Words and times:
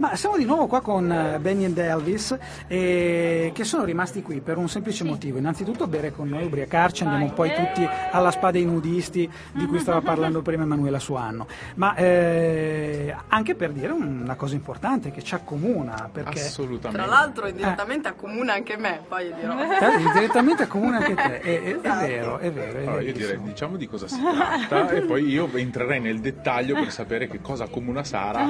Ma 0.00 0.16
siamo 0.16 0.38
di 0.38 0.46
nuovo 0.46 0.66
qua 0.66 0.80
con 0.80 1.12
eh, 1.12 1.38
Benny 1.40 1.66
ed 1.66 1.76
Elvis 1.76 2.34
eh, 2.66 3.50
che 3.54 3.64
sono 3.64 3.84
rimasti 3.84 4.22
qui 4.22 4.40
per 4.40 4.56
un 4.56 4.66
semplice 4.66 5.04
motivo. 5.04 5.36
Innanzitutto 5.36 5.86
bere 5.86 6.10
con 6.10 6.26
noi, 6.26 6.46
ubriacarci, 6.46 7.04
andiamo 7.04 7.30
poi 7.34 7.52
tutti 7.54 7.86
alla 8.10 8.30
spada 8.30 8.52
dei 8.52 8.64
nudisti 8.64 9.30
di 9.52 9.66
cui 9.66 9.78
stava 9.78 10.00
parlando 10.00 10.40
prima 10.40 10.62
Emanuela 10.62 10.98
Suanno. 10.98 11.46
Ma 11.74 11.94
eh, 11.96 13.14
anche 13.28 13.54
per 13.54 13.72
dire 13.72 13.92
una 13.92 14.36
cosa 14.36 14.54
importante 14.54 15.10
che 15.10 15.22
ci 15.22 15.34
accomuna. 15.34 16.08
Perché, 16.10 16.40
Assolutamente. 16.40 16.96
Tra 17.06 17.06
l'altro 17.06 17.46
indirettamente 17.46 18.08
accomuna 18.08 18.54
anche 18.54 18.78
me, 18.78 19.02
poi 19.06 19.34
dirò. 19.34 19.60
Eh, 19.60 20.12
direttamente 20.14 20.62
accomuna 20.62 20.96
anche 20.96 21.14
te, 21.14 21.40
è, 21.40 21.62
è- 21.62 21.80
è 21.80 22.06
vero, 22.06 22.38
è 22.38 22.50
vero. 22.50 22.78
È 22.78 22.82
Allora, 22.86 23.02
io 23.02 23.12
direi 23.12 23.38
diciamo 23.42 23.76
di 23.76 23.86
cosa 23.86 24.08
si 24.08 24.18
tratta 24.66 24.92
e 24.92 25.02
poi 25.02 25.28
io 25.28 25.46
entrerei 25.56 26.00
nel 26.00 26.20
dettaglio 26.20 26.74
per 26.76 26.90
sapere 26.90 27.28
che 27.28 27.42
cosa 27.42 27.64
accomuna 27.64 28.02
Sara. 28.02 28.46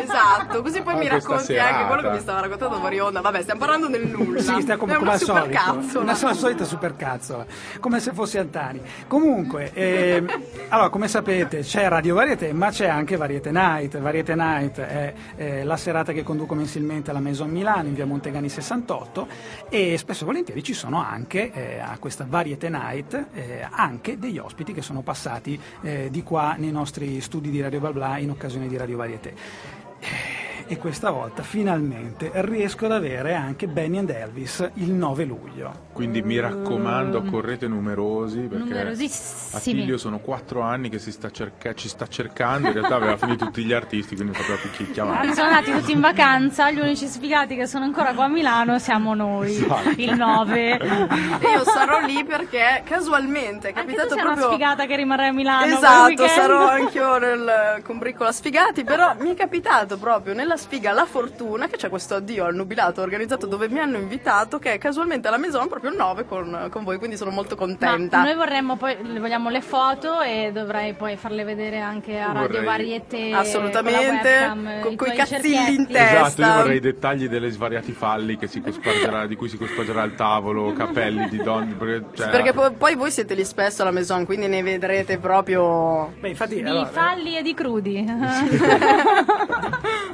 Esatto, 0.00 0.62
così 0.62 0.80
poi 0.80 0.92
Ah, 0.94 0.98
mi 0.98 1.08
racconti 1.08 1.56
anche 1.56 1.72
serata. 1.72 1.86
quello 1.86 2.02
che 2.02 2.10
mi 2.10 2.20
stava 2.20 2.40
raccontando 2.40 2.78
fuori 2.78 3.00
onda. 3.00 3.20
Vabbè, 3.20 3.42
stiamo 3.42 3.60
parlando 3.60 3.88
del 3.88 4.06
nulla. 4.06 4.40
Sì, 4.40 4.60
sta 4.60 4.76
come, 4.76 4.92
è 4.92 4.96
come 4.96 5.08
una 5.08 5.12
al 5.12 5.20
solito, 5.20 6.00
una 6.00 6.14
sola 6.14 6.34
solita 6.34 6.64
supercazzola, 6.64 7.46
come 7.80 8.00
se 8.00 8.12
fosse 8.12 8.38
Antani. 8.38 8.80
Comunque, 9.06 9.72
ehm, 9.72 10.28
allora, 10.68 10.88
come 10.88 11.08
sapete, 11.08 11.60
c'è 11.60 11.88
Radio 11.88 12.14
Varieté, 12.14 12.52
ma 12.52 12.70
c'è 12.70 12.86
anche 12.86 13.16
Variete 13.16 13.50
Night. 13.50 13.98
Variete 13.98 14.34
Night 14.34 14.80
è 14.80 15.14
eh, 15.36 15.64
la 15.64 15.76
serata 15.76 16.12
che 16.12 16.22
conduco 16.22 16.54
mensilmente 16.54 17.10
alla 17.10 17.20
Maison 17.20 17.50
Milano 17.50 17.88
in 17.88 17.94
via 17.94 18.06
Montegani 18.06 18.48
68 18.48 19.26
e 19.68 19.96
spesso 19.98 20.22
e 20.22 20.26
volentieri 20.26 20.62
ci 20.62 20.74
sono 20.74 21.02
anche 21.02 21.52
eh, 21.52 21.78
a 21.78 21.96
questa 21.98 22.26
Variete 22.28 22.68
Night 22.68 23.26
eh, 23.32 23.66
anche 23.68 24.18
degli 24.18 24.38
ospiti 24.38 24.72
che 24.72 24.82
sono 24.82 25.02
passati 25.02 25.58
eh, 25.82 26.08
di 26.10 26.22
qua 26.22 26.54
nei 26.58 26.72
nostri 26.72 27.20
studi 27.20 27.50
di 27.50 27.60
Radio 27.60 27.80
Blabla 27.80 28.18
in 28.18 28.30
occasione 28.30 28.68
di 28.68 28.76
Radio 28.76 28.96
Varieté. 28.96 30.42
E 30.66 30.78
questa 30.78 31.10
volta 31.10 31.42
finalmente 31.42 32.30
riesco 32.36 32.86
ad 32.86 32.92
avere 32.92 33.34
anche 33.34 33.66
Benny 33.66 33.98
and 33.98 34.08
Elvis 34.08 34.66
il 34.74 34.92
9 34.92 35.24
luglio. 35.24 35.82
Quindi 35.92 36.22
mi 36.22 36.40
raccomando, 36.40 37.22
correte 37.22 37.68
numerosi 37.68 38.38
perché 38.40 38.64
Numerosissimi. 38.70 39.56
Attilio 39.78 39.98
sono 39.98 40.18
quattro 40.20 40.62
anni 40.62 40.88
che 40.88 40.98
si 40.98 41.12
sta 41.12 41.30
cerca- 41.30 41.74
ci 41.74 41.88
sta 41.88 42.06
cercando, 42.06 42.68
in 42.68 42.72
realtà 42.72 42.96
aveva 42.96 43.16
finito 43.18 43.44
tutti 43.44 43.62
gli 43.62 43.72
artisti, 43.74 44.14
quindi 44.16 44.32
faceva 44.34 44.56
picchicchia 44.56 45.02
avanti. 45.02 45.34
Sono 45.34 45.48
andati 45.48 45.70
tutti 45.70 45.92
in 45.92 46.00
vacanza, 46.00 46.70
gli 46.70 46.80
unici 46.80 47.06
sfigati 47.06 47.54
che 47.56 47.66
sono 47.66 47.84
ancora 47.84 48.14
qua 48.14 48.24
a 48.24 48.28
Milano 48.28 48.78
siamo 48.78 49.14
noi, 49.14 49.54
Esatto. 49.54 49.90
il 49.96 50.14
9. 50.16 50.78
E 50.78 51.50
io 51.50 51.62
sarò 51.64 52.00
lì 52.06 52.24
perché 52.24 52.82
casualmente 52.84 53.68
è 53.68 53.72
Anche 53.78 53.80
tu 53.92 53.96
capitato 53.98 54.08
sei 54.14 54.18
una 54.22 54.32
proprio. 54.32 54.48
sfigata 54.48 54.86
che 54.86 54.96
rimarrà 54.96 55.26
a 55.26 55.32
Milano. 55.32 55.66
Esatto, 55.66 56.26
sarò 56.26 56.68
anch'io 56.68 57.18
nel 57.18 57.80
combricola 57.84 58.32
sfigati, 58.32 58.82
però 58.82 59.14
mi 59.20 59.30
è 59.30 59.34
capitato 59.34 59.98
proprio 59.98 60.32
nella 60.34 60.53
sfiga 60.56 60.92
la 60.92 61.04
fortuna 61.06 61.66
che 61.66 61.76
c'è 61.76 61.88
questo 61.88 62.14
addio 62.16 62.44
al 62.44 62.54
nubilato 62.54 63.00
organizzato 63.02 63.46
dove 63.46 63.68
mi 63.68 63.78
hanno 63.80 63.96
invitato 63.98 64.58
che 64.58 64.74
è 64.74 64.78
casualmente 64.78 65.28
alla 65.28 65.38
Maison 65.38 65.68
proprio 65.68 65.90
il 65.90 65.96
9 65.96 66.24
con, 66.26 66.68
con 66.70 66.84
voi, 66.84 66.98
quindi 66.98 67.16
sono 67.16 67.30
molto 67.30 67.54
Ma 67.56 67.60
contenta. 67.66 68.22
noi 68.22 68.34
vorremmo 68.34 68.76
poi, 68.76 68.96
vogliamo 69.18 69.50
le 69.50 69.60
foto 69.60 70.20
e 70.20 70.50
dovrei 70.52 70.94
poi 70.94 71.16
farle 71.16 71.44
vedere 71.44 71.80
anche 71.80 72.18
a 72.20 72.26
Radio 72.32 72.40
Vorrei- 72.42 72.64
Varieté. 72.64 73.32
Assolutamente, 73.32 74.28
webcam, 74.28 74.96
con 74.96 75.08
i 75.08 75.14
cazzilli 75.16 75.74
in 75.74 75.86
testa. 75.86 76.26
Esatto, 76.26 76.42
io 76.42 76.54
vorrei 76.54 76.76
i 76.76 76.80
dettagli 76.80 77.28
delle 77.28 77.50
svariati 77.50 77.92
falli 77.92 78.36
che 78.36 78.46
si 78.46 78.60
cospargerà- 78.60 79.26
di 79.26 79.36
cui 79.36 79.48
si 79.48 79.56
cospargerà 79.56 80.02
il 80.04 80.14
tavolo, 80.14 80.72
capelli 80.72 81.28
di 81.28 81.38
donne. 81.42 81.74
Perché, 81.74 82.04
cioè, 82.14 82.28
Perché 82.30 82.52
poi, 82.52 82.72
poi 82.72 82.94
voi 82.94 83.10
siete 83.10 83.34
lì 83.34 83.44
spesso 83.44 83.82
alla 83.82 83.90
Maison, 83.90 84.24
quindi 84.24 84.46
ne 84.48 84.62
vedrete 84.62 85.18
proprio. 85.18 86.12
Beh, 86.20 86.28
infatti, 86.28 86.56
Di 86.62 86.68
allora, 86.68 86.86
falli 86.86 87.36
e 87.36 87.42
di 87.42 87.54
crudi. 87.54 88.04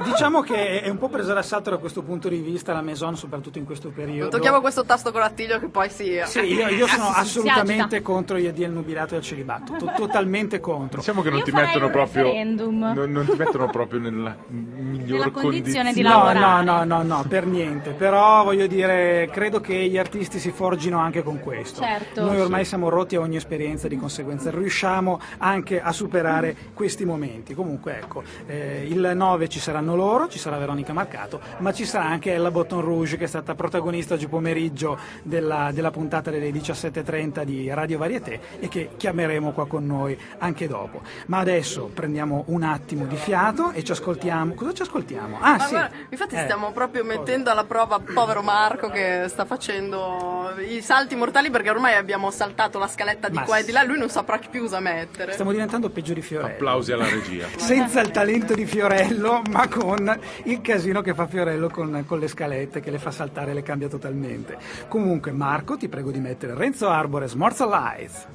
diciamo 0.03 0.30
che 0.39 0.81
è 0.81 0.87
un 0.87 0.97
po' 0.97 1.09
presa 1.09 1.33
d'assalto 1.33 1.69
da 1.69 1.77
questo 1.77 2.01
punto 2.01 2.29
di 2.29 2.37
vista 2.37 2.71
la 2.71 2.81
Maison, 2.81 3.17
soprattutto 3.17 3.57
in 3.57 3.65
questo 3.65 3.89
periodo. 3.89 4.21
Non 4.21 4.29
tocchiamo 4.29 4.61
questo 4.61 4.85
tasto 4.85 5.11
con 5.11 5.21
Attilio 5.21 5.59
che 5.59 5.67
poi 5.67 5.89
si. 5.89 6.21
Sì, 6.23 6.39
io, 6.39 6.69
io 6.69 6.87
sono 6.87 7.09
Si 7.11 7.19
assolutamente 7.19 8.01
contro 8.01 8.37
gli 8.37 8.47
addio 8.47 8.67
al 8.67 8.71
nubilato 8.71 9.15
e 9.15 9.17
al 9.17 9.23
celibato, 9.23 9.75
to- 9.77 9.91
totalmente 9.97 10.61
contro. 10.61 10.99
Diciamo 10.99 11.21
che 11.21 11.29
non 11.29 11.43
ti 11.43 11.51
mettono 11.51 11.89
proprio. 11.89 12.31
Non, 12.31 13.11
non 13.11 13.25
ti 13.25 13.35
mettono 13.35 13.67
proprio 13.69 13.99
nella 13.99 14.35
miglior 14.47 15.19
Nella 15.19 15.31
condizione 15.31 15.93
di 15.93 16.01
No, 16.01 16.09
lavorare. 16.09 16.63
no, 16.63 16.83
no, 16.83 16.83
no, 16.83 17.03
no, 17.03 17.25
per 17.27 17.45
niente. 17.45 17.91
Però 17.91 18.43
voglio 18.43 18.67
dire, 18.67 19.27
credo 19.31 19.59
che 19.59 19.75
gli 19.87 19.97
artisti 19.97 20.39
si 20.39 20.51
forgino 20.51 20.97
anche 20.99 21.23
con 21.23 21.39
questo. 21.39 21.81
Certo. 21.81 22.23
Noi 22.23 22.39
ormai 22.39 22.63
siamo 22.63 22.89
rotti 22.89 23.15
a 23.15 23.19
ogni 23.19 23.35
esperienza, 23.35 23.87
di 23.87 23.97
conseguenza 23.97 24.49
riusciamo 24.51 25.19
anche 25.39 25.81
a 25.81 25.91
superare 25.91 26.55
questi 26.73 27.05
momenti. 27.05 27.53
Comunque, 27.53 27.97
ecco, 27.97 28.23
eh, 28.45 28.85
il 28.87 29.11
9 29.13 29.49
ci 29.49 29.59
saranno 29.59 29.95
loro, 29.95 30.20
ci 30.29 30.39
sarà 30.39 30.57
Veronica 30.57 30.93
Marcato, 30.93 31.39
ma 31.59 31.71
ci 31.73 31.85
sarà 31.85 32.05
anche 32.05 32.33
Ella 32.33 32.51
Botton 32.51 32.81
Rouge 32.81 33.17
che 33.17 33.25
è 33.25 33.27
stata 33.27 33.55
protagonista 33.55 34.13
oggi 34.15 34.27
pomeriggio 34.27 34.97
della, 35.23 35.69
della 35.73 35.91
puntata 35.91 36.29
delle 36.31 36.49
17.30 36.51 37.43
di 37.43 37.69
Radio 37.73 37.97
Varieté 37.97 38.39
e 38.59 38.67
che 38.67 38.89
chiameremo 38.97 39.51
qua 39.51 39.67
con 39.67 39.85
noi 39.85 40.17
anche 40.39 40.67
dopo. 40.67 41.01
Ma 41.27 41.39
adesso 41.39 41.89
prendiamo 41.93 42.43
un 42.47 42.63
attimo 42.63 43.05
di 43.05 43.15
fiato 43.15 43.71
e 43.71 43.83
ci 43.83 43.91
ascoltiamo. 43.91 44.53
Cosa 44.53 44.73
ci 44.73 44.81
ascoltiamo? 44.83 45.37
Ah, 45.39 45.57
Ma 45.57 45.59
sì. 45.65 45.69
guarda, 45.71 45.95
infatti 46.09 46.35
Eh. 46.35 46.43
stiamo 46.43 46.71
proprio 46.71 47.03
mettendo 47.03 47.49
alla 47.49 47.63
prova 47.63 47.99
povero 47.99 48.41
Marco 48.41 48.89
che 48.89 49.25
sta 49.27 49.45
facendo 49.45 50.53
i 50.67 50.81
salti 50.81 51.15
mortali 51.15 51.49
perché 51.49 51.69
ormai 51.69 51.95
abbiamo 51.95 52.31
saltato 52.31 52.79
la 52.79 52.87
scaletta 52.87 53.29
di 53.29 53.35
Ma 53.35 53.43
qua 53.43 53.57
e 53.59 53.63
di 53.63 53.71
là, 53.71 53.83
lui 53.83 53.97
non 53.97 54.09
saprà 54.09 54.37
più 54.49 54.61
cosa 54.61 54.79
mettere. 54.79 55.33
Stiamo 55.33 55.51
diventando 55.51 55.89
peggio 55.89 56.13
di 56.13 56.21
Fiorello. 56.21 56.53
Applausi 56.53 56.91
alla 56.91 57.07
regia. 57.09 57.47
Senza 57.55 58.01
il 58.01 58.11
talento 58.11 58.53
di 58.53 58.65
Fiorello, 58.65 59.41
ma 59.49 59.67
con 59.67 60.10
il 60.45 60.61
casino 60.61 61.01
che 61.01 61.13
fa 61.13 61.27
Fiorello 61.27 61.69
con, 61.69 62.03
con 62.05 62.19
le 62.19 62.27
scalette, 62.27 62.79
che 62.79 62.91
le 62.91 62.99
fa 62.99 63.11
saltare 63.11 63.51
e 63.51 63.53
le 63.53 63.63
cambia 63.63 63.87
totalmente. 63.87 64.57
Comunque, 64.87 65.31
Marco, 65.31 65.77
ti 65.77 65.87
prego 65.87 66.11
di 66.11 66.19
mettere 66.19 66.55
Renzo 66.55 66.89
Arbore, 66.89 67.27
Smorza 67.27 67.65
Lights. 67.65 68.27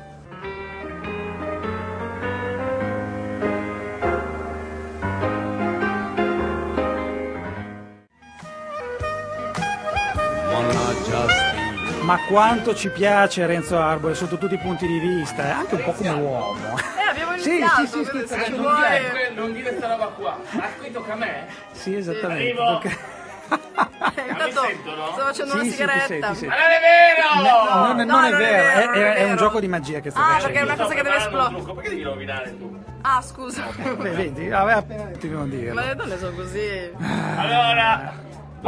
Ma 12.07 12.19
quanto 12.29 12.73
ci 12.77 12.89
piace 12.91 13.45
Renzo 13.47 13.77
Arbore 13.81 14.15
sotto 14.15 14.39
tutti 14.39 14.55
i 14.55 14.59
punti 14.59 14.87
di 14.87 14.99
vista, 15.01 15.43
è 15.43 15.51
anche 15.51 15.75
un 15.75 15.83
po' 15.83 15.91
come 15.93 16.11
uomo. 16.11 16.77
Eh, 16.79 17.11
abbiamo 17.11 17.37
Sì, 17.37 17.57
iniziato, 17.57 17.81
sì, 17.81 17.87
sì, 18.05 18.11
quindi 18.11 18.29
sì, 18.29 18.35
se 18.35 18.39
sì, 18.39 18.45
ci 18.47 18.53
sì. 18.53 18.59
vuole... 18.59 19.33
non 19.35 19.53
dire 19.53 19.77
sta 19.77 19.89
roba 19.89 20.07
qua. 20.07 20.39
Ha 20.57 20.69
scritto 20.79 21.03
che 21.03 21.11
a 21.11 21.15
me? 21.17 21.47
Sì, 21.73 21.97
esattamente. 21.97 22.55
Perché- 22.55 23.15
Eh, 23.49 24.31
Intanto 24.31 24.61
sentono? 24.63 25.07
sto 25.13 25.23
facendo 25.23 25.51
Sì, 25.53 25.57
una 25.59 25.65
sì, 25.65 25.71
sigaretta. 25.73 26.35
sì. 26.35 26.47
Ma 26.47 26.55
non 26.55 26.63
è 26.71 26.81
vero! 26.81 27.77
Non, 27.77 27.97
non 27.97 28.07
No, 28.07 28.19
è 28.19 28.23
non 28.23 28.25
è 28.25 28.31
vero, 28.31 28.39
vero, 28.39 28.81
è, 28.81 28.85
non 28.87 28.95
è- 28.95 28.99
è 28.99 29.15
è 29.15 29.21
un 29.23 29.29
vero. 29.31 29.37
gioco 29.37 29.61
di 29.61 29.69
magia 29.69 30.01
che 30.01 30.11
stai 30.11 30.23
Ah, 30.23 30.27
facendo. 30.27 30.47
perché 30.47 30.59
è 30.59 30.63
una 30.63 30.77
cosa 30.83 30.95
che 30.95 31.03
deve 31.03 31.17
esplodere. 31.17 31.63
Perché 31.75 31.89
devi 31.91 32.03
rovinare 32.03 32.59
tu? 32.59 32.85
Ah, 33.03 33.21
scusa. 33.23 33.65
Beh, 33.77 34.11
vedi, 34.11 34.51
aveva 34.53 34.79
appena 34.79 35.05
detto 35.05 35.27
di 35.27 35.33
non 35.33 35.49
Ma 35.75 35.85
le 35.85 35.95
donne 35.97 36.19
sono 36.19 36.35
così. 36.37 36.91
Allora, 37.37 38.15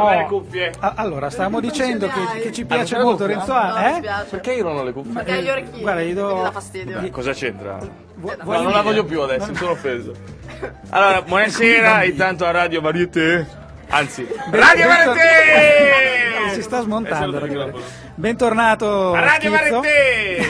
dove 0.03 0.15
Oh, 0.15 0.19
le 0.19 0.25
cuffie? 0.25 0.71
a- 0.79 0.93
Allora, 0.95 1.29
stavamo 1.29 1.59
dicendo 1.59 2.07
che, 2.07 2.39
che 2.41 2.51
ci 2.51 2.61
Ah, 2.61 2.65
piace 2.65 2.95
non 2.95 3.05
molto 3.05 3.25
Renzo 3.25 3.51
No, 3.53 3.59
Ar- 3.59 3.99
mi 4.01 4.05
eh? 4.07 4.11
Perché 4.29 4.53
io 4.53 4.63
non 4.63 4.77
ho 4.77 4.83
le 4.83 4.91
cuffie? 4.93 5.13
Perché 5.13 5.31
hai 5.31 5.43
gli 5.43 5.49
orecchini. 5.49 5.81
Guarda, 5.81 6.01
gli 6.01 6.13
do- 6.13 6.41
dà 6.43 6.51
fastidio. 6.51 6.99
Beh, 6.99 7.09
cosa 7.09 7.33
c'entra? 7.33 7.77
Vu- 8.15 8.29
No, 8.37 8.43
vuoi 8.43 8.55
non 8.57 8.65
la 8.65 8.71
dire? 8.71 8.83
voglio 8.83 9.03
più 9.05 9.21
adesso, 9.21 9.49
mi 9.49 9.55
sono 9.55 9.71
offeso. 9.71 10.13
Allora, 10.89 11.21
buonasera, 11.21 12.03
intanto 12.03 12.45
a 12.45 12.51
Radio 12.51 12.81
Varieté. 12.81 13.47
Anzi, 13.91 14.27
Radio 14.51 14.87
Bentor- 14.87 15.15
Varieté! 15.15 16.49
Si 16.53 16.61
sta 16.61 16.81
smontando. 16.81 17.35
il 17.37 17.39
ragazzi. 17.41 17.57
microfono. 17.65 17.83
Bentornato. 18.15 19.13
A 19.13 19.19
Radio 19.21 19.55
Schizzo. 19.55 19.79
Varieté! 19.79 20.45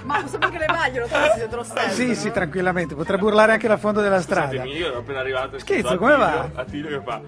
Ma 0.04 0.20
possiamo 0.22 0.44
anche 0.46 0.58
le 0.58 0.66
maglie, 0.68 1.00
lo 1.00 1.06
trovi 1.06 1.28
dietro 1.34 1.56
lo 1.58 1.62
stesso. 1.64 1.90
Sì, 1.90 2.14
sì, 2.14 2.30
tranquillamente, 2.30 2.94
potrebbe 2.94 3.24
urlare 3.24 3.52
anche 3.52 3.68
la 3.68 3.76
fondo 3.76 4.00
della 4.00 4.20
strada. 4.20 4.48
Scusatemi, 4.50 4.76
io 4.76 4.86
ero 4.86 4.98
appena 4.98 5.18
arrivato. 5.20 5.58
Schizzo, 5.58 5.96
come 5.96 6.16
va? 6.16 6.48
Attilio 6.54 6.88
che 6.98 7.04
fa. 7.04 7.20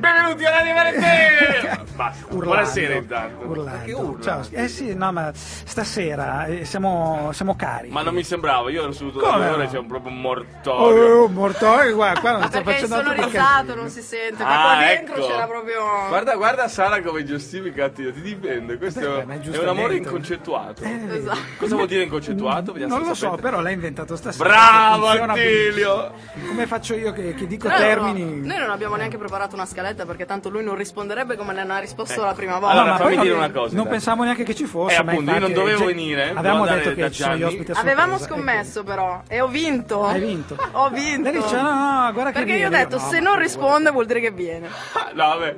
Benvenuti 0.00 0.44
a 0.46 0.50
Radio 0.50 0.72
Varieté! 0.74 1.78
Basta. 1.94 2.24
Urlando, 2.28 2.44
Buonasera 2.46 2.94
intanto. 2.94 3.44
Urlando. 3.46 3.84
Che 3.84 3.92
urla? 3.92 4.22
Ciao. 4.22 4.42
Eh 4.50 4.68
sì, 4.68 4.94
no, 4.94 5.12
ma 5.12 5.30
stasera 5.34 6.46
eh, 6.46 6.64
siamo, 6.64 7.28
siamo 7.34 7.54
carichi. 7.54 7.92
Ma 7.92 8.00
non 8.02 8.14
mi 8.14 8.24
sembrava, 8.24 8.70
io 8.70 8.82
ero 8.84 8.92
seduto 8.92 9.20
da 9.20 9.26
Come 9.26 9.36
due 9.40 9.46
no? 9.48 9.54
ore 9.56 9.64
e 9.64 9.68
c'è 9.68 9.76
un 9.78 9.86
proprio 9.86 10.10
un 10.12 10.20
mortorio. 10.22 11.22
Oh, 11.24 11.28
mortorio, 11.28 11.94
guarda, 11.94 12.20
qua 12.20 12.30
non 12.32 12.48
perché 12.48 12.70
facendo 12.72 12.94
altro 12.94 13.12
che 13.12 13.24
risato, 13.26 13.54
casino. 13.66 13.74
non 13.74 13.88
si 13.90 14.00
sente. 14.00 14.42
Ma 14.42 14.48
Ah, 14.48 14.74
qua 14.76 14.84
dentro 14.86 15.14
ecco. 15.16 15.26
c'era 15.26 15.46
proprio. 15.46 15.82
Guarda, 16.08 16.34
guarda 16.36 16.68
Sara 16.68 17.02
come 17.02 17.24
giustifica 17.24 17.90
ti 17.90 18.10
dipende. 18.22 18.78
Questo 18.78 19.00
Beh, 19.00 19.26
è, 19.34 19.40
è 19.50 19.58
un 19.58 19.68
amore 19.68 19.96
inconcettuato. 19.96 20.82
Eh, 20.82 20.98
Esatto. 21.10 21.38
Cosa 21.58 21.74
vuol 21.74 21.86
dire 21.88 22.04
inconcettuato? 22.04 22.72
Vediamo 22.72 22.96
Non 22.96 23.06
lo 23.06 23.14
so, 23.14 23.26
sapete. 23.26 23.42
però 23.42 23.60
l'hai 23.60 23.74
inventato 23.74 24.16
stasera. 24.16 24.48
Bravo 24.48 25.08
Attilio! 25.08 26.12
Come 26.48 26.66
faccio 26.66 26.94
io 26.94 27.12
che, 27.12 27.34
che 27.34 27.46
dico 27.46 27.68
non- 27.68 27.76
termini? 27.76 28.46
Noi 28.46 28.56
non 28.58 28.70
abbiamo 28.70 28.96
neanche 28.96 29.18
preparato 29.18 29.54
una 29.54 29.66
scaletta 29.66 29.88
diretta 29.90 30.06
perché 30.06 30.24
tanto 30.26 30.48
lui 30.48 30.62
non 30.64 30.74
risponderebbe 30.76 31.36
come 31.36 31.52
ne 31.52 31.60
ha 31.60 31.78
risposto 31.78 32.22
la 32.22 32.32
prima 32.32 32.58
volta. 32.58 32.68
Allora, 32.76 32.90
ma 32.92 32.96
fammi 32.98 33.16
dire 33.18 33.28
non- 33.30 33.38
una 33.38 33.50
cosa. 33.50 33.74
Non 33.74 33.84
dai. 33.84 33.92
pensavo 33.92 34.22
neanche 34.24 34.44
che 34.44 34.54
ci 34.54 34.64
fosse. 34.64 34.94
Eh, 34.94 34.98
appunto, 34.98 35.30
io 35.32 35.38
non 35.38 35.52
dovevo 35.52 35.78
cioè, 35.78 35.86
venire, 35.86 36.32
Avevamo 36.34 36.66
detto 36.66 36.94
che 36.94 37.10
ci 37.10 37.22
sono 37.22 37.36
gli 37.36 37.42
ospiti 37.42 37.70
a 37.72 37.78
Avevamo 37.78 38.18
sorpresa, 38.18 38.34
scommesso 38.34 38.84
però 38.84 39.22
e 39.28 39.40
ho 39.40 39.48
vinto. 39.48 40.04
Hai 40.04 40.20
vinto. 40.20 40.56
Ho 40.72 40.88
vinto. 40.90 41.30
Lei 41.30 41.40
dice, 41.40 41.56
no, 41.56 41.62
no, 41.62 42.12
guarda 42.12 42.30
che 42.32 42.38
Perché 42.38 42.54
io 42.56 42.66
ho 42.66 42.70
detto 42.70 42.96
No, 42.98 43.02
se 43.08 43.20
non 43.20 43.34
che 43.36 43.42
risponde 43.42 43.90
vuol 43.90 44.06
dire 44.06 44.20
che 44.20 44.30
viene. 44.30 44.68
No, 45.14 45.26
vabbè. 45.26 45.56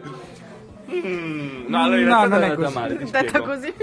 Mm, 0.94 1.64
no, 1.68 1.82
allora 1.84 2.00
in 2.00 2.06
No, 2.06 2.26
realtà 2.26 2.38
non 2.38 2.42
è 2.42 2.54
così. 2.54 2.74
male, 2.74 2.96
Detta 3.10 3.40
così. 3.40 3.74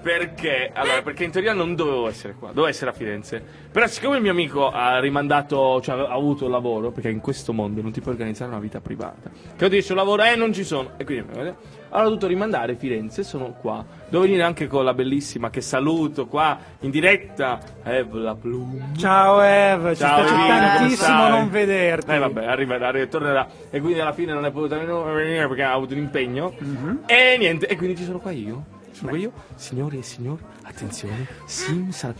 Perché? 0.00 0.70
Allora, 0.72 1.02
perché 1.02 1.24
in 1.24 1.30
teoria 1.30 1.52
non 1.52 1.74
dovevo 1.74 2.08
essere 2.08 2.34
qua, 2.34 2.48
dovevo 2.48 2.66
essere 2.66 2.90
a 2.90 2.92
Firenze. 2.94 3.42
Però 3.70 3.86
siccome 3.86 4.16
il 4.16 4.22
mio 4.22 4.30
amico 4.30 4.70
ha 4.70 4.98
rimandato, 5.00 5.80
cioè 5.80 5.98
ha 5.98 6.12
avuto 6.12 6.44
il 6.44 6.50
lavoro, 6.50 6.90
perché 6.90 7.08
in 7.08 7.20
questo 7.20 7.52
mondo 7.52 7.82
non 7.82 7.90
ti 7.90 8.00
puoi 8.00 8.14
organizzare 8.14 8.50
una 8.50 8.60
vita 8.60 8.80
privata. 8.80 9.30
Che 9.56 9.64
ho 9.64 9.68
detto 9.68 9.94
lavoro, 9.94 10.22
eh 10.22 10.36
non 10.36 10.52
ci 10.52 10.64
sono. 10.64 10.92
E 10.96 11.04
quindi 11.04 11.30
allora 11.32 11.56
ho 11.90 12.02
dovuto 12.02 12.26
rimandare 12.26 12.76
Firenze, 12.76 13.22
sono 13.22 13.56
qua. 13.60 13.84
Devo 14.08 14.22
venire 14.22 14.42
anche 14.42 14.66
con 14.66 14.84
la 14.84 14.94
bellissima 14.94 15.50
che 15.50 15.60
saluto 15.60 16.26
qua 16.26 16.58
in 16.80 16.90
diretta. 16.90 17.58
Evla 17.82 18.34
Plum. 18.34 18.94
Ciao 18.96 19.40
Ev, 19.40 19.90
ci 19.90 19.96
Ciao, 19.96 20.20
Evina, 20.20 20.36
come 20.36 20.58
tantissimo 20.58 21.28
non 21.28 21.50
vederti. 21.50 22.10
Eh 22.10 22.18
vabbè, 22.18 22.44
arriverà, 22.44 22.88
arriverà, 22.88 23.10
tornerà. 23.10 23.48
E 23.70 23.80
quindi 23.80 24.00
alla 24.00 24.12
fine 24.12 24.32
non 24.32 24.44
è 24.44 24.50
potuta 24.50 24.78
venire 24.78 25.46
perché 25.48 25.62
ha 25.62 25.72
avuto 25.72 25.94
un 25.94 26.00
impegno. 26.00 26.54
Mhm. 26.58 27.02
E 27.06 27.36
niente, 27.38 27.66
e 27.66 27.76
quindi 27.76 27.96
ci 27.96 28.04
sono 28.04 28.18
qua 28.18 28.30
io. 28.30 28.76
Sono 28.98 29.14
io. 29.16 29.32
Signori 29.54 29.98
e 29.98 30.02
signori, 30.02 30.42
attenzione. 30.62 31.26
Simsa. 31.44 32.14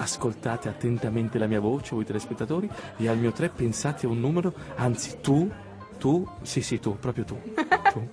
Ascoltate 0.00 0.68
attentamente 0.68 1.38
la 1.38 1.46
mia 1.46 1.58
voce, 1.60 1.94
voi 1.94 2.04
telespettatori, 2.04 2.70
e 2.96 3.08
al 3.08 3.18
mio 3.18 3.32
3 3.32 3.48
pensate 3.48 4.06
a 4.06 4.08
un 4.08 4.20
numero, 4.20 4.52
anzi 4.76 5.18
tu, 5.20 5.50
tu, 5.98 6.24
sì 6.42 6.62
sì 6.62 6.78
tu, 6.78 6.96
proprio 6.98 7.24
tu. 7.24 7.36
tu. 7.92 8.08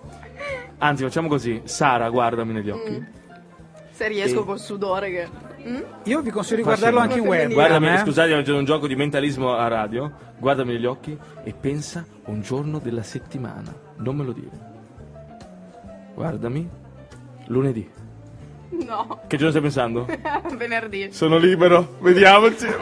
Anzi 0.80 1.04
facciamo 1.04 1.28
così, 1.28 1.62
Sara 1.66 2.10
guardami 2.10 2.54
negli 2.54 2.72
occhi. 2.72 3.06
Se 3.92 4.08
riesco 4.08 4.42
E- 4.42 4.46
col 4.46 4.60
sudore 4.60 5.10
che... 5.12 5.28
Mm? 5.68 5.82
Io 6.04 6.22
vi 6.22 6.32
consiglio 6.32 6.58
di 6.58 6.64
guardarlo 6.64 7.00
anche 7.00 7.20
in 7.20 7.26
web. 7.26 7.52
Guardami, 7.52 7.88
eh? 7.94 7.98
scusate, 8.00 8.42
c'è 8.42 8.52
un 8.52 8.66
gioco 8.66 8.88
di 8.88 8.96
mentalismo 8.96 9.54
a 9.54 9.68
radio. 9.68 10.12
Guardami 10.40 10.74
negli 10.74 10.86
occhi 10.86 11.18
e 11.44 11.54
pensa 11.54 12.06
un 12.26 12.42
giorno 12.42 12.80
della 12.80 13.04
settimana. 13.04 13.74
Non 13.98 14.16
me 14.16 14.24
lo 14.24 14.32
dire. 14.32 14.74
Guardami. 16.14 16.84
Lunedì. 17.48 17.88
No, 18.70 19.22
Che 19.28 19.38
giorno 19.38 19.52
stai 19.52 19.62
pensando? 19.62 20.06
venerdì. 20.58 21.12
Sono 21.12 21.38
libero, 21.38 21.96
vediamoci. 22.00 22.66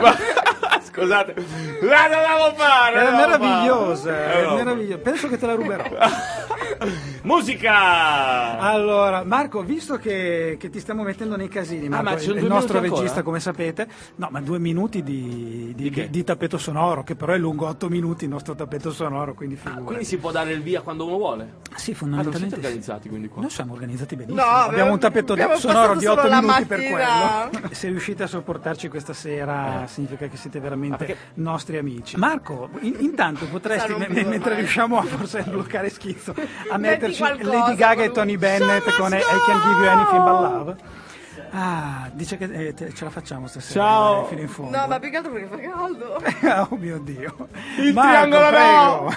Scusate, 0.94 1.34
la 1.82 2.08
dovevo 2.08 2.54
fare! 2.56 2.96
Era 2.98 3.10
dovevo 3.12 3.28
meravigliosa, 3.40 4.16
era 4.16 4.52
Eh, 4.52 4.56
meravigliosa. 4.56 4.98
Penso 5.02 5.28
che 5.28 5.38
te 5.40 5.46
la 5.48 5.56
ruberò. 5.56 5.84
Musica! 7.24 8.60
Allora, 8.60 9.24
Marco, 9.24 9.64
visto 9.64 9.96
che, 9.98 10.58
che 10.60 10.70
ti 10.70 10.80
stiamo 10.80 11.04
mettendo 11.04 11.36
nei 11.36 11.48
casini, 11.48 11.90
Marco, 11.90 12.10
Ah, 12.10 12.14
ma 12.14 12.20
il 12.22 12.40
due 12.40 12.48
nostro 12.48 12.80
regista, 12.80 13.02
ancora? 13.06 13.24
come 13.24 13.40
sapete, 13.40 13.88
no, 14.16 14.28
ma 14.30 14.40
due 14.42 14.60
minuti 14.60 15.02
di, 15.02 15.74
di, 15.76 15.90
Di 15.90 16.10
di 16.10 16.24
tappeto 16.24 16.58
sonoro, 16.58 17.04
che 17.04 17.16
però 17.16 17.34
è 17.34 17.38
lungo 17.38 17.66
otto 17.68 17.90
minuti 17.90 18.26
il 18.26 18.30
nostro 18.30 18.54
tappeto 18.54 18.92
sonoro, 18.92 19.34
quindi 19.34 19.56
figurati. 19.56 19.84
Quindi 19.86 20.06
si 20.06 20.18
può 20.18 20.32
dare 20.32 20.52
il 20.52 20.62
via 20.62 20.82
quando 20.82 21.06
uno 21.06 21.18
vuole? 21.18 21.54
Sì, 21.76 21.92
Ah, 21.92 21.96
fondamentalmente. 21.96 22.56
sì. 22.56 22.62
organizzati 22.62 23.10
quindi 23.10 23.28
qua? 23.30 23.42
Noi 23.42 23.50
siamo 23.50 23.74
organizzati 23.74 24.16
benissimo. 24.16 24.42
No, 24.46 24.52
abbiamo 24.52 24.92
un 24.92 25.00
tappeto 25.00 25.34
abbiamo 25.34 25.56
sonoro 25.58 25.96
di 25.96 26.06
solo 26.06 26.20
8 26.22 26.28
la 26.30 26.42
minuti 26.42 26.66
per 26.66 26.78
mattina. 26.78 27.50
quello. 27.50 27.70
Se 27.74 27.88
riuscite 27.88 28.24
a 28.24 28.28
sopportarci 28.28 28.90
questa 28.90 29.14
sera, 29.14 29.86
significa 29.88 30.28
che 30.28 30.38
siete 30.38 30.60
veramente 30.60 30.82
perché- 30.90 31.18
nostri 31.36 31.78
amici. 31.78 32.18
Marco, 32.18 32.70
in- 32.82 32.98
intanto 33.00 33.46
potresti, 33.48 33.94
me- 33.94 34.08
mentre 34.24 34.56
riusciamo 34.56 34.98
a 35.00 35.04
forse 35.04 35.44
bloccare 35.44 35.90
schizzo, 35.90 36.34
a 36.70 36.78
metterci 36.78 37.20
qualcosa, 37.20 37.58
Lady 37.58 37.76
Gaga 37.76 38.04
e 38.04 38.12
Tony 38.12 38.38
Bennett 38.38 38.96
con 38.96 39.14
I 39.14 39.20
Can 39.46 39.62
Give 39.62 39.86
You 39.86 39.90
Anything 39.90 40.24
But 40.24 40.40
Love. 40.42 40.76
Ah, 41.56 42.10
dice 42.14 42.36
che 42.38 42.46
eh, 42.46 42.74
ce 42.94 43.04
la 43.04 43.12
facciamo 43.12 43.46
stasera. 43.48 43.80
Ciao. 43.86 44.20
dai, 44.22 44.28
Fino 44.30 44.42
in 44.42 44.48
fondo. 44.48 44.76
No, 44.78 44.88
ma 44.88 45.00
più 45.00 45.12
che 45.12 45.18
altro 45.18 45.32
perché 45.32 45.48
fa 45.48 45.58
caldo. 45.60 46.68
oh 46.72 46.76
mio 46.78 46.98
Dio. 47.00 47.48
Il 47.78 47.94
Marco, 47.94 48.28
triangolo 48.28 48.50
no! 48.50 49.12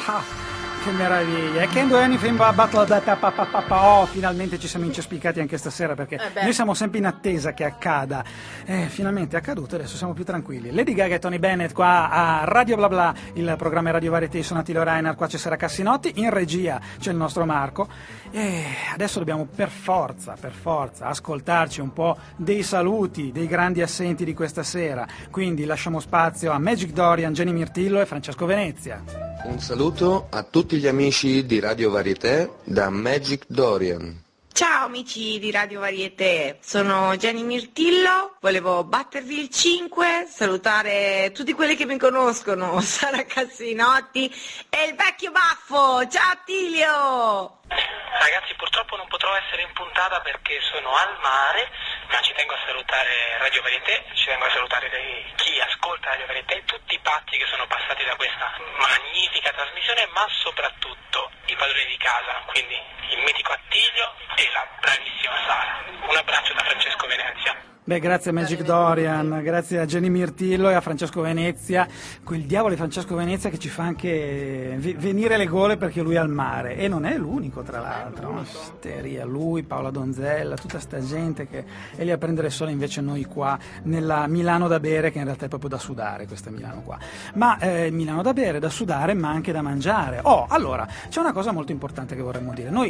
Ah, 0.06 0.43
che 0.84 0.90
meraviglia. 0.90 1.62
E 1.62 1.68
Can 1.68 1.88
Do 1.88 1.96
Anything 1.96 2.36
But 2.36 2.54
But 2.54 2.84
Da 2.84 3.00
Da 3.00 3.16
Pa 3.16 3.30
Pa 3.30 3.46
Pa 3.46 3.62
Pa. 3.62 4.00
Oh, 4.00 4.06
finalmente 4.06 4.58
ci 4.58 4.68
siamo 4.68 4.84
incespicati 4.84 5.40
anche 5.40 5.56
stasera 5.56 5.94
perché 5.94 6.16
Eh 6.16 6.42
noi 6.42 6.52
siamo 6.52 6.74
sempre 6.74 6.98
in 6.98 7.06
attesa 7.06 7.54
che 7.54 7.64
accada. 7.64 8.22
Eh, 8.66 8.88
finalmente 8.88 9.36
è 9.36 9.38
accaduto, 9.38 9.76
adesso 9.76 9.96
siamo 9.96 10.12
più 10.12 10.24
tranquilli. 10.24 10.72
Lady 10.72 10.92
Gaga 10.92 11.14
e 11.14 11.18
Tony 11.18 11.38
Bennett 11.38 11.72
qua 11.72 12.10
a 12.10 12.44
Radio 12.44 12.76
Bla 12.76 12.88
Bla, 12.88 13.14
il 13.32 13.54
programma 13.56 13.92
Radio 13.92 14.10
Variety, 14.10 14.42
sono 14.42 14.60
Attilio 14.60 14.82
Reiner, 14.82 15.14
qua 15.14 15.26
c'è 15.26 15.38
Sara 15.38 15.56
Cassinotti, 15.56 16.12
in 16.16 16.28
regia 16.28 16.78
c'è 16.98 17.10
il 17.10 17.16
nostro 17.16 17.46
Marco. 17.46 17.88
E 18.30 18.64
adesso 18.92 19.18
dobbiamo 19.18 19.46
per 19.46 19.70
forza, 19.70 20.36
per 20.38 20.52
forza, 20.52 21.06
ascoltarci 21.06 21.80
un 21.80 21.94
po' 21.94 22.18
dei 22.36 22.62
saluti 22.62 23.32
dei 23.32 23.46
grandi 23.46 23.80
assenti 23.80 24.24
di 24.24 24.34
questa 24.34 24.62
sera. 24.62 25.06
Quindi 25.30 25.64
lasciamo 25.64 25.98
spazio 25.98 26.52
a 26.52 26.58
Magic 26.58 26.90
Dorian, 26.90 27.32
Jenny 27.32 27.52
Mirtillo 27.52 28.02
e 28.02 28.06
Francesco 28.06 28.44
Venezia. 28.44 29.23
Un 29.44 29.60
saluto 29.60 30.28
a 30.30 30.42
tutti 30.42 30.78
gli 30.78 30.86
amici 30.86 31.44
di 31.44 31.60
Radio 31.60 31.90
Varieté 31.90 32.60
da 32.64 32.88
Magic 32.88 33.44
Dorian. 33.46 34.22
Ciao 34.50 34.86
amici 34.86 35.38
di 35.38 35.50
Radio 35.50 35.80
Varieté, 35.80 36.58
sono 36.62 37.14
Jenny 37.16 37.42
Mirtillo, 37.42 38.36
volevo 38.40 38.84
battervi 38.84 39.38
il 39.40 39.50
5, 39.50 40.28
salutare 40.30 41.30
tutti 41.34 41.52
quelli 41.52 41.76
che 41.76 41.84
mi 41.84 41.98
conoscono, 41.98 42.78
Sara 42.86 43.24
Cassinotti 43.24 44.32
e 44.70 44.84
il 44.88 44.94
vecchio 44.94 45.30
baffo, 45.30 46.08
ciao 46.08 46.32
Attilio! 46.32 47.58
Ragazzi, 47.68 48.54
purtroppo 48.56 48.96
non 48.96 49.08
potrò 49.08 49.34
essere 49.34 49.62
in 49.62 49.72
puntata 49.74 50.20
perché 50.20 50.58
sono 50.72 50.94
al 50.94 51.18
mare, 51.20 51.68
ma 52.08 52.20
ci 52.20 52.32
tengo 52.34 52.54
a 52.54 52.58
salutare 52.66 53.38
Radio 53.38 53.62
Varieté, 53.62 54.04
ci 54.14 54.24
tengo 54.26 54.44
a 54.44 54.50
salutare 54.50 54.88
dei- 54.90 55.32
chi 55.36 55.58
ascolta 55.60 56.10
Radio 56.10 56.26
Varieté, 56.26 56.64
tutti 56.64 56.94
i 56.94 56.98
patti 57.00 57.36
che 57.38 57.46
sono 57.46 57.66
passati 57.66 58.04
da 58.04 58.16
questa 58.16 58.52
magnifica 58.78 59.50
trasmissione, 59.52 60.06
ma 60.12 60.26
soprattutto 60.42 61.30
i 61.46 61.56
padroni 61.56 61.86
di 61.86 61.96
casa, 61.98 62.42
quindi 62.46 62.78
il 63.10 63.18
mitico 63.18 63.52
Attilio 63.52 64.14
e 64.36 64.50
la 64.52 64.66
bravissima 64.80 65.36
Sara. 65.46 65.84
Un 66.08 66.16
abbraccio 66.16 66.52
da 66.54 66.64
Francesco 66.64 67.06
Venezia. 67.06 67.73
Beh, 67.86 67.98
grazie 67.98 68.30
a 68.30 68.32
Magic 68.32 68.62
Dorian, 68.62 69.42
grazie 69.42 69.78
a 69.78 69.84
Jenny 69.84 70.08
Mirtillo 70.08 70.70
e 70.70 70.72
a 70.72 70.80
Francesco 70.80 71.20
Venezia, 71.20 71.86
quel 72.22 72.44
diavolo 72.44 72.70
di 72.70 72.78
Francesco 72.78 73.14
Venezia 73.14 73.50
che 73.50 73.58
ci 73.58 73.68
fa 73.68 73.82
anche 73.82 74.74
ve- 74.78 74.94
venire 74.94 75.36
le 75.36 75.44
gole 75.44 75.76
perché 75.76 76.00
lui 76.00 76.14
è 76.14 76.16
al 76.16 76.30
mare. 76.30 76.78
E 76.78 76.88
non 76.88 77.04
è 77.04 77.18
l'unico 77.18 77.60
tra 77.60 77.80
l'altro, 77.80 78.32
no? 78.32 78.40
Isteria, 78.40 79.26
lui, 79.26 79.64
Paola 79.64 79.90
Donzella, 79.90 80.56
tutta 80.56 80.78
sta 80.78 80.98
gente 80.98 81.46
che 81.46 81.62
è 81.94 82.04
lì 82.04 82.10
a 82.10 82.16
prendere 82.16 82.48
sole 82.48 82.70
invece 82.70 83.02
noi 83.02 83.26
qua 83.26 83.58
nella 83.82 84.26
Milano 84.28 84.66
da 84.66 84.80
bere 84.80 85.10
che 85.12 85.18
in 85.18 85.24
realtà 85.24 85.44
è 85.44 85.48
proprio 85.48 85.68
da 85.68 85.78
sudare 85.78 86.26
questa 86.26 86.48
Milano 86.48 86.80
qua, 86.80 86.96
ma 87.34 87.58
eh, 87.58 87.90
Milano 87.90 88.22
da 88.22 88.32
bere, 88.32 88.60
da 88.60 88.70
sudare 88.70 89.12
ma 89.12 89.28
anche 89.28 89.52
da 89.52 89.60
mangiare. 89.60 90.20
Oh, 90.22 90.46
allora, 90.48 90.88
c'è 91.10 91.20
una 91.20 91.32
cosa 91.32 91.52
molto 91.52 91.70
importante 91.70 92.16
che 92.16 92.22
vorremmo 92.22 92.54
dire, 92.54 92.70
noi 92.70 92.88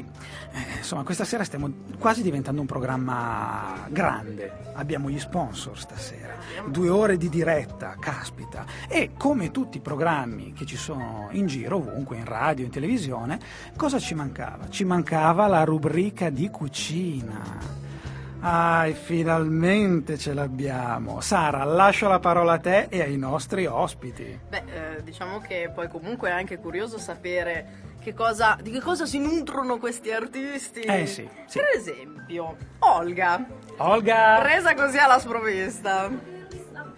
eh, 0.52 0.76
insomma 0.76 1.02
questa 1.02 1.24
sera 1.24 1.42
stiamo 1.42 1.68
quasi 1.98 2.22
diventando 2.22 2.60
un 2.60 2.68
programma 2.68 3.88
grande, 3.88 4.52
abbiamo 4.84 5.10
gli 5.10 5.18
sponsor 5.18 5.78
stasera, 5.78 6.34
due 6.68 6.88
ore 6.88 7.16
di 7.16 7.28
diretta, 7.28 7.96
caspita, 7.98 8.64
e 8.88 9.10
come 9.16 9.50
tutti 9.50 9.78
i 9.78 9.80
programmi 9.80 10.52
che 10.52 10.66
ci 10.66 10.76
sono 10.76 11.28
in 11.32 11.46
giro, 11.46 11.76
ovunque, 11.76 12.16
in 12.16 12.24
radio, 12.24 12.64
in 12.64 12.70
televisione, 12.70 13.40
cosa 13.76 13.98
ci 13.98 14.14
mancava? 14.14 14.68
Ci 14.68 14.84
mancava 14.84 15.46
la 15.46 15.64
rubrica 15.64 16.30
di 16.30 16.48
cucina. 16.50 17.82
Ah, 18.46 18.86
finalmente 18.92 20.18
ce 20.18 20.34
l'abbiamo. 20.34 21.22
Sara, 21.22 21.64
lascio 21.64 22.08
la 22.08 22.18
parola 22.18 22.52
a 22.52 22.58
te 22.58 22.88
e 22.90 23.00
ai 23.00 23.16
nostri 23.16 23.64
ospiti. 23.64 24.38
Beh, 24.50 24.64
eh, 24.66 25.02
diciamo 25.02 25.40
che 25.40 25.70
poi 25.74 25.88
comunque 25.88 26.28
è 26.28 26.32
anche 26.32 26.58
curioso 26.58 26.98
sapere 26.98 27.94
che 28.00 28.12
cosa, 28.12 28.58
di 28.60 28.70
che 28.70 28.82
cosa 28.82 29.06
si 29.06 29.18
nutrono 29.18 29.78
questi 29.78 30.12
artisti. 30.12 30.80
Eh 30.80 31.06
sì, 31.06 31.26
sì. 31.46 31.58
Per 31.58 31.68
esempio, 31.74 32.54
Olga, 32.80 33.46
Olga, 33.78 34.38
presa 34.42 34.74
così 34.74 34.98
alla 34.98 35.18
sprovvista. 35.18 36.10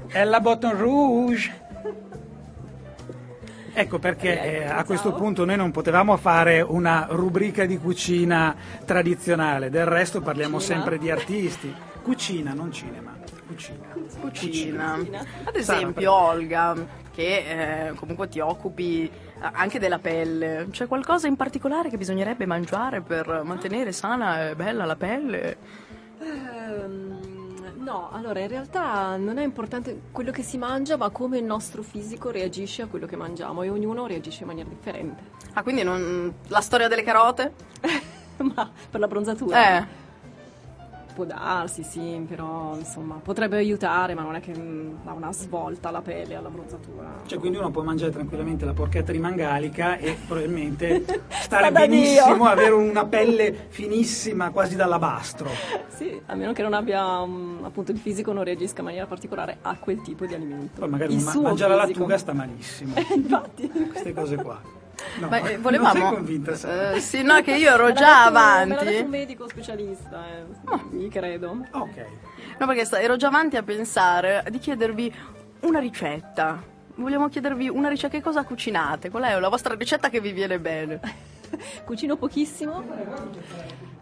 è 0.09 0.25
la 0.25 0.41
Botton 0.41 0.77
Rouge. 0.77 1.65
Ecco 3.79 3.99
perché 3.99 4.63
eh, 4.63 4.65
a 4.65 4.85
questo 4.85 5.13
punto 5.13 5.45
noi 5.45 5.57
non 5.57 5.71
potevamo 5.71 6.17
fare 6.17 6.63
una 6.63 7.09
rubrica 7.11 7.67
di 7.67 7.77
cucina 7.77 8.57
tradizionale, 8.87 9.69
del 9.69 9.85
resto 9.85 10.23
parliamo 10.23 10.59
sempre 10.59 10.97
di 10.97 11.11
artisti. 11.11 11.75
Cucina, 12.03 12.55
non 12.55 12.73
cinema. 12.73 13.15
Cucina. 13.47 13.95
Cucina. 14.19 14.93
Ad 14.95 15.59
Sara, 15.59 15.79
esempio, 15.79 16.11
Olga, 16.11 16.75
che 17.15 17.89
eh, 17.89 17.93
comunque 17.97 18.29
ti 18.29 18.41
occupi 18.41 19.11
Ah, 19.41 19.53
Anche 19.55 19.79
della 19.79 19.99
pelle. 19.99 20.69
C'è 20.71 20.87
qualcosa 20.87 21.27
in 21.27 21.37
particolare 21.37 21.91
che 21.91 21.99
bisognerebbe 21.99 22.47
mangiare 22.47 23.03
per 23.03 23.43
mantenere 23.45 23.93
sana 23.93 24.49
e 24.49 24.55
bella 24.55 24.87
la 24.87 24.97
pelle? 24.97 25.57
Ehm, 26.21 27.36
no, 27.87 28.11
allora 28.11 28.41
in 28.41 28.49
realtà 28.49 29.17
non 29.17 29.39
è 29.39 29.45
importante 29.45 30.01
quello 30.11 30.33
che 30.33 30.43
si 30.43 30.59
mangia, 30.59 30.97
ma 30.97 31.11
come 31.11 31.39
il 31.39 31.45
nostro 31.45 31.83
fisico 31.83 32.33
reagisce 32.33 32.83
a 32.83 32.87
quello 32.87 33.07
che 33.07 33.15
mangiamo 33.15 33.63
e 33.63 33.71
ognuno 33.71 34.07
reagisce 34.07 34.41
in 34.41 34.49
maniera 34.49 34.69
differente. 34.69 35.23
Ah, 35.53 35.63
quindi 35.63 35.85
non... 35.85 36.35
la 36.49 36.61
storia 36.61 36.89
delle 36.89 37.05
carote? 37.05 37.55
ma 38.39 38.69
per 38.91 38.99
la 38.99 39.07
bronzatura? 39.07 39.79
Eh. 39.79 40.06
Può 41.17 41.25
darsi, 41.25 41.83
sì, 41.83 42.23
però 42.29 42.77
insomma 42.77 43.15
potrebbe 43.15 43.57
aiutare, 43.57 44.13
ma 44.13 44.21
non 44.21 44.35
è 44.35 44.41
che 44.41 44.53
mm, 44.55 44.97
dà 45.03 45.13
una 45.13 45.33
svolta 45.33 45.89
alla 45.89 46.03
pelle, 46.03 46.35
alla 46.35 46.51
bronzatura. 46.51 47.23
Cioè, 47.25 47.39
quindi 47.39 47.57
uno 47.57 47.71
può 47.71 47.83
mangiare 47.83 48.11
tranquillamente 48.11 48.67
la 48.67 48.75
porchetta 48.75 49.13
di 49.13 49.19
mangalica 49.19 49.97
e 49.97 50.15
probabilmente 50.27 51.07
stare 51.41 51.73
benissimo, 51.73 52.45
avere 52.45 52.73
una 52.73 53.07
pelle 53.07 53.65
finissima, 53.69 54.51
quasi 54.51 54.77
d'alabastro. 54.77 55.49
Sì, 55.89 56.21
a 56.27 56.35
meno 56.35 56.53
che 56.53 56.61
non 56.61 56.75
abbia 56.75 57.25
mm, 57.25 57.65
appunto 57.65 57.93
il 57.93 57.99
fisico 57.99 58.35
non 58.35 58.45
reagisca 58.45 58.81
in 58.81 58.85
maniera 58.85 59.07
particolare 59.07 59.57
a 59.63 59.75
quel 59.79 60.03
tipo 60.03 60.27
di 60.27 60.35
alimento. 60.35 60.81
Poi 60.81 60.89
magari 60.91 61.15
il 61.15 61.23
ma- 61.25 61.41
mangiare 61.41 61.75
la 61.75 61.87
lattuga 61.87 62.19
sta 62.19 62.35
malissimo. 62.35 62.93
Infatti. 63.17 63.71
Queste 63.71 64.13
cose 64.13 64.37
qua. 64.37 64.61
No, 65.19 65.29
Beh, 65.29 65.39
eh, 65.39 65.53
non 65.53 65.63
volevamo. 65.63 65.93
sei 65.93 66.03
convinta? 66.03 66.93
Eh, 66.95 67.01
sì, 67.01 67.23
no, 67.23 67.41
che 67.43 67.55
io 67.55 67.71
ero 67.71 67.93
già 67.93 68.25
detto- 68.31 68.39
Me 68.39 68.65
un 68.65 68.73
avanti. 68.73 69.03
medico 69.05 69.49
specialista, 69.49 70.25
eh. 70.27 70.97
gli 70.97 71.09
credo. 71.09 71.59
Ok. 71.73 72.07
No, 72.59 72.67
perché 72.67 72.85
sta- 72.85 73.01
ero 73.01 73.17
già 73.17 73.27
avanti 73.29 73.57
a 73.57 73.63
pensare 73.63 74.45
di 74.49 74.59
chiedervi 74.59 75.15
una 75.61 75.79
ricetta. 75.79 76.63
Vogliamo 76.97 77.29
chiedervi 77.29 77.69
una 77.69 77.89
ricetta. 77.89 78.17
Che 78.17 78.23
cosa 78.23 78.43
cucinate? 78.45 79.11
Qual 79.11 79.23
è 79.25 79.39
la 79.39 79.49
vostra 79.49 79.75
ricetta 79.75 80.09
che 80.09 80.21
vi 80.21 80.33
viene 80.33 80.59
bene? 80.59 81.01
Cucino 81.85 82.17
pochissimo 82.17 82.83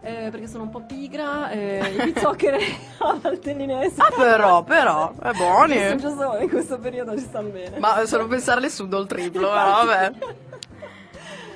eh, 0.00 0.28
perché 0.30 0.46
sono 0.46 0.64
un 0.64 0.70
po' 0.70 0.82
pigra, 0.82 1.50
eh, 1.50 1.94
i 1.98 2.12
pizzoccheri 2.12 2.62
a 2.98 3.14
valtellinese. 3.20 4.00
Ah, 4.00 4.12
però, 4.14 4.62
però, 4.62 5.14
è 5.20 5.32
buoni. 5.32 5.96
Giusto 5.96 6.36
in 6.40 6.48
questo 6.50 6.78
periodo 6.78 7.16
ci 7.16 7.24
stanno 7.24 7.48
bene. 7.48 7.78
Ma 7.78 8.04
solo 8.06 8.26
pensarle 8.26 8.68
sudo 8.68 9.00
il 9.00 9.06
triplo, 9.06 9.48
eh, 9.50 9.54
vabbè. 9.54 10.12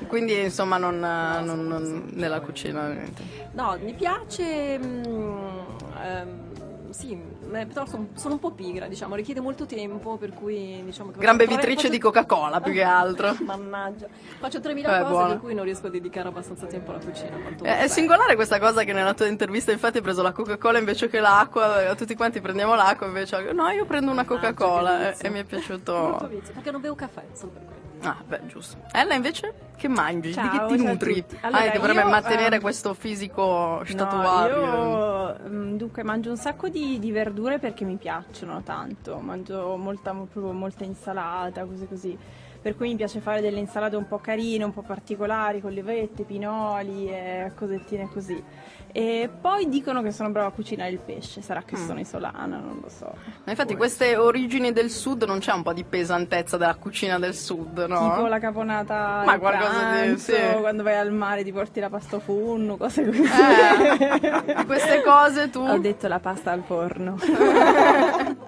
Quindi, 0.07 0.41
insomma, 0.41 0.77
non, 0.79 0.99
non- 1.01 1.67
non- 1.67 2.11
nella 2.13 2.41
cucina, 2.41 2.89
niente. 2.89 3.23
No, 3.53 3.77
mi 3.81 3.95
piace. 3.95 4.79
mm, 4.79 5.59
ehm, 6.03 6.47
sì, 6.91 7.13
eh, 7.53 7.67
però 7.67 7.85
sono, 7.87 8.09
sono 8.15 8.35
un 8.35 8.41
po' 8.41 8.51
pigra, 8.53 8.87
diciamo, 8.89 9.15
richiede 9.15 9.41
molto 9.41 9.67
tempo, 9.67 10.17
per 10.17 10.33
cui 10.33 10.81
diciamo 10.85 11.11
che 11.11 11.19
Gran 11.19 11.37
bevitrice 11.37 11.91
di 11.91 11.99
Coca-Cola, 11.99 12.61
più 12.61 12.73
che 12.73 12.83
altro. 12.83 13.37
Mannaggia, 13.45 14.07
faccio 14.39 14.59
3.000 14.59 14.79
Eh, 14.79 14.83
cose 14.99 15.05
buono. 15.11 15.29
per 15.29 15.39
cui 15.41 15.55
non 15.55 15.65
riesco 15.65 15.87
a 15.89 15.91
dedicare 15.91 16.29
abbastanza 16.29 16.67
tempo 16.67 16.91
alla 16.93 17.01
cucina. 17.01 17.37
Eh, 17.63 17.63
È, 17.63 17.79
è 17.83 17.89
singolare 17.89 18.35
questa 18.37 18.59
cosa 18.59 18.85
che 18.85 18.93
nella 18.95 19.13
tua 19.13 19.27
intervista 19.27 19.71
infatti 19.71 19.99
hai 19.99 20.03
preso 20.03 20.23
la 20.23 20.33
Coca-Cola 20.33 20.79
invece 20.79 21.09
che 21.09 21.21
l'acqua, 21.21 21.91
eh, 21.91 21.95
tutti 21.95 22.15
quanti 22.17 22.41
prendiamo 22.41 22.75
l'acqua 22.75 23.07
invece 23.07 23.53
no 23.53 23.69
io 23.69 23.85
prendo 23.85 24.11
una 24.11 24.25
Coca-Cola 24.25 25.11
e, 25.11 25.17
e 25.21 25.29
mi 25.29 25.41
è 25.41 25.43
Molto 25.49 25.57
piaciuto. 25.57 26.27
vizio, 26.31 26.55
perché 26.55 26.71
non 26.71 26.81
bevo 26.81 26.95
caffè, 26.95 27.23
solo 27.35 27.53
per 27.53 27.65
quello. 27.65 27.78
Ah, 28.03 28.17
beh, 28.27 28.47
giusto. 28.47 28.77
Ella 28.93 29.15
invece 29.15 29.53
che 29.77 29.89
mangi? 29.89 30.33
Ciao, 30.33 30.49
di 30.51 30.59
che 30.59 30.77
ti 30.77 30.85
nutri? 30.85 31.23
tutti. 31.23 31.39
Allora, 31.43 31.65
ah, 31.65 31.71
che 31.71 31.79
vorrebbe 31.79 32.01
io, 32.03 32.09
mantenere 32.09 32.57
ehm, 32.57 32.61
questo 32.61 32.95
fisico 32.95 33.79
No, 33.79 33.85
statuario. 33.85 34.65
io 34.65 35.49
mm, 35.49 35.77
dunque 35.77 36.03
mangio 36.03 36.31
un 36.31 36.37
sacco 36.37 36.69
di, 36.69 36.99
di 36.99 37.11
verdure 37.11 37.59
perché 37.59 37.85
mi 37.85 37.97
piacciono 37.97 38.63
tanto, 38.63 39.19
mangio 39.19 39.77
molta, 39.77 40.13
proprio 40.13 40.53
molta 40.53 40.85
insalata, 40.85 41.65
cose 41.65 41.87
così. 41.89 42.19
Per 42.61 42.77
cui 42.77 42.89
mi 42.89 42.97
piace 42.97 43.21
fare 43.21 43.41
delle 43.41 43.61
insalate 43.61 43.97
un 43.97 44.07
po' 44.09 44.19
carine, 44.19 44.65
un 44.65 44.73
po' 44.73 44.83
particolari, 44.83 45.61
con 45.61 45.73
levette, 45.73 46.25
pinoli 46.25 47.09
e 47.09 47.53
cosettine 47.55 48.09
così. 48.13 48.43
E 48.91 49.29
poi 49.41 49.69
dicono 49.69 50.03
che 50.03 50.11
sono 50.11 50.31
brava 50.31 50.49
a 50.49 50.51
cucinare 50.51 50.91
il 50.91 50.99
pesce, 50.99 51.41
sarà 51.41 51.63
che 51.63 51.77
Mm. 51.77 51.87
sono 51.87 52.01
isolana, 52.01 52.57
non 52.59 52.81
lo 52.83 52.89
so. 52.89 53.13
Ma 53.45 53.51
infatti 53.53 53.77
queste 53.77 54.17
origini 54.17 54.73
del 54.73 54.91
sud 54.91 55.23
non 55.25 55.39
c'è 55.39 55.53
un 55.53 55.63
po' 55.63 55.73
di 55.73 55.85
pesantezza 55.85 56.57
della 56.57 56.75
cucina 56.75 57.19
del 57.19 57.35
sud, 57.35 57.79
no? 57.87 58.11
Tipo 58.15 58.27
la 58.27 58.39
caponata 58.41 59.23
Ma 59.25 59.33
al 59.33 59.39
qualcosa 59.39 60.03
di- 60.07 60.19
sì. 60.19 60.33
quando 60.59 60.83
vai 60.83 60.97
al 60.97 61.13
mare 61.13 61.45
ti 61.45 61.53
porti 61.53 61.79
la 61.81 61.91
pasta 61.91 62.19
funno, 62.19 62.77
cose 62.77 63.05
così. 63.05 63.23
Eh, 63.23 64.65
queste 64.65 65.03
cose 65.03 65.49
tu? 65.51 65.61
Ho 65.61 65.79
detto 65.79 66.09
la 66.09 66.19
pasta 66.19 66.51
al 66.51 66.63
forno. 66.63 67.17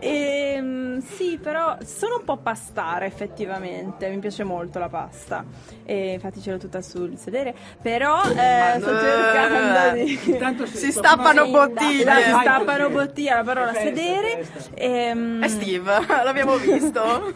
Ehm, 0.00 1.00
sì, 1.00 1.38
però 1.42 1.76
sono 1.84 2.16
un 2.18 2.24
po' 2.24 2.36
pastara 2.38 3.05
effettivamente, 3.06 4.08
mi 4.08 4.18
piace 4.18 4.44
molto 4.44 4.78
la 4.78 4.88
pasta. 4.88 5.44
E 5.84 6.12
infatti 6.12 6.40
ce 6.40 6.50
l'ho 6.52 6.58
tutta 6.58 6.82
sul 6.82 7.16
sedere, 7.16 7.54
però 7.80 8.22
eh, 8.24 8.78
sto 8.80 8.98
cercando 8.98 10.02
di... 10.04 10.66
Si 10.76 10.92
stappano 10.92 11.44
Sì, 11.44 11.50
bottiglie. 11.50 12.04
la- 12.04 12.14
Si 12.16 12.30
stappano 12.40 12.90
bottiglie, 12.90 13.34
la 13.34 13.42
parola 13.44 13.72
sedere. 13.74 14.44
festa. 14.44 14.70
Ehm, 14.74 15.42
È 15.42 15.48
Steve, 15.48 15.92
l'abbiamo 16.24 16.56
visto. 16.56 17.32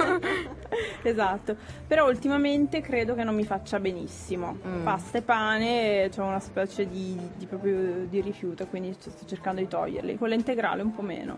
Esatto, 1.03 1.57
però 1.87 2.07
ultimamente 2.09 2.81
credo 2.81 3.15
che 3.15 3.25
non 3.25 3.35
mi 3.35 3.45
faccia 3.45 3.81
benissimo. 3.81 4.59
Mm. 4.67 4.85
Pasta 4.85 5.19
e 5.19 5.23
pane, 5.23 6.09
c'è 6.11 6.21
una 6.23 6.41
specie 6.41 6.87
di, 6.89 7.19
di 7.37 7.47
proprio 7.47 8.07
di 8.09 8.21
rifiuto, 8.21 8.67
quindi 8.67 8.95
sto 8.99 9.11
cercando 9.27 9.61
di 9.61 9.69
toglierli. 9.69 10.17
Con 10.19 10.29
l'integrale 10.29 10.83
un 10.83 10.95
po' 10.95 11.03
meno. 11.03 11.37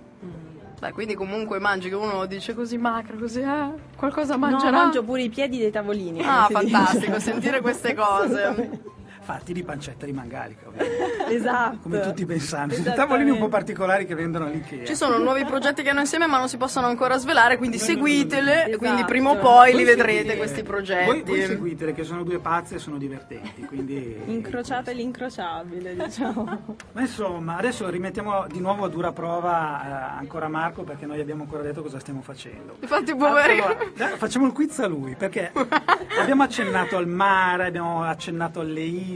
Beh, 0.80 0.90
quindi 0.90 1.14
comunque 1.14 1.60
mangi 1.60 1.88
che 1.88 1.94
uno 1.94 2.26
dice 2.26 2.54
così 2.54 2.76
macro, 2.76 3.16
così, 3.16 3.40
eh, 3.40 3.70
qualcosa 3.96 4.32
No, 4.34 4.40
mangerà. 4.40 4.70
mangio 4.72 5.04
pure 5.04 5.22
i 5.22 5.28
piedi 5.28 5.58
dei 5.58 5.70
tavolini. 5.70 6.20
Ah, 6.24 6.48
fantastico, 6.50 7.06
dice. 7.14 7.20
sentire 7.20 7.60
queste 7.60 7.94
cose. 7.94 8.80
Fatti 9.24 9.52
di 9.52 9.62
pancetta 9.62 10.04
di 10.04 10.12
mangalica, 10.12 10.66
ovviamente. 10.68 11.10
Esatto. 11.32 11.78
come 11.82 12.00
tutti 12.00 12.26
pensanti. 12.26 12.74
Esattamente. 12.74 13.00
Tavolini 13.00 13.30
un 13.30 13.38
po' 13.38 13.48
particolari 13.48 14.04
che 14.04 14.14
vendono 14.14 14.46
all'IKEA. 14.46 14.84
Ci 14.84 14.94
sono 14.94 15.16
nuovi 15.18 15.44
progetti 15.44 15.82
che 15.82 15.88
hanno 15.90 16.00
insieme 16.00 16.26
ma 16.26 16.36
non 16.38 16.48
si 16.48 16.56
possono 16.58 16.86
ancora 16.88 17.16
svelare, 17.16 17.56
quindi 17.56 17.78
seguitele, 17.78 18.64
Esatto. 18.64 18.78
quindi 18.78 19.04
prima 19.04 19.30
o 19.30 19.36
poi 19.36 19.68
li 19.70 19.76
Voi 19.76 19.84
vedrete 19.84 20.12
seguite- 20.18 20.36
questi 20.36 20.60
Voi, 20.62 20.70
progetti. 20.70 21.22
voi 21.30 21.42
seguitele 21.46 21.94
che 21.94 22.04
sono 22.04 22.22
due 22.22 22.38
pazze 22.38 22.74
e 22.74 22.78
sono 22.78 22.98
divertenti, 22.98 23.62
quindi... 23.64 24.20
Incrociate 24.26 24.92
l'incrociabile, 24.92 25.94
diciamo. 25.96 26.76
Ma 26.92 27.00
insomma, 27.00 27.56
adesso 27.56 27.88
rimettiamo 27.88 28.46
di 28.48 28.60
nuovo 28.60 28.84
a 28.84 28.88
dura 28.88 29.12
prova 29.12 29.82
eh, 29.84 30.18
ancora 30.18 30.48
Marco 30.48 30.82
perché 30.82 31.06
noi 31.06 31.20
abbiamo 31.20 31.44
ancora 31.44 31.62
detto 31.62 31.80
cosa 31.82 31.98
stiamo 31.98 32.20
facendo. 32.20 32.76
Infatti, 32.80 33.14
poverino. 33.14 33.64
Allora, 33.64 33.84
dai, 33.96 34.16
facciamo 34.16 34.46
il 34.46 34.52
quiz 34.52 34.78
a 34.80 34.86
lui 34.86 35.14
perché 35.14 35.52
abbiamo 36.20 36.42
accennato 36.42 36.96
al 36.98 37.06
mare, 37.06 37.66
abbiamo 37.66 38.02
accennato 38.04 38.60
alle 38.60 38.80
isole, 38.82 39.10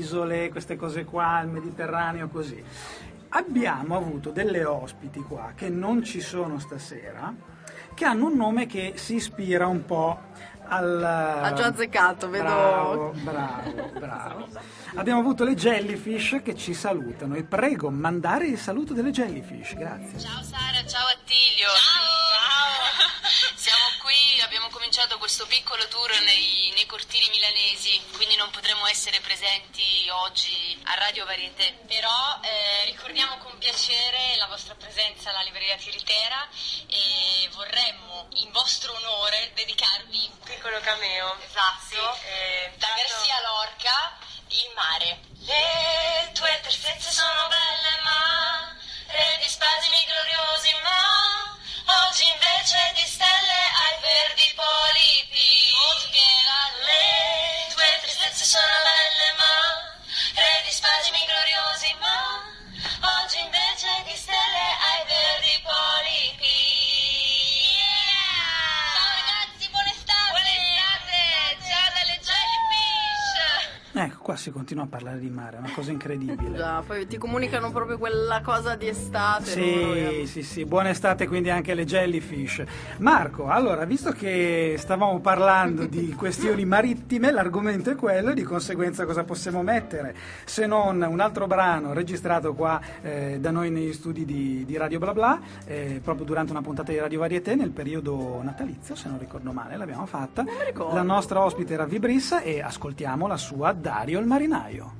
queste 0.51 0.77
cose 0.77 1.05
qua, 1.05 1.37
al 1.37 1.49
Mediterraneo, 1.49 2.29
così. 2.29 2.63
Abbiamo 3.31 3.97
avuto 3.97 4.31
delle 4.31 4.65
ospiti 4.65 5.21
qua 5.21 5.53
che 5.55 5.69
non 5.69 6.03
ci 6.03 6.21
sono 6.21 6.59
stasera, 6.59 7.35
che 7.95 8.05
hanno 8.05 8.27
un 8.27 8.37
nome 8.37 8.67
che 8.67 8.95
si 8.97 9.17
ispira 9.17 9.67
un 9.67 9.85
po' 9.85 10.19
al... 10.69 11.03
Ha 11.03 11.53
già 11.53 11.67
azzeccato, 11.67 12.29
vedo. 12.29 12.45
Bravo, 12.45 13.13
bravo, 13.23 13.91
bravo. 13.99 14.49
Abbiamo 14.95 15.21
avuto 15.21 15.45
le 15.45 15.55
jellyfish 15.55 16.41
che 16.43 16.55
ci 16.55 16.73
salutano 16.73 17.35
e 17.35 17.45
prego 17.45 17.91
mandare 17.91 18.47
il 18.47 18.59
saluto 18.59 18.95
delle 18.95 19.11
jellyfish, 19.11 19.75
grazie. 19.75 20.19
Ciao 20.19 20.43
Sara, 20.43 20.87
ciao 20.87 21.07
Attilio. 21.15 21.69
Ciao. 21.69 22.16
Questo 25.27 25.47
piccolo 25.47 25.89
tour 25.89 26.09
nei, 26.23 26.71
nei 26.77 26.87
cortili 26.87 27.29
milanesi, 27.31 28.01
quindi 28.15 28.37
non 28.37 28.49
potremo 28.51 28.87
essere 28.87 29.19
presenti 29.19 30.09
oggi 30.11 30.81
a 30.85 30.95
Radio 30.95 31.25
Varieté. 31.25 31.81
Però 31.89 32.39
eh, 32.43 32.85
ricordiamo 32.85 33.37
con 33.39 33.59
piacere 33.59 34.37
la 34.37 34.47
vostra 34.47 34.77
presenza 34.77 35.31
alla 35.31 35.43
libreria 35.43 35.75
Tiritera 35.79 36.47
e 36.87 37.49
vorremmo 37.51 38.29
in 38.35 38.53
vostro 38.53 38.95
onore 38.95 39.51
dedicarvi 39.55 40.31
un 40.31 40.39
piccolo 40.45 40.79
cameo. 40.79 41.37
Esatto. 41.41 42.19
da 42.77 42.87
Garcia 42.95 43.41
Lorca, 43.43 44.19
il 44.47 44.71
mare. 44.77 45.19
Le 45.41 46.31
tue 46.35 46.61
tristezze 46.63 47.11
sono 47.11 47.49
belle 47.49 48.01
ma 48.05 48.77
re 49.09 49.39
di 49.43 49.49
spasimi 49.49 50.07
gloriosi 50.07 50.73
ma 50.85 51.56
oggi 51.87 52.27
invece 52.27 52.79
di 52.95 53.07
stelle 53.07 53.59
hai 53.81 53.95
verdi 54.01 54.53
polipi. 54.55 55.45
Le 56.87 57.73
tue 57.75 57.99
tristezze 58.03 58.45
sono 58.45 58.75
belle 58.83 59.29
ma 59.39 59.55
re 60.35 60.63
di 60.65 60.73
spasimi 60.73 61.23
gloriosi 61.27 61.95
ma 62.01 62.43
oggi 63.23 63.39
invece 63.41 63.89
di 64.05 64.17
stelle 64.17 64.65
hai 64.87 65.05
verdi 65.07 65.61
polipi. 65.63 66.59
Ciao 68.93 69.09
ragazzi 69.15 69.69
buona 69.71 69.91
estate. 69.91 70.31
Buona 70.31 70.53
estate. 70.59 71.21
Ciao 71.67 71.89
dalle 71.95 72.17
jellyfish. 72.27 73.35
Ecco, 73.95 74.16
qua 74.27 74.35
si 74.35 74.51
continua 74.51 74.83
a 74.83 74.87
parlare 74.89 75.21
di 75.21 75.31
mare, 75.31 75.55
è 75.55 75.61
una 75.61 75.71
cosa 75.73 75.93
incredibile. 75.93 76.57
Già, 76.57 76.83
poi 76.85 77.07
ti 77.07 77.17
comunicano 77.17 77.71
proprio 77.71 77.97
quella 77.97 78.41
cosa 78.43 78.75
di 78.75 78.89
estate. 78.89 79.45
Sì, 79.45 80.27
sì, 80.27 80.43
sì, 80.43 80.65
buona 80.65 80.89
estate 80.89 81.29
quindi 81.29 81.49
anche 81.49 81.71
alle 81.71 81.85
jellyfish. 81.85 82.65
Marco, 82.99 83.47
allora, 83.47 83.85
visto 83.85 84.11
che 84.11 84.75
stavamo 84.79 85.21
parlando 85.21 85.87
di 85.87 86.13
questioni 86.19 86.65
marittime, 86.65 87.31
l'argomento 87.31 87.91
è 87.91 87.95
quello 87.95 88.31
e 88.31 88.35
di 88.35 88.43
conseguenza 88.43 89.05
cosa 89.05 89.23
possiamo 89.23 89.63
mettere 89.63 90.17
se 90.45 90.67
non 90.67 91.07
un 91.09 91.21
altro 91.21 91.47
brano 91.47 91.93
registrato 91.93 92.53
qua 92.53 92.81
eh, 93.03 93.39
da 93.39 93.53
noi 93.53 93.71
negli 93.71 93.93
studi 93.93 94.25
di, 94.25 94.65
di 94.67 94.77
Radio 94.77 94.99
Bla 94.99 95.13
Bla, 95.13 95.41
eh, 95.67 96.01
proprio 96.03 96.27
durante 96.27 96.51
una 96.51 96.63
puntata 96.63 96.91
di 96.91 96.99
Radio 96.99 97.21
Varieté 97.21 97.55
nel 97.55 97.71
periodo 97.71 98.41
natalizio, 98.43 98.97
se 98.97 99.09
non 99.09 99.21
ricordo 99.21 99.53
male, 99.53 99.77
l'abbiamo 99.77 100.05
fatta. 100.05 100.45
La 100.93 101.03
nostra 101.03 101.45
ospite 101.45 101.75
era 101.75 101.85
Vibrissa 101.85 102.41
e 102.41 102.61
ascoltiamo 102.61 103.29
la 103.29 103.37
sua 103.37 103.73
Dario 103.73 104.15
il 104.19 104.27
marinaio. 104.27 104.93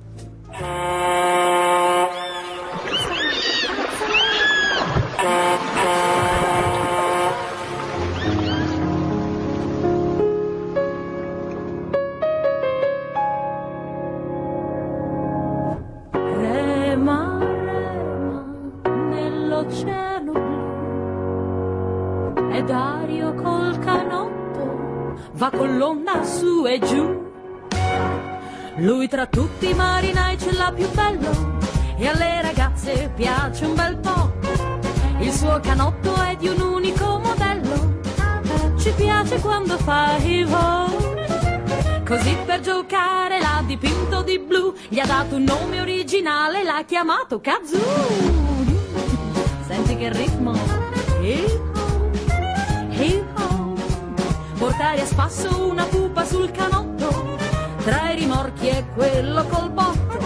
Rema, 16.37 17.39
rema 17.39 18.45
nell'oceano 18.83 20.31
blu 20.31 20.65
e 22.51 22.63
Dario 22.63 23.33
col 23.35 23.79
canotto 23.79 25.15
va 25.33 25.49
con 25.51 25.77
l'onda 25.77 26.23
su 26.23 26.65
e 26.65 26.79
giù. 26.79 27.16
Lui 28.79 29.07
tra 29.07 29.25
tutti 29.25 29.69
i 29.69 29.73
marinai 29.73 30.37
ce 30.37 30.51
l'ha 30.51 30.71
più 30.71 30.87
bello 30.91 31.57
e 31.97 32.07
alle 32.07 32.41
ragazze 32.43 33.11
piace 33.15 33.65
un 33.65 33.73
bel 33.73 33.97
po'. 33.97 34.31
Il 35.19 35.33
suo 35.33 35.59
canotto 35.61 36.13
è 36.21 36.35
di 36.35 36.47
un 36.47 36.61
unico 36.61 37.17
modello, 37.17 37.99
ci 38.77 38.91
piace 38.91 39.39
quando 39.39 39.77
fa 39.77 40.17
il 40.17 40.45
volo. 40.45 41.15
Così 42.05 42.37
per 42.45 42.59
giocare 42.61 43.39
l'ha 43.39 43.63
dipinto 43.65 44.21
di 44.21 44.37
blu, 44.37 44.73
gli 44.89 44.99
ha 44.99 45.05
dato 45.07 45.35
un 45.35 45.43
nome 45.43 45.81
originale, 45.81 46.63
l'ha 46.63 46.83
chiamato 46.85 47.41
Kazoo. 47.41 47.81
Senti 49.65 49.97
che 49.97 50.13
ritmo. 50.13 50.53
Hip-ho, 51.19 52.11
hip-ho. 52.91 53.73
Portare 54.57 55.01
a 55.01 55.05
spasso 55.05 55.67
una 55.67 55.83
pupa 55.85 56.23
sul 56.23 56.51
canotto, 56.51 56.75
i 56.75 56.76
rimorchi 58.67 58.69
e 58.69 58.85
quello 58.93 59.45
col 59.45 59.71
botto. 59.71 60.19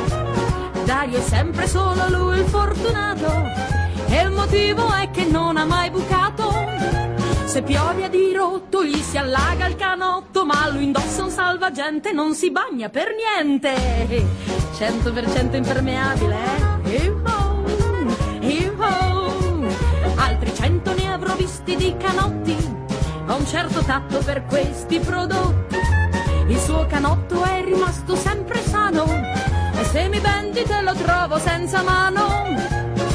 Dario 0.86 1.17
è 1.17 1.21
sempre 1.21 1.67
solo 1.67 2.10
lui 2.10 2.39
il 2.39 2.45
fortunato, 2.45 3.43
e 4.07 4.21
il 4.24 4.31
motivo 4.31 4.91
è 4.91 5.10
che 5.12 5.25
non 5.25 5.57
ha 5.57 5.65
mai 5.65 5.89
bucato. 5.89 6.50
Se 7.45 7.62
piove 7.62 8.05
a 8.05 8.07
dirotto 8.07 8.83
gli 8.83 9.01
si 9.01 9.17
allaga 9.17 9.67
il 9.67 9.75
canotto, 9.75 10.45
ma 10.45 10.69
lui 10.69 10.86
indossa 10.86 11.24
un 11.24 11.29
salvagente, 11.29 12.12
non 12.12 12.33
si 12.33 12.50
bagna 12.50 12.89
per 12.89 13.10
niente. 13.13 13.74
100% 14.77 15.55
impermeabile, 15.55 16.36
eh? 16.36 16.95
Hip-ho, 16.95 17.63
hip-ho. 18.39 19.65
Altri 20.15 20.53
cento 20.55 20.93
ne 20.93 21.12
avrò 21.12 21.36
visti 21.36 21.75
di 21.75 21.95
canotti, 21.98 22.55
ho 23.27 23.36
un 23.36 23.45
certo 23.45 23.81
tatto 23.81 24.19
per 24.19 24.45
questi 24.45 25.00
prodotti. 25.00 25.77
Il 26.48 26.57
suo 26.60 26.86
canotto 26.88 27.40
te 30.71 30.81
lo 30.81 30.93
trovo 30.93 31.37
senza 31.37 31.81
mano. 31.83 32.55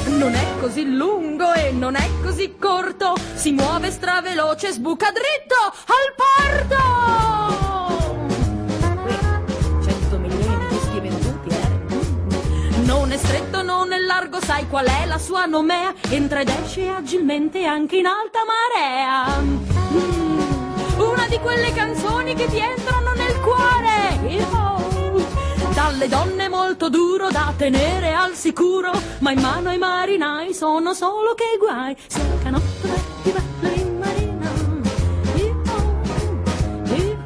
Non 0.07 0.35
è 0.35 0.47
così 0.61 0.95
lungo 0.95 1.53
e 1.55 1.73
non 1.73 1.95
è 1.97 2.09
così 2.23 2.57
corto, 2.59 3.15
si 3.35 3.53
muove 3.53 3.91
straveloce, 3.91 4.73
sbuca 4.73 5.11
dritto 5.11 5.57
al 5.97 6.15
porto! 6.23 7.05
100 9.83 10.19
milioni 10.19 10.67
di 10.69 10.77
dischi 10.77 11.49
eh? 11.49 12.85
Non 12.85 13.11
è 13.13 13.17
stretto, 13.17 13.63
non 13.63 13.93
è 13.93 13.99
largo, 13.99 14.41
sai 14.41 14.69
qual 14.69 14.87
è 14.87 15.07
la 15.07 15.19
sua 15.19 15.47
nomea? 15.47 15.95
Entra 16.11 16.41
ed 16.41 16.49
esce 16.49 16.89
agilmente 16.89 17.65
anche 17.65 17.97
in 17.97 18.07
alta 18.07 18.41
marea. 18.53 19.41
Mm, 19.41 20.41
una 20.99 21.27
di 21.29 21.39
quelle 21.39 21.73
canzoni 21.73 22.35
che 22.35 22.47
ti 22.49 22.59
entrano 22.59 23.13
nel 23.15 23.41
cuore. 23.41 24.66
Io 25.87 25.93
dalle 25.93 26.09
donne 26.09 26.49
molto 26.49 26.89
duro 26.89 27.31
da 27.31 27.55
tenere 27.57 28.13
al 28.13 28.35
sicuro, 28.35 28.91
ma 29.21 29.31
in 29.31 29.39
mano 29.41 29.69
ai 29.69 29.79
marinai 29.79 30.53
sono 30.53 30.93
solo 30.95 31.35
che 31.35 31.57
guai. 31.61 31.97
Se 32.09 32.19
il 32.19 32.43
canotto 32.43 32.89
è 32.89 33.01
più 33.23 33.33
bello 33.33 33.75
in 33.77 33.99
marina, 34.01 34.51
Io, 35.37 35.63
io. 36.97 37.23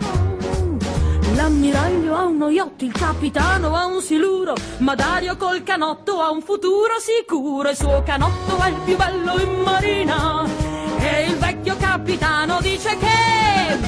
l'ammiraglio 1.35 2.15
ha 2.15 2.25
uno 2.27 2.51
yacht, 2.51 2.83
il 2.83 2.93
capitano 2.93 3.75
ha 3.75 3.87
un 3.87 4.03
siluro, 4.03 4.55
ma 4.79 4.95
Dario 4.95 5.39
col 5.39 5.63
canotto 5.63 6.21
ha 6.21 6.31
un 6.31 6.43
futuro 6.43 6.99
sicuro. 6.99 7.71
Il 7.71 7.77
suo 7.77 8.03
canotto 8.05 8.59
è 8.63 8.69
il 8.69 8.77
più 8.85 8.95
bello 8.95 9.41
in 9.41 9.61
marina, 9.63 10.45
e 10.99 11.25
il 11.29 11.37
vecchio 11.37 11.77
capitano 11.79 12.59
dice 12.61 12.95
che 12.99 13.79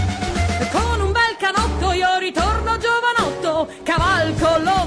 con 0.71 0.99
un 0.99 1.13
bel 1.13 1.37
canotto 1.39 1.93
io 1.93 2.17
ritorno 2.19 2.79
giovanotto, 2.79 3.22
cavalco 3.83 4.47
l'onda, 4.59 4.82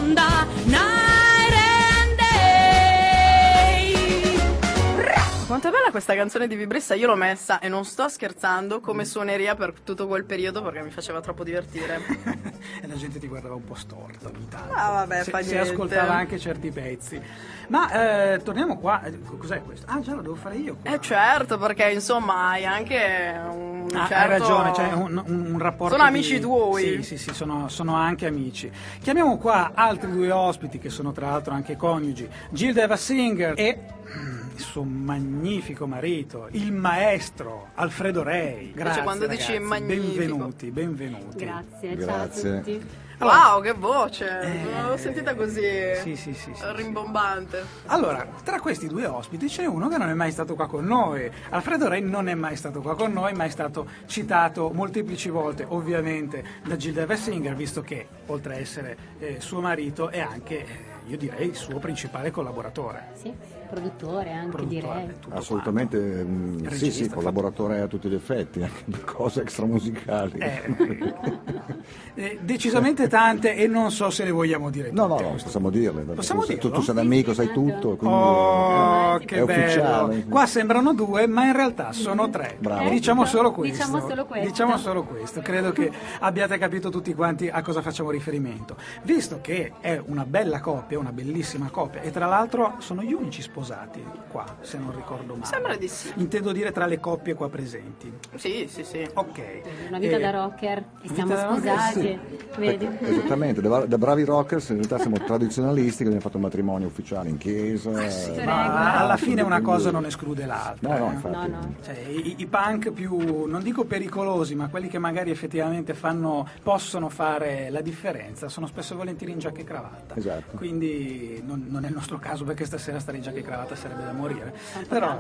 Quanto 5.66 5.80
è 5.80 5.82
bella 5.82 5.92
questa 5.92 6.14
canzone 6.14 6.46
di 6.48 6.56
Vibrissa, 6.56 6.94
io 6.94 7.08
l'ho 7.08 7.16
messa 7.16 7.58
e 7.58 7.70
non 7.70 7.86
sto 7.86 8.08
scherzando 8.08 8.82
come 8.82 9.04
suoneria 9.04 9.56
per 9.56 9.74
tutto 9.84 10.06
quel 10.06 10.24
periodo 10.24 10.62
perché 10.62 10.84
mi 10.84 10.92
faceva 10.92 11.22
troppo 11.22 11.44
divertire. 11.44 12.54
E 12.82 12.88
la 12.88 12.96
gente 12.96 13.20
ti 13.20 13.28
guardava 13.28 13.56
un 13.56 13.64
po' 13.64 13.76
storto 13.76 14.28
ogni 14.28 14.48
tanto. 14.48 14.74
Ah, 14.74 14.90
vabbè, 14.92 15.24
se, 15.24 15.32
fa 15.32 15.42
se 15.42 15.54
niente. 15.54 15.70
ascoltava 15.72 16.14
anche 16.14 16.38
certi 16.38 16.70
pezzi. 16.72 17.20
Ma 17.68 18.34
eh, 18.34 18.42
torniamo 18.44 18.78
qua. 18.78 19.04
Eh, 19.04 19.18
Cos'è 19.38 19.62
questo? 19.62 19.86
Ah, 19.90 20.00
già 20.02 20.14
lo 20.14 20.22
devo 20.22 20.36
fare 20.36 20.56
io. 20.58 20.76
Qua. 20.82 20.92
Eh 20.94 21.00
certo, 21.00 21.58
perché 21.58 21.90
insomma 21.92 22.50
hai 22.50 22.66
anche 22.66 23.40
un 23.52 23.88
Ah, 23.94 24.08
certo... 24.08 24.14
Hai 24.16 24.28
ragione, 24.40 24.72
c'è 24.72 24.92
un, 24.94 25.24
un- 25.26 25.46
un 25.54 25.60
rapporto. 25.60 25.96
Sono 25.96 26.08
di- 26.10 26.16
amici 26.16 26.40
tuoi. 26.40 26.84
Sì, 26.84 27.04
sì, 27.04 27.18
sì, 27.18 27.34
sono, 27.34 27.70
sono 27.70 27.96
anche 27.96 28.26
amici. 28.26 28.70
Chiamiamo 29.02 29.38
qua 29.38 29.72
altri 29.74 30.12
due 30.12 30.32
ospiti 30.32 30.78
che 30.80 30.90
sono 30.90 31.12
tra 31.12 31.28
l'altro 31.30 31.54
anche 31.54 31.76
coniugi: 31.76 32.28
Gilda 32.50 32.82
Eva 32.84 32.98
Singer 32.98 33.54
e 33.56 33.80
mm, 34.18 34.45
il 34.56 34.62
suo 34.62 34.84
magnifico 34.84 35.86
marito, 35.86 36.48
il 36.52 36.72
maestro 36.72 37.68
Alfredo 37.76 38.24
Rei. 38.24 38.72
Grazie. 38.74 39.04
quando 39.04 39.28
dici 39.28 39.54
ragazzi, 39.54 39.68
magnifico. 39.68 40.16
Benvenuti, 40.16 40.72
benvenuti. 40.72 41.46
Grazie, 41.46 41.96
Grazie. 41.96 42.06
ciao 42.06 42.24
a 42.24 42.28
tutti. 42.60 43.04
Wow, 43.18 43.62
che 43.62 43.72
voce! 43.72 44.64
Non 44.74 44.90
l'ho 44.90 44.98
sentita 44.98 45.36
così 45.36 45.62
Eh. 45.62 46.00
Sì, 46.02 46.16
sì, 46.18 46.34
sì, 46.34 46.52
sì, 46.54 46.64
rimbombante. 46.74 47.64
Allora, 47.86 48.28
tra 48.44 48.60
questi 48.60 48.88
due 48.88 49.06
ospiti 49.06 49.48
c'è 49.48 49.66
uno 49.66 49.88
che 49.88 49.98
non 49.98 50.10
è 50.10 50.14
mai 50.14 50.32
stato 50.32 50.56
qua 50.56 50.68
con 50.68 50.86
noi. 50.86 51.30
Alfredo 51.50 51.88
Re 51.88 52.02
non 52.02 52.28
è 52.28 52.34
mai 52.34 52.58
stato 52.58 52.82
qua 52.82 52.96
con 52.96 53.14
noi, 53.14 53.34
ma 53.34 53.46
è 53.46 53.50
stato 53.50 53.88
citato 54.06 54.70
molteplici 54.74 55.30
volte, 55.30 55.66
ovviamente, 55.68 56.44
da 56.66 56.76
Gilda 56.76 57.06
Vessinger, 57.06 57.56
visto 57.56 57.82
che, 57.82 58.06
oltre 58.26 58.56
a 58.56 58.58
essere 58.58 58.98
eh, 59.20 59.40
suo 59.40 59.62
marito, 59.62 60.10
è 60.10 60.20
anche, 60.20 60.60
eh, 60.60 60.68
io 61.08 61.18
direi, 61.18 61.48
il 61.48 61.56
suo 61.56 61.80
principale 61.80 62.32
collaboratore. 62.32 63.12
Sì, 63.14 63.34
produttore 63.66 64.32
anche 64.32 64.52
Produttore, 64.56 65.06
direi. 65.06 65.38
Assolutamente, 65.38 65.98
mm, 65.98 66.58
sì, 66.58 66.68
Regista, 66.68 67.04
sì, 67.04 67.10
collaboratore 67.10 67.82
a 67.82 67.88
tutti 67.88 68.08
gli 68.10 68.16
effetti, 68.16 68.62
anche 68.62 68.84
per 68.90 69.04
cose 69.04 69.42
extramusicali. 69.42 70.38
Eh, 70.40 72.40
decisamente 72.42 73.08
tante 73.08 73.56
e 73.56 73.68
non 73.68 73.92
so 73.92 74.10
se 74.10 74.24
le 74.24 74.32
vogliamo 74.32 74.70
dire 74.70 74.92
No, 74.92 75.08
tutte. 75.08 75.24
no, 75.24 75.30
no, 75.30 75.36
possiamo 75.42 75.70
dirle. 75.70 76.02
Possiamo 76.04 76.42
tu, 76.42 76.54
dirlo? 76.54 76.72
tu 76.72 76.82
sei 76.82 76.94
un 76.96 77.02
amico, 77.02 77.34
sai 77.34 77.52
tutto, 77.52 77.96
quindi 77.96 78.16
Oh, 78.18 79.20
è 79.20 79.26
che 79.26 79.44
bello! 79.44 80.14
Qua 80.30 80.46
sembrano 80.46 80.94
due, 80.94 81.28
ma 81.28 81.46
in 81.46 81.54
realtà 81.54 81.92
sono 81.92 82.30
tre. 82.30 82.58
Bravo. 82.60 82.90
Diciamo 82.90 83.26
solo 83.26 83.52
questo. 83.52 83.76
Diciamo 83.76 84.08
solo 84.08 84.26
questo. 84.26 84.48
Diciamo 84.48 84.78
solo 84.78 85.04
questo. 85.04 85.42
Credo 85.42 85.72
che 85.72 85.92
abbiate 86.20 86.58
capito 86.58 86.90
tutti 86.90 87.14
quanti 87.14 87.50
a 87.50 87.62
cosa 87.62 87.82
facciamo 87.82 88.12
riferimento. 88.12 88.76
Visto 89.04 89.40
che 89.42 89.74
è 89.80 90.02
una 90.06 90.26
bella 90.26 90.60
coppia, 90.60 91.00
una 91.00 91.12
bellissima 91.12 91.70
coppia, 91.70 92.02
e 92.02 92.12
tra 92.12 92.26
l'altro 92.26 92.76
sono 92.80 93.02
gli 93.02 93.14
unici 93.14 93.42
sposati 93.60 94.04
qua, 94.28 94.44
se 94.60 94.78
non 94.78 94.94
ricordo 94.94 95.34
male. 95.34 95.46
Sembra 95.46 95.76
di 95.78 95.88
sì. 95.88 96.12
Intendo 96.18 96.52
dire 96.52 96.74
tra 96.74 96.86
le 96.88 97.00
coppie 97.00 97.36
qua 97.36 97.50
presenti. 97.50 98.12
Sì, 98.36 98.68
sì, 98.70 98.84
sì. 98.84 99.08
Ok. 99.14 99.62
Una 99.88 99.98
vita 99.98 100.18
Eh, 100.18 100.20
da 100.20 100.30
rocker 100.32 100.84
e 101.02 101.08
siamo 101.14 101.38
sposati. 101.38 102.02
sì. 102.02 102.20
Vedi? 102.58 102.90
Esattamente, 103.00 103.62
da, 103.62 103.86
da 103.86 103.98
bravi 103.98 104.26
rockers 104.26 104.70
in 104.70 104.76
realtà 104.76 104.98
siamo 105.00 105.18
tradizionalisti 105.20 106.00
che 106.00 106.04
abbiamo 106.04 106.20
fatto 106.22 106.36
un 106.36 106.44
matrimonio 106.44 106.88
ufficiale 106.88 107.30
in 107.30 107.38
chiesa. 107.38 107.92
eh, 108.04 108.44
Ma 108.44 109.00
alla 109.00 109.16
fine 109.16 109.42
una 109.42 109.62
cosa 109.62 109.90
non 109.90 110.04
esclude 110.06 110.46
l'altra. 110.46 110.90
No, 110.90 110.98
no, 110.98 111.12
eh. 111.12 111.14
infatti. 111.14 111.52
Cioè, 111.86 111.98
i, 112.10 112.36
i 112.40 112.46
punk 112.48 112.92
più, 112.92 113.46
non 113.46 113.64
dico 113.64 113.86
pericolosi, 113.86 114.54
ma 114.56 114.68
quelli 114.68 114.90
che 114.90 114.98
magari 115.00 115.32
effettivamente 115.32 115.94
fanno, 115.94 116.46
possono 116.62 117.08
fare 117.08 117.70
la 117.70 117.82
differenza, 117.82 118.50
sono 118.50 118.68
spesso 118.68 118.94
e 118.94 118.98
volentieri 118.98 119.32
in 119.32 119.40
giacca 119.40 119.62
e 119.62 119.64
cravatta. 119.64 120.16
Esatto. 120.16 120.58
Quindi 120.58 121.42
non, 121.46 121.66
non 121.70 121.86
è 121.86 121.88
il 121.88 121.94
nostro 121.94 122.18
caso 122.18 122.44
perché 122.44 122.66
stasera 122.66 123.00
stare 123.00 123.16
in 123.18 123.24
giacca 123.24 123.38
e 123.38 123.42
cravatta 123.42 123.44
sarebbe 123.76 124.04
da 124.04 124.12
morire. 124.12 124.54
Però, 124.88 125.20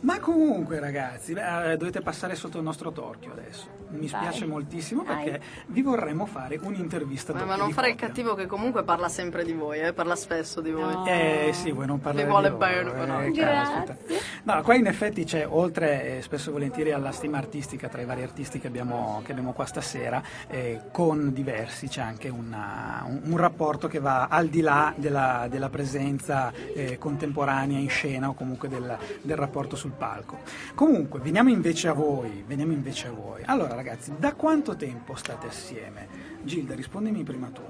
ma 0.00 0.18
comunque 0.20 0.78
ragazzi, 0.80 1.32
beh, 1.32 1.72
eh, 1.72 1.76
dovete 1.76 2.00
passare 2.00 2.34
sotto 2.34 2.58
il 2.58 2.64
nostro 2.64 2.90
torchio 2.92 3.32
adesso. 3.32 3.80
Mi 3.90 4.08
spiace 4.08 4.46
moltissimo 4.46 5.02
perché 5.02 5.40
vi 5.66 5.82
vorremmo 5.82 6.24
fare 6.24 6.58
un'intervista 6.62 7.34
Ma, 7.34 7.44
ma 7.44 7.56
non 7.56 7.66
di 7.66 7.72
fare 7.74 7.90
il 7.90 7.94
cattivo 7.96 8.34
che 8.34 8.46
comunque 8.46 8.84
parla 8.84 9.08
sempre 9.08 9.44
di 9.44 9.52
voi, 9.52 9.80
eh, 9.80 9.92
parla 9.92 10.16
spesso 10.16 10.60
di 10.60 10.70
voi. 10.70 11.06
Eh 11.06 11.50
sì, 11.52 11.72
vuoi 11.72 11.86
non 11.86 12.00
parlare 12.00 12.24
Vi 12.24 12.30
vuole 12.30 12.48
di 12.50 12.54
loro, 12.54 12.66
bene, 12.66 12.90
però. 12.90 13.20
eh, 13.20 13.32
caspita. 13.32 13.96
No, 14.44 14.60
qua 14.62 14.74
in 14.74 14.86
effetti 14.86 15.22
c'è, 15.24 15.46
oltre 15.48 16.16
eh, 16.18 16.22
spesso 16.22 16.48
e 16.50 16.52
volentieri 16.52 16.90
alla 16.90 17.12
stima 17.12 17.38
artistica 17.38 17.86
tra 17.88 18.00
i 18.02 18.04
vari 18.04 18.22
artisti 18.24 18.58
che 18.58 18.66
abbiamo, 18.66 19.20
che 19.24 19.30
abbiamo 19.30 19.52
qua 19.52 19.66
stasera, 19.66 20.20
eh, 20.48 20.80
con 20.90 21.32
diversi 21.32 21.86
c'è 21.86 22.00
anche 22.00 22.28
una- 22.28 23.04
un, 23.06 23.20
un 23.24 23.36
rapporto 23.36 23.86
che 23.86 24.00
va 24.00 24.26
al 24.26 24.48
di 24.48 24.60
là 24.60 24.92
della, 24.96 25.46
della 25.48 25.68
presenza 25.68 26.52
eh, 26.74 26.98
contemporanea 26.98 27.78
in 27.78 27.88
scena 27.88 28.30
o 28.30 28.34
comunque 28.34 28.68
del, 28.68 28.98
del 29.22 29.36
rapporto 29.36 29.76
sul 29.76 29.92
palco. 29.92 30.38
Comunque, 30.74 31.20
veniamo 31.20 31.48
invece 31.48 31.86
a 31.86 31.92
voi, 31.92 32.42
veniamo 32.44 32.72
invece 32.72 33.06
a 33.06 33.12
voi. 33.12 33.42
Allora 33.44 33.76
ragazzi, 33.76 34.12
da 34.18 34.34
quanto 34.34 34.74
tempo 34.74 35.14
state 35.14 35.46
assieme? 35.46 36.08
Gilda, 36.42 36.74
rispondimi 36.74 37.22
prima 37.22 37.46
tu. 37.52 37.62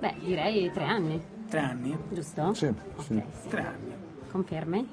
Beh, 0.00 0.14
direi 0.24 0.70
tre 0.72 0.84
anni, 0.84 1.22
Tre 1.50 1.60
anni? 1.60 1.94
giusto? 2.08 2.54
Sì, 2.54 2.72
sì, 3.00 3.22
Tre 3.48 3.60
anni. 3.60 3.97
Confermi? 4.30 4.86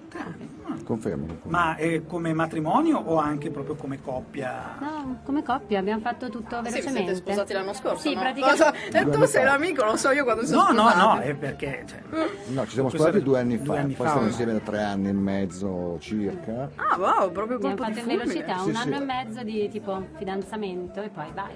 confermo. 0.84 1.26
Ma 1.43 1.76
eh, 1.76 2.06
come 2.06 2.34
matrimonio 2.34 2.98
o 2.98 3.17
anche 3.17 3.50
proprio 3.50 3.76
come 3.76 4.02
coppia? 4.02 4.76
No, 4.80 5.19
come 5.24 5.41
coppia 5.43 5.80
abbiamo 5.80 6.02
fatto 6.02 6.30
tutto 6.30 6.58
Sì, 6.58 6.62
vi 6.63 6.69
velocemente. 6.69 7.00
siete 7.00 7.15
sposati 7.15 7.54
l'anno 7.54 7.74
scorso, 7.74 8.02
Sì, 8.08 8.13
no? 8.13 8.19
praticamente. 8.21 8.63
Cosa- 8.63 9.00
E 9.00 9.10
tu 9.10 9.26
sei 9.26 9.43
l'amico, 9.43 9.84
lo 9.84 9.95
so 9.98 10.12
io 10.12 10.24
quando 10.24 10.45
sono 10.45 10.63
No, 10.63 10.71
no, 10.84 10.89
sposati. 10.89 11.17
no, 11.17 11.19
è 11.24 11.34
perché... 11.36 11.86
cioè, 11.88 12.02
No, 12.48 12.63
ci 12.65 12.71
siamo 12.71 12.89
sposati 12.89 13.21
due 13.21 13.39
anni 13.39 13.58
due 13.62 13.76
fa, 13.76 13.82
anni 13.82 13.93
poi 13.93 14.06
fa, 14.06 14.12
stiamo 14.12 14.21
no? 14.21 14.28
insieme 14.32 14.54
da 14.54 14.60
tre 14.60 14.84
anni 14.84 15.08
e 15.10 15.13
mezzo 15.13 15.98
circa. 16.00 16.69
Ah, 16.76 16.98
wow, 16.98 17.32
proprio 17.32 17.56
Abbiamo 17.58 17.76
colpo 17.76 17.84
fatto 17.84 17.93
di 17.93 18.00
in 18.00 18.06
fulmine. 18.19 18.24
velocità 18.26 18.58
Sì, 18.60 18.67
un 18.69 18.76
sì. 18.76 18.82
anno 18.82 18.95
e 18.95 19.06
mezzo 19.06 19.43
di 19.43 19.69
tipo 19.69 20.06
fidanzamento 20.17 21.02
e 21.02 21.10
poi 21.10 21.26
vai. 21.34 21.54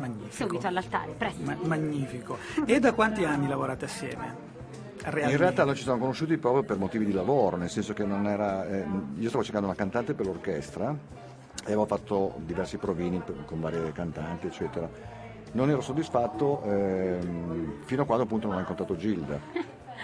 Magnifico. 0.00 0.30
Subito 0.46 0.66
all'altare, 0.66 1.12
presto. 1.18 1.42
ma- 1.42 1.56
magnifico. 1.62 2.38
E 2.64 2.78
da 2.78 2.92
quanti 2.92 3.24
anni 3.24 3.48
lavorate 3.48 3.86
assieme? 3.86 4.46
Realmente? 5.10 5.32
In 5.32 5.38
realtà 5.38 5.64
noi 5.64 5.74
ci 5.74 5.82
siamo 5.82 5.98
conosciuti 5.98 6.36
proprio 6.38 6.62
per 6.62 6.78
motivi 6.78 7.04
di 7.04 7.12
lavoro, 7.12 7.56
nel 7.56 7.70
senso 7.70 7.92
che 7.94 8.04
non 8.04 8.26
era. 8.26 8.66
eh, 8.68 8.84
io 9.16 9.28
stavo 9.28 9.42
cercando 9.42 9.66
una 9.66 9.76
cantante 9.76 10.14
per 10.14 10.26
l'orchestra 10.26 10.90
e 10.90 11.64
avevo 11.66 11.86
fatto 11.86 12.34
diversi 12.44 12.76
provini 12.76 13.22
con 13.44 13.60
varie 13.60 13.92
cantanti, 13.92 14.46
eccetera. 14.46 14.88
Non 15.52 15.70
ero 15.70 15.80
soddisfatto 15.80 16.62
ehm, 16.64 17.82
fino 17.84 18.02
a 18.02 18.04
quando 18.04 18.24
appunto 18.24 18.48
non 18.48 18.56
ho 18.56 18.60
incontrato 18.60 18.96
Gilda, 18.96 19.40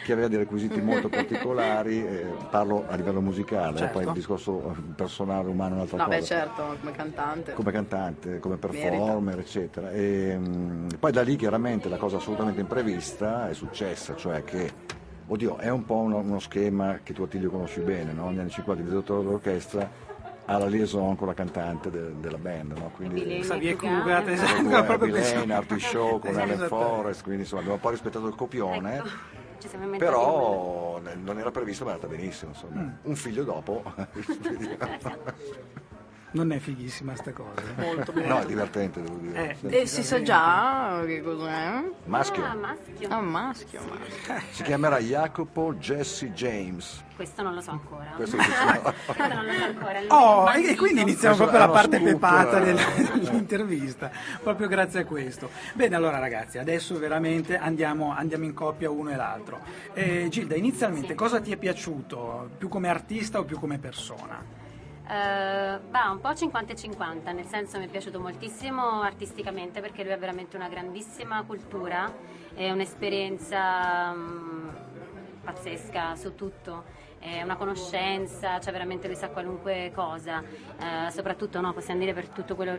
che 0.05 0.13
aveva 0.13 0.29
dei 0.29 0.39
requisiti 0.39 0.81
molto 0.81 1.09
particolari, 1.09 2.07
eh, 2.07 2.27
parlo 2.51 2.85
a 2.87 2.95
livello 2.95 3.21
musicale, 3.23 3.79
Certo. 3.79 3.99
poi 3.99 4.07
il 4.07 4.13
discorso 4.13 4.71
eh, 4.77 4.81
personale, 4.95 5.49
umano 5.49 5.73
è 5.73 5.77
un'altra 5.79 5.97
No, 5.97 6.05
cosa 6.05 6.17
beh, 6.19 6.23
certo, 6.25 6.77
come 6.81 6.93
cantante. 6.93 7.53
come 7.55 7.73
cantante, 7.73 8.39
come 8.39 8.57
performer, 8.57 9.39
eccetera. 9.39 9.91
E, 9.91 10.37
mm, 10.39 10.89
poi 11.01 11.11
da 11.11 11.23
lì 11.23 11.37
chiaramente 11.37 11.89
la 11.89 11.97
cosa 11.97 12.19
assolutamente 12.19 12.61
imprevista 12.61 13.49
è 13.49 13.55
successa, 13.55 14.15
cioè 14.15 14.45
che, 14.45 14.71
oddio, 15.27 15.57
è 15.57 15.71
un 15.71 15.85
po' 15.87 15.97
uno, 15.97 16.19
uno 16.19 16.39
schema 16.39 16.99
che 17.03 17.15
tu 17.15 17.23
Attilio 17.23 17.51
conosci 17.51 17.81
bene, 17.81 18.13
no? 18.13 18.29
Negli 18.29 18.41
anni 18.41 18.51
50 18.51 18.83
il 18.83 18.89
direttore 18.89 19.23
dell'orchestra 19.25 20.13
ha 20.47 20.59
la 20.59 20.67
liaison 20.67 21.17
con 21.17 21.27
la 21.27 21.33
cantante 21.33 21.91
de- 21.91 22.21
della 22.21 22.37
band, 22.37 22.77
no? 22.77 22.91
Quindi 22.95 23.39
Xavier 23.41 23.77
Cugat, 23.77 24.29
esatto, 24.29 24.53
Xavier 24.63 24.85
proprio 24.85 25.07
Villain, 25.15 25.33
pensavo- 25.33 25.55
Artie 25.55 25.79
Show 25.79 26.19
con. 26.21 26.37
Alan 26.37 26.69
Forrest, 26.69 27.23
quindi 27.23 27.41
insomma 27.43 27.61
abbiamo 27.63 27.77
un 27.79 27.83
po' 27.83 27.91
rispettato 27.91 28.27
il 28.27 28.35
copione. 28.35 28.97
Ecco, 28.97 29.09
Ci 29.59 29.69
siamo 29.69 29.85
inventati 29.85 30.11
Però 30.11 31.01
non 31.17 31.39
era 31.39 31.51
previsto, 31.51 31.85
ma 31.85 31.91
è 31.91 31.95
andata 31.95 32.13
benissimo. 32.13 32.53
Insomma. 32.53 32.81
Mm. 32.81 32.91
Un 33.03 33.17
figlio 33.17 33.45
dopo. 33.45 33.83
Non 36.35 36.51
è 36.51 36.59
fighissima 36.59 37.15
sta 37.15 37.33
cosa. 37.33 37.63
Molto 37.77 38.13
no, 38.13 38.41
è 38.41 38.47
divertente, 38.47 39.01
devo 39.01 39.19
dire. 39.19 39.51
Eh, 39.51 39.55
Sì. 39.55 39.67
E 39.67 39.87
si 39.87 40.03
sa 40.03 40.21
già 40.21 41.01
che 41.07 41.23
cos'è? 41.23 41.81
Maschio. 42.07 42.45
Ah, 42.45 42.55
maschio. 42.55 43.09
Ah, 43.09 43.21
maschio, 43.21 43.81
maschio. 43.89 44.49
Si 44.51 44.65
chiamerà 44.65 44.99
Jacopo 44.99 45.75
Jesse 45.75 46.33
James. 46.33 47.05
Questo 47.15 47.43
non 47.43 47.55
lo 47.55 47.61
so 47.61 47.71
ancora. 47.71 48.11
Questo. 48.17 48.37
Questo 49.07 49.29
non 49.29 49.45
lo 49.45 49.53
so 49.53 49.65
ancora. 49.65 50.01
Oh, 50.09 50.51
e 50.51 50.71
e 50.71 50.75
quindi 50.77 51.03
iniziamo 51.03 51.37
Questo 51.37 51.53
proprio 51.53 51.61
la 51.61 51.69
parte 51.69 51.97
scoop, 51.99 52.11
pepata 52.11 52.61
eh. 52.61 52.65
del- 52.65 52.81
dell'intervista, 53.23 54.11
proprio 54.43 54.67
grazie 54.67 55.01
a 55.03 55.05
questo. 55.05 55.51
Bene, 55.75 55.95
allora 55.95 56.19
ragazzi, 56.19 56.59
adesso 56.59 56.99
veramente 56.99 57.57
andiamo, 57.57 58.13
andiamo 58.13 58.43
in 58.45 58.55
coppia 58.55 58.91
uno 58.91 59.11
e 59.11 59.15
l'altro. 59.15 59.61
Eh, 59.93 60.27
Gilda, 60.29 60.57
inizialmente 60.57 61.15
cosa 61.15 61.41
ti 61.41 61.53
è 61.53 61.57
piaciuto? 61.57 62.51
Più 62.59 62.67
come 62.69 62.89
artista 62.89 63.39
o 63.39 63.45
più 63.45 63.61
come 63.61 63.79
persona? 63.79 64.63
Eh, 65.07 65.79
bah, 65.91 66.11
un 66.11 66.21
po' 66.21 66.35
50 66.35 66.73
e 66.73 66.77
50, 66.77 67.33
nel 67.33 67.45
senso 67.47 67.79
mi 67.79 67.85
è 67.87 67.89
piaciuto 67.89 68.19
moltissimo 68.21 69.03
artisticamente 69.03 69.81
perché 69.81 70.03
lui 70.03 70.13
ha 70.13 70.17
veramente 70.17 70.57
una 70.57 70.69
grandissima 70.69 71.43
cultura 71.45 72.11
e 72.55 72.71
un'esperienza 72.73 74.13
mm, 74.15 74.69
pazzesca 75.45 76.17
su 76.17 76.35
tutto. 76.35 77.03
È 77.19 77.41
una 77.43 77.57
conoscenza, 77.57 78.61
cioè 78.61 78.71
veramente 78.71 79.07
lui 79.07 79.17
sa 79.17 79.31
qualunque 79.31 79.91
cosa, 79.95 80.43
Eh, 80.77 81.11
soprattutto 81.11 81.59
no, 81.61 81.73
possiamo 81.73 82.01
dire 82.01 82.13
per 82.13 82.29
tutto 82.29 82.55
quello, 82.55 82.77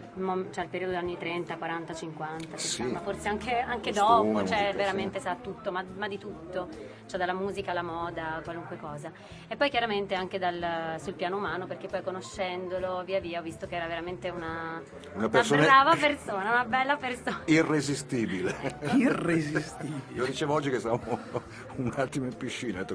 cioè 0.52 0.64
il 0.66 0.70
periodo 0.70 0.92
degli 0.92 1.02
anni 1.02 1.18
30, 1.18 1.58
40, 1.58 1.94
50, 1.96 2.58
Sì. 2.58 2.84
ma 2.84 3.00
forse 3.00 3.28
anche, 3.28 3.58
anche 3.60 3.92
dopo, 3.92 4.46
cioè 4.46 4.74
veramente 4.76 5.20
sa 5.20 5.36
tutto, 5.42 5.72
ma, 5.72 5.84
ma 5.96 6.08
di 6.08 6.20
tutto, 6.20 6.68
cioè 7.08 7.20
dalla 7.20 7.34
musica 7.34 7.72
alla 7.72 7.82
moda, 7.84 8.42
qualunque 8.44 8.78
cosa. 8.78 9.12
E 9.48 9.56
poi 9.56 9.70
chiaramente 9.70 10.16
anche 10.16 10.40
dal- 10.40 10.96
sul 11.00 11.14
piano 11.14 11.38
umano, 11.38 11.66
perché 11.68 11.88
poi 11.88 12.02
conoscendolo 12.02 13.04
via 13.04 13.20
via 13.20 13.40
ho 13.40 13.44
visto 13.44 13.68
che 13.68 13.76
era 13.76 13.88
veramente 13.88 14.30
una, 14.30 14.82
Una 15.14 15.30
persona- 15.30 15.64
brava 15.64 15.96
persona, 15.96 16.52
una 16.52 16.66
bella 16.66 16.96
persona. 16.98 17.42
Irresistibile. 17.46 18.56
Irresistibile. 18.96 20.02
Io 20.14 20.26
dicevo 20.26 20.54
oggi 20.54 20.70
che 20.70 20.80
stavamo 20.80 21.20
un 21.78 21.94
attimo 21.96 22.26
in 22.26 22.36
piscina, 22.38 22.86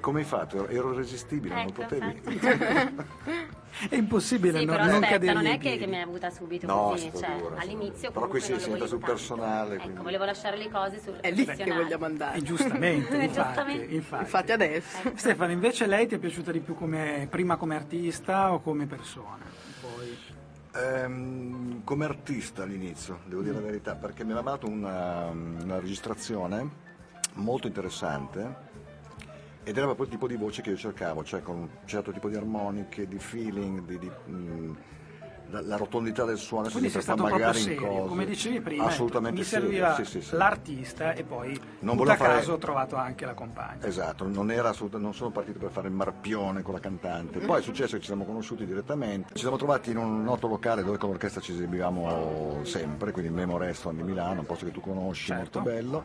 come 0.00 0.20
hai 0.20 0.26
fatto? 0.26 0.66
Ero 0.68 0.92
irresistibile, 0.92 1.54
non 1.54 1.64
Ecco, 1.66 1.82
potevi. 1.82 3.50
È 3.88 3.96
impossibile 3.96 4.58
Sì, 4.58 4.64
non, 4.64 4.74
però 4.76 4.86
non 4.86 4.94
aspetta, 4.96 5.12
cadere 5.12 5.32
non 5.32 5.46
è 5.46 5.52
che, 5.52 5.58
piedi. 5.58 5.78
che 5.78 5.86
mi 5.86 5.98
ha 5.98 6.02
avuta 6.02 6.30
subito 6.30 6.66
No, 6.66 6.88
così, 6.90 7.10
cioè 7.14 7.34
figura, 7.36 7.56
all'inizio 7.58 8.10
Però 8.10 8.26
qui 8.28 8.40
comunque 8.40 8.60
si 8.60 8.68
volevo 8.68 8.86
sul 8.86 8.98
personale. 8.98 9.74
Ecco, 9.74 9.82
quindi- 9.84 10.02
volevo 10.02 10.24
lasciare 10.24 10.56
le 10.56 10.70
cose 10.70 11.00
sul 11.00 11.14
È 11.14 11.30
lì 11.30 11.44
che 11.44 11.64
vogliamo 11.72 12.04
andare. 12.04 12.38
E 12.38 12.42
giustamente, 12.42 13.16
infatti, 13.22 13.32
Giustamente. 13.32 13.94
infatti. 13.94 14.22
Infatti 14.22 14.52
adesso. 14.52 15.12
Stefano, 15.14 15.52
invece 15.52 15.86
lei 15.86 16.06
ti 16.06 16.14
è 16.14 16.18
piaciuta 16.18 16.52
di 16.52 16.60
più 16.60 16.74
come, 16.74 17.26
prima 17.30 17.56
come 17.56 17.74
artista 17.74 18.52
o 18.52 18.60
come 18.60 18.86
persona? 18.86 19.44
Poi... 19.80 20.18
Ehm, 20.74 21.82
come 21.84 22.04
artista 22.04 22.62
all'inizio, 22.62 23.20
devo 23.26 23.42
dire 23.42 23.54
la 23.54 23.60
verità, 23.60 23.94
perché 23.94 24.24
mi 24.24 24.32
aveva 24.32 24.52
dato 24.52 24.68
una, 24.68 25.26
una 25.28 25.78
registrazione 25.78 26.68
molto 27.34 27.66
interessante 27.66 28.70
ed 29.64 29.76
era 29.76 29.86
proprio 29.86 30.06
il 30.06 30.12
tipo 30.12 30.26
di 30.26 30.36
voce 30.36 30.62
che 30.62 30.70
io 30.70 30.76
cercavo, 30.76 31.22
cioè 31.24 31.42
con 31.42 31.56
un 31.58 31.68
certo 31.84 32.10
tipo 32.12 32.28
di 32.28 32.36
armoniche, 32.36 33.06
di 33.06 33.18
feeling, 33.18 33.84
di, 33.84 33.98
di, 33.98 34.10
mh, 34.32 34.76
la, 35.52 35.60
la 35.60 35.76
rotondità 35.76 36.24
del 36.24 36.38
suono. 36.38 36.68
Quindi 36.70 36.88
si 36.90 37.00
stato 37.00 37.22
magari 37.22 37.58
in 37.58 37.64
serio, 37.64 37.86
cose. 37.86 38.08
come 38.08 38.24
dicevi 38.24 38.60
prima, 38.60 38.84
Assolutamente 38.86 39.38
mi 39.38 39.44
serviva 39.44 39.94
sì, 39.94 40.04
sì, 40.04 40.20
sì. 40.22 40.34
l'artista 40.36 41.12
e 41.12 41.22
poi 41.22 41.58
Non 41.80 42.00
a 42.08 42.16
fare- 42.16 42.34
caso 42.38 42.54
ho 42.54 42.58
trovato 42.58 42.96
anche 42.96 43.24
la 43.26 43.34
compagna. 43.34 43.84
Esatto, 43.86 44.26
non, 44.26 44.50
era 44.50 44.70
assoluta- 44.70 44.98
non 44.98 45.14
sono 45.14 45.30
partito 45.30 45.58
per 45.58 45.70
fare 45.70 45.88
il 45.88 45.94
marpione 45.94 46.62
con 46.62 46.74
la 46.74 46.80
cantante. 46.80 47.38
Poi 47.40 47.60
è 47.60 47.62
successo 47.62 47.94
che 47.94 48.00
ci 48.00 48.06
siamo 48.06 48.24
conosciuti 48.24 48.64
direttamente. 48.66 49.34
Ci 49.34 49.40
siamo 49.40 49.56
trovati 49.56 49.90
in 49.90 49.98
un 49.98 50.22
noto 50.24 50.48
locale 50.48 50.82
dove 50.82 50.96
con 50.98 51.10
l'orchestra 51.10 51.40
ci 51.40 51.52
esibivamo 51.52 52.60
sempre, 52.62 53.12
quindi 53.12 53.30
il 53.30 53.36
Memo 53.36 53.58
Restaurant 53.58 54.02
di 54.02 54.08
Milano, 54.08 54.40
un 54.40 54.46
posto 54.46 54.64
che 54.64 54.70
tu 54.72 54.80
conosci, 54.80 55.26
Certo. 55.26 55.60
molto 55.60 55.70
bello. 55.70 56.04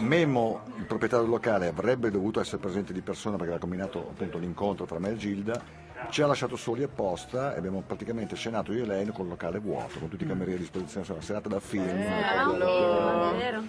Memo, 0.00 0.62
il 0.78 0.84
proprietario 0.86 1.24
del 1.24 1.34
locale, 1.34 1.66
avrebbe 1.66 2.10
dovuto 2.10 2.40
essere 2.40 2.58
presente 2.58 2.92
di 2.92 3.00
persona 3.02 3.36
perché 3.36 3.52
aveva 3.52 3.60
combinato 3.66 3.98
appunto 4.10 4.38
l'incontro 4.38 4.84
tra 4.86 4.98
me 4.98 5.10
e 5.10 5.16
Gilda. 5.16 5.80
Ci 6.10 6.20
ha 6.22 6.26
lasciato 6.26 6.56
soli 6.56 6.82
apposta 6.82 7.54
e 7.54 7.58
abbiamo 7.58 7.82
praticamente 7.86 8.36
scenato 8.36 8.72
io 8.72 8.82
e 8.82 8.86
lei 8.86 9.06
con 9.08 9.24
il 9.24 9.30
locale 9.30 9.58
vuoto, 9.58 9.98
con 9.98 10.08
tutti 10.08 10.24
i 10.24 10.26
camerieri 10.26 10.58
a 10.58 10.60
disposizione, 10.60 11.06
una 11.10 11.20
serata 11.22 11.48
da 11.48 11.60
film. 11.60 11.84
È 11.84 13.36
vero. 13.36 13.62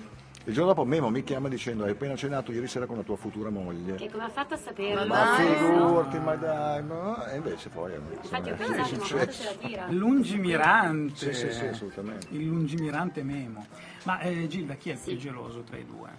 Il 0.45 0.53
giorno 0.53 0.71
dopo 0.73 0.83
Memo 0.83 1.09
mi 1.09 1.23
chiama 1.23 1.47
dicendo 1.47 1.85
hai 1.85 1.91
appena 1.91 2.17
cenato 2.17 2.51
ieri 2.51 2.67
sera 2.67 2.85
con 2.85 2.97
la 2.97 3.03
tua 3.03 3.15
futura 3.15 3.49
moglie. 3.49 3.95
Che 3.95 4.11
come 4.11 4.25
ha 4.25 4.29
fatto 4.29 4.55
a 4.55 4.57
saperlo? 4.57 5.05
Ma 5.07 5.37
Eh, 5.37 5.55
figurati, 5.55 6.19
ma 6.19 6.35
dai, 6.35 6.83
ma... 6.83 7.31
E 7.31 7.37
invece 7.37 7.69
poi... 7.69 7.93
Infatti 8.21 8.49
ho 8.49 8.55
pensato, 8.55 8.73
è 8.73 8.77
ma 8.79 8.85
successo. 8.85 9.13
quando 9.15 9.31
se 9.31 9.43
la 9.45 9.67
tira? 9.67 9.85
Lungimirante. 9.87 11.15
Sì, 11.15 11.33
sì, 11.33 11.51
sì, 11.53 11.65
assolutamente. 11.67 12.27
Il 12.31 12.43
lungimirante 12.45 13.23
Memo. 13.23 13.65
Ma 14.03 14.19
eh, 14.19 14.47
Gilda, 14.47 14.73
chi 14.73 14.89
è 14.89 14.93
il 14.93 14.99
più 14.99 15.15
geloso 15.15 15.61
tra 15.61 15.77
i 15.77 15.85
due? 15.85 16.09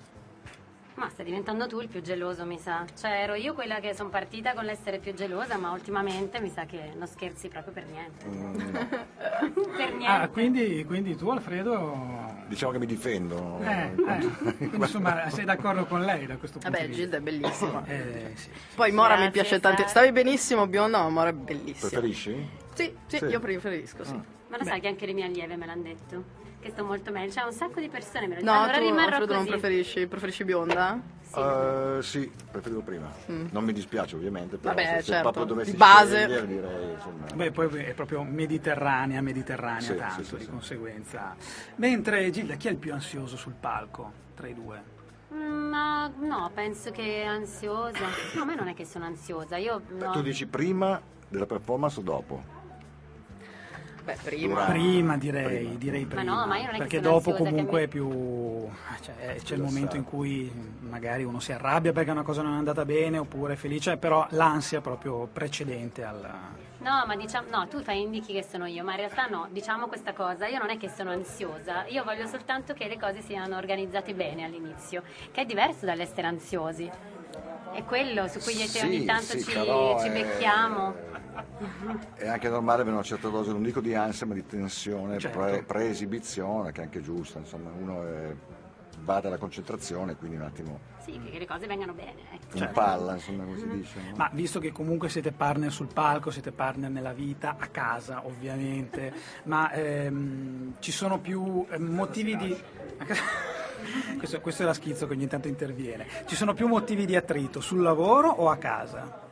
Ma 0.97 1.09
stai 1.09 1.25
diventando 1.25 1.67
tu 1.67 1.81
il 1.81 1.89
più 1.89 2.01
geloso, 2.03 2.45
mi 2.45 2.57
sa. 2.59 2.85
Cioè, 2.97 3.11
ero 3.11 3.35
io 3.35 3.53
quella 3.53 3.81
che 3.81 3.95
sono 3.95 4.11
partita 4.11 4.55
con 4.55 4.65
l'essere 4.65 4.99
più 4.99 5.13
gelosa, 5.13 5.57
ma 5.57 5.73
ultimamente 5.73 6.41
mi 6.41 6.51
sa 6.51 6.67
che 6.67 6.93
non 6.97 7.09
scherzi 7.09 7.49
proprio 7.49 7.73
per 7.73 7.85
niente. 7.87 8.25
per 9.77 9.93
niente. 9.93 10.07
Ah, 10.07 10.29
quindi, 10.29 10.85
quindi 10.85 11.17
tu 11.17 11.29
Alfredo... 11.31 12.33
Diciamo 12.47 12.73
che 12.73 12.79
mi 12.79 12.87
difendo. 12.87 13.59
Eh, 13.63 13.91
eh, 13.97 13.97
quindi 14.57 14.77
insomma 14.77 15.31
sei 15.31 15.45
d'accordo 15.47 15.87
con 15.87 16.03
lei 16.03 16.27
da 16.27 16.37
questo 16.37 16.59
punto 16.59 16.71
Vabbè, 16.71 16.89
di 16.89 16.95
vista? 16.95 17.03
Gilda 17.03 17.17
è 17.17 17.21
bellissima. 17.21 17.85
Eh, 17.87 18.33
sì. 18.35 18.51
Poi 18.75 18.93
Mora 18.93 19.15
mi 19.15 19.23
Grazie, 19.23 19.31
piace 19.33 19.61
Sara. 19.61 19.75
tanto. 19.75 19.89
Stavi 19.89 20.13
benissimo, 20.13 20.67
bionda, 20.67 21.03
ma 21.03 21.09
Mora 21.09 21.31
è 21.31 21.33
bellissima. 21.33 21.89
Preferisci? 21.89 22.49
Sì, 22.75 22.95
sì, 23.07 23.17
Sì. 23.17 23.25
io 23.25 23.41
preferisco, 23.41 24.05
sì. 24.05 24.21
Ma 24.55 24.63
lo 24.63 24.65
sai 24.69 24.81
che 24.81 24.87
anche 24.87 25.05
le 25.07 25.13
mie 25.13 25.25
allieve 25.25 25.57
me 25.57 25.67
l'hanno 25.67 25.83
detto? 25.83 26.25
Che 26.61 26.71
sto 26.71 26.85
molto 26.85 27.11
meglio. 27.11 27.33
Cioè, 27.33 27.45
un 27.45 27.53
sacco 27.53 27.81
di 27.81 27.89
persone 27.89 28.29
me 28.29 28.37
lo 28.37 28.43
No, 28.45 28.53
dicono. 28.53 28.59
Allora 28.63 28.79
tu 28.79 28.85
rimarrò 28.85 29.07
Alfredo 29.09 29.33
non 29.35 29.45
così. 29.45 29.51
preferisci, 29.59 30.07
preferisci 30.07 30.45
bionda? 30.45 31.01
Eh, 31.37 31.99
sì, 32.03 32.31
preferivo 32.51 32.81
prima. 32.83 33.11
Non 33.27 33.65
mi 33.65 33.73
dispiace 33.73 34.15
ovviamente, 34.15 34.57
però 34.57 34.73
Mm. 34.73 34.77
Vabbè, 34.77 34.87
se, 34.89 34.97
se 34.99 35.03
certo, 35.03 35.23
proprio 35.23 35.45
dovessi 35.47 35.73
di 35.73 35.77
base. 35.77 36.19
scegliere, 36.21 36.47
direi, 36.47 36.93
insomma, 36.93 37.27
Beh, 37.35 37.51
poi 37.51 37.83
è 37.83 37.93
proprio 37.95 38.23
mediterranea, 38.23 39.21
mediterranea 39.21 39.81
Sì, 39.81 39.97
tanto, 39.97 40.23
sì, 40.23 40.29
sì, 40.29 40.37
di 40.37 40.45
sì. 40.45 40.51
conseguenza. 40.51 41.35
Mentre 41.77 42.31
Gilda, 42.31 42.55
chi 42.55 42.69
è 42.69 42.71
il 42.71 42.77
più 42.77 42.93
ansioso 42.93 43.37
sul 43.37 43.55
palco 43.59 44.13
tra 44.37 44.47
i 44.47 44.55
due? 44.55 44.83
Mm, 45.35 45.69
Ma 45.69 46.07
no, 46.21 46.51
penso 46.55 46.93
che 46.93 47.25
ansiosa. 47.25 47.99
No, 48.35 48.43
a 48.43 48.45
me 48.45 48.55
non 48.55 48.69
è 48.69 48.75
che 48.75 48.85
sono 48.85 49.05
ansiosa. 49.05 49.57
Io 49.57 49.83
no. 49.89 50.13
Tu 50.13 50.23
dici 50.23 50.47
prima 50.47 51.01
della 51.29 51.47
performance 51.47 51.99
o 51.99 52.03
dopo? 52.03 52.54
Beh, 54.05 54.17
prima. 54.23 54.65
Prima 54.67 55.17
direi, 55.17 55.79
direi 55.79 56.03
Ma 56.05 56.15
prima. 56.15 56.23
no, 56.41 56.47
ma 56.47 56.59
io 56.59 56.67
non 56.67 56.75
è 56.75 56.79
perché 56.79 57.01
dopo 57.01 57.33
comunque 57.33 57.79
mi- 57.81 57.85
è 57.87 57.89
più... 57.89 58.69
cioè, 59.01 59.37
c'è 59.43 59.55
il 59.55 59.63
momento 59.63 59.93
sa. 59.93 59.97
in 59.97 60.05
cui 60.05 60.53
magari 60.81 61.25
uno 61.25 61.41
si 61.41 61.53
arrabbia 61.53 61.93
perché 61.93 62.11
una 62.11 62.23
cosa 62.23 62.43
non 62.43 62.53
è 62.53 62.57
andata 62.59 62.85
bene 62.85 63.17
oppure 63.17 63.55
è 63.55 63.57
felice, 63.57 63.97
però 63.97 64.27
l'ansia 64.31 64.79
è 64.79 64.81
proprio 64.83 65.27
precedente 65.33 66.05
al... 66.05 66.21
No, 66.81 67.05
ma 67.07 67.17
diciamo, 67.17 67.49
no, 67.51 67.67
tu 67.67 67.81
fai 67.83 68.03
indichi 68.03 68.35
che 68.35 68.43
sono 68.43 68.67
io, 68.67 68.85
ma 68.85 68.91
in 68.91 68.99
realtà 68.99 69.27
no, 69.27 69.49
diciamo 69.51 69.87
questa 69.87 70.13
cosa, 70.13 70.47
io 70.49 70.59
non 70.59 70.69
è 70.69 70.77
che 70.77 70.91
sono 70.91 71.11
ansiosa, 71.11 71.87
io 71.87 72.05
voglio 72.05 72.27
soltanto 72.27 72.75
che 72.75 72.87
le 72.89 72.99
cose 72.99 73.23
siano 73.23 73.57
organizzate 73.57 74.13
bene 74.13 74.45
all'inizio, 74.45 75.03
che 75.33 75.41
è 75.41 75.45
diverso 75.47 75.87
dall'essere 75.87 76.27
ansiosi. 76.27 76.91
È 77.73 77.83
quello 77.85 78.29
su 78.29 78.39
cui 78.41 78.53
Sì, 78.53 78.85
ogni 78.85 79.05
tanto 79.07 79.33
sì, 79.33 79.43
ci, 79.43 79.53
però 79.53 79.99
ci 79.99 80.09
è- 80.09 80.13
becchiamo. 80.13 80.95
È 82.15 82.29
anche 82.29 82.49
normale 82.49 82.83
avere 82.83 82.97
una 82.97 83.05
certa 83.05 83.29
dose, 83.29 83.51
non 83.51 83.63
dico 83.63 83.81
di 83.81 83.95
ansia, 83.95 84.27
ma 84.27 84.35
di 84.35 84.47
tensione 84.47 85.19
Certo. 85.19 85.39
pre- 85.39 85.63
pre-esibizione, 85.63 86.73
che 86.73 86.81
è 86.81 86.85
anche 86.85 87.01
giusta, 87.03 87.39
insomma, 87.39 87.71
uno 87.71 88.07
è, 88.07 88.35
bada 88.99 89.29
alla 89.29 89.37
concentrazione, 89.37 90.17
quindi 90.17 90.37
un 90.37 90.43
attimo 90.43 90.81
Sì, 91.05 91.21
che 91.31 91.39
le 91.39 91.47
cose 91.47 91.67
vengano 91.67 91.93
bene. 91.93 92.23
Ecco. 92.33 92.59
un 92.59 92.71
palla, 92.73 93.15
insomma, 93.15 93.45
come 93.45 93.59
si 93.59 93.69
dice. 93.69 93.99
no? 94.01 94.17
Ma 94.17 94.31
visto 94.33 94.59
che 94.59 94.73
comunque 94.73 95.09
siete 95.09 95.33
partner 95.33 95.71
sul 95.71 95.89
palco, 95.93 96.31
siete 96.31 96.53
partner 96.53 96.91
nella 96.91 97.13
vita, 97.13 97.57
a 97.59 97.67
casa 97.67 98.27
ovviamente, 98.27 99.13
ma 99.45 99.71
ehm, 99.73 100.75
ci 100.79 100.93
sono 100.93 101.19
più 101.19 101.67
eh, 101.69 101.79
motivi 101.79 102.37
di... 102.37 102.57
questo, 104.17 104.41
questo 104.41 104.63
è 104.63 104.67
la 104.67 104.75
schizzo 104.75 105.07
che 105.07 105.13
ogni 105.13 105.27
tanto 105.27 105.49
interviene. 105.49 106.07
Ci 106.27 106.37
sono 106.37 106.55
più 106.55 106.67
motivi 106.67 107.05
di 107.05 107.17
attrito 107.17 107.61
sul 107.61 107.83
lavoro 107.83 108.31
o 108.31 108.49
a 108.49 108.57
casa? 108.57 109.23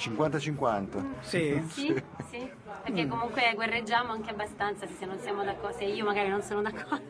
50-50. 0.00 1.04
Sì? 1.20 1.62
Sì, 1.68 2.02
sì, 2.30 2.50
perché 2.82 3.06
comunque 3.06 3.52
guerreggiamo 3.54 4.12
anche 4.12 4.30
abbastanza 4.30 4.86
se 4.86 5.04
non 5.04 5.18
siamo 5.18 5.44
d'accordo, 5.44 5.76
se 5.76 5.84
io 5.84 6.04
magari 6.04 6.28
non 6.28 6.42
sono 6.42 6.62
d'accordo. 6.62 7.04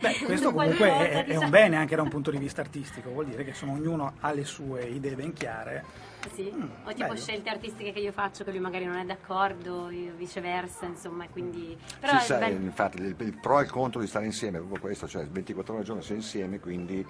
Beh, 0.00 0.18
questo 0.26 0.52
comunque 0.52 0.76
qualcosa, 0.76 1.08
è, 1.08 1.10
è 1.10 1.24
diciamo. 1.24 1.44
un 1.44 1.50
bene 1.50 1.76
anche 1.76 1.94
da 1.94 2.02
un 2.02 2.08
punto 2.08 2.30
di 2.30 2.38
vista 2.38 2.60
artistico, 2.60 3.10
vuol 3.10 3.26
dire 3.26 3.44
che 3.44 3.50
insomma, 3.50 3.72
ognuno 3.72 4.14
ha 4.20 4.32
le 4.32 4.44
sue 4.44 4.84
idee 4.84 5.14
ben 5.14 5.32
chiare. 5.32 5.84
Sì, 6.32 6.48
o 6.48 6.88
tipo 6.88 7.06
bello. 7.06 7.16
scelte 7.16 7.50
artistiche 7.50 7.92
che 7.92 8.00
io 8.00 8.10
faccio 8.10 8.42
che 8.42 8.50
lui 8.50 8.58
magari 8.58 8.84
non 8.84 8.96
è 8.96 9.04
d'accordo, 9.04 9.90
io 9.90 10.12
viceversa, 10.16 10.86
insomma, 10.86 11.28
quindi... 11.28 11.78
Però 12.00 12.12
Sì, 12.14 12.18
è 12.18 12.20
sai, 12.20 12.52
infatti 12.52 12.96
il, 12.98 13.14
il 13.18 13.38
pro 13.40 13.60
e 13.60 13.62
il 13.62 13.70
contro 13.70 14.00
di 14.00 14.08
stare 14.08 14.24
insieme 14.24 14.56
è 14.56 14.60
proprio 14.60 14.80
questo, 14.80 15.06
cioè 15.06 15.24
24 15.24 15.72
ore 15.72 15.82
al 15.82 15.86
giorno 15.86 16.02
sei 16.02 16.16
insieme, 16.16 16.58
quindi 16.58 17.06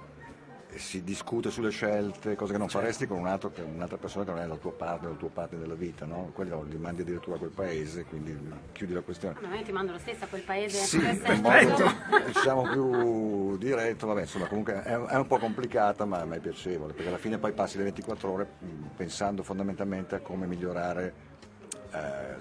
si 0.77 1.03
discute 1.03 1.49
sulle 1.51 1.69
scelte, 1.69 2.35
cose 2.35 2.51
che 2.53 2.57
non 2.57 2.67
Certo. 2.67 2.81
faresti 2.85 3.07
con 3.07 3.17
un 3.19 3.27
altro- 3.27 3.51
che- 3.51 3.61
un'altra 3.61 3.97
persona 3.97 4.25
che 4.25 4.31
non 4.31 4.39
è 4.39 4.45
la 4.45 4.55
tua 4.57 4.71
parte, 4.71 5.07
il 5.07 5.17
tuo 5.17 5.29
parte 5.29 5.57
della 5.57 5.73
vita, 5.75 6.05
no? 6.05 6.31
Quello 6.33 6.63
li 6.63 6.77
mandi 6.77 7.01
addirittura 7.01 7.35
a 7.35 7.39
quel 7.39 7.51
paese, 7.51 8.05
quindi 8.05 8.37
chiudi 8.71 8.93
la 8.93 9.01
questione. 9.01 9.35
Ma 9.47 9.55
io 9.55 9.63
ti 9.63 9.71
mando 9.71 9.91
lo 9.91 9.99
stesso 9.99 10.23
a 10.25 10.27
quel 10.27 10.41
paese. 10.41 10.77
Sì, 10.77 10.97
in 10.97 11.41
modo 11.41 11.91
diciamo 12.27 12.61
più 12.69 13.57
diretto, 13.57 14.07
vabbè, 14.07 14.21
insomma, 14.21 14.47
comunque 14.47 14.81
è, 14.83 14.93
è 14.95 15.15
un 15.15 15.27
po' 15.27 15.37
complicata, 15.37 16.05
ma, 16.05 16.23
ma 16.25 16.35
è 16.35 16.39
piacevole, 16.39 16.93
perché 16.93 17.09
alla 17.09 17.17
fine 17.17 17.37
poi 17.37 17.51
passi 17.53 17.77
le 17.77 17.83
24 17.83 18.31
ore 18.31 18.47
pensando 18.95 19.43
fondamentalmente 19.43 20.15
a 20.15 20.19
come 20.19 20.45
migliorare 20.45 21.26
eh, 21.91 22.35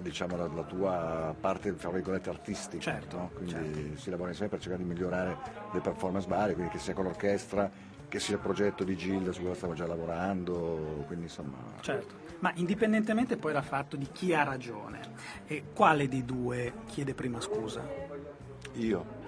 diciamo, 0.00 0.36
la, 0.36 0.46
la 0.46 0.62
tua 0.62 1.34
parte, 1.38 1.72
fra 1.72 1.90
virgolette, 1.90 2.30
artistica. 2.30 2.82
Certo, 2.82 3.16
no? 3.16 3.30
Quindi 3.34 3.96
si 3.96 4.10
lavora 4.10 4.30
insieme 4.30 4.50
per 4.50 4.60
cercare 4.60 4.82
di 4.82 4.88
migliorare 4.88 5.36
le 5.72 5.80
performance 5.80 6.28
varie, 6.28 6.54
quindi 6.54 6.72
che 6.72 6.78
sia 6.78 6.94
con 6.94 7.04
l'orchestra, 7.04 7.70
che 8.08 8.20
sia 8.20 8.34
il 8.34 8.40
progetto 8.40 8.84
di 8.84 8.96
Gilda 8.96 9.32
su 9.32 9.42
cui 9.42 9.54
stavo 9.54 9.74
già 9.74 9.86
lavorando, 9.86 11.04
quindi 11.06 11.24
insomma... 11.24 11.56
Certo, 11.80 12.14
ma 12.40 12.52
indipendentemente 12.56 13.36
poi 13.36 13.52
dal 13.52 13.64
fatto 13.64 13.96
di 13.96 14.08
chi 14.12 14.34
ha 14.34 14.42
ragione, 14.42 15.00
e 15.46 15.64
quale 15.74 16.08
dei 16.08 16.24
due 16.24 16.72
chiede 16.86 17.14
prima 17.14 17.40
scusa? 17.40 17.82
Io. 18.74 19.20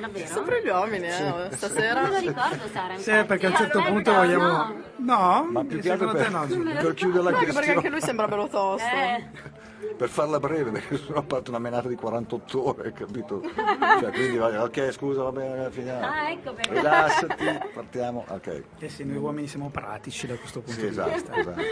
Davvero? 0.00 0.26
Sempre 0.26 0.62
gli 0.62 0.68
uomini, 0.68 1.06
eh, 1.06 1.48
stasera. 1.52 2.00
Non 2.02 2.10
me 2.10 2.20
lo 2.22 2.28
ricordo, 2.28 2.68
Sara. 2.72 2.96
Sì, 2.98 3.10
infatti. 3.10 3.26
perché 3.26 3.46
a 3.46 3.48
un 3.50 3.56
certo 3.56 3.78
Aspetta, 3.78 3.94
punto 3.94 4.12
vogliamo... 4.12 4.46
no. 4.46 4.82
No? 4.96 5.48
Ma 5.50 5.64
più 5.64 5.80
che 5.80 5.90
altro 5.92 6.10
per, 6.12 6.30
no, 6.30 6.46
per 6.46 6.94
chiudere 6.94 7.22
la 7.24 7.30
No, 7.30 7.36
anche 7.36 7.52
perché 7.52 7.52
questione. 7.52 7.72
anche 7.74 7.88
lui 7.90 8.00
sembra 8.00 8.26
bello 8.28 8.48
tosto. 8.48 8.86
Eh, 8.86 9.24
per 9.96 10.08
farla 10.08 10.40
breve, 10.40 10.70
perché 10.70 10.96
sono 11.04 11.22
parte 11.22 11.50
una 11.50 11.58
menata 11.58 11.88
di 11.88 11.94
48 11.94 12.68
ore, 12.68 12.92
capito? 12.92 13.42
Cioè, 14.00 14.10
quindi 14.10 14.36
vai, 14.36 14.56
ok, 14.56 14.90
scusa, 14.92 15.22
va 15.22 15.32
bene, 15.32 15.70
finiamo. 15.70 16.04
Ah, 16.06 16.30
ecco 16.30 16.52
perché. 16.52 16.74
Rilassati, 16.74 17.44
partiamo, 17.72 18.24
ok. 18.28 18.62
Eh 18.78 18.88
sì, 18.88 19.04
noi 19.04 19.16
uomini 19.16 19.46
siamo 19.46 19.70
pratici 19.70 20.26
da 20.26 20.36
questo 20.36 20.60
punto 20.60 20.80
Sì, 20.80 20.86
di 20.86 20.92
esatto, 20.92 21.12
vista. 21.12 21.36
esatto. 21.36 21.62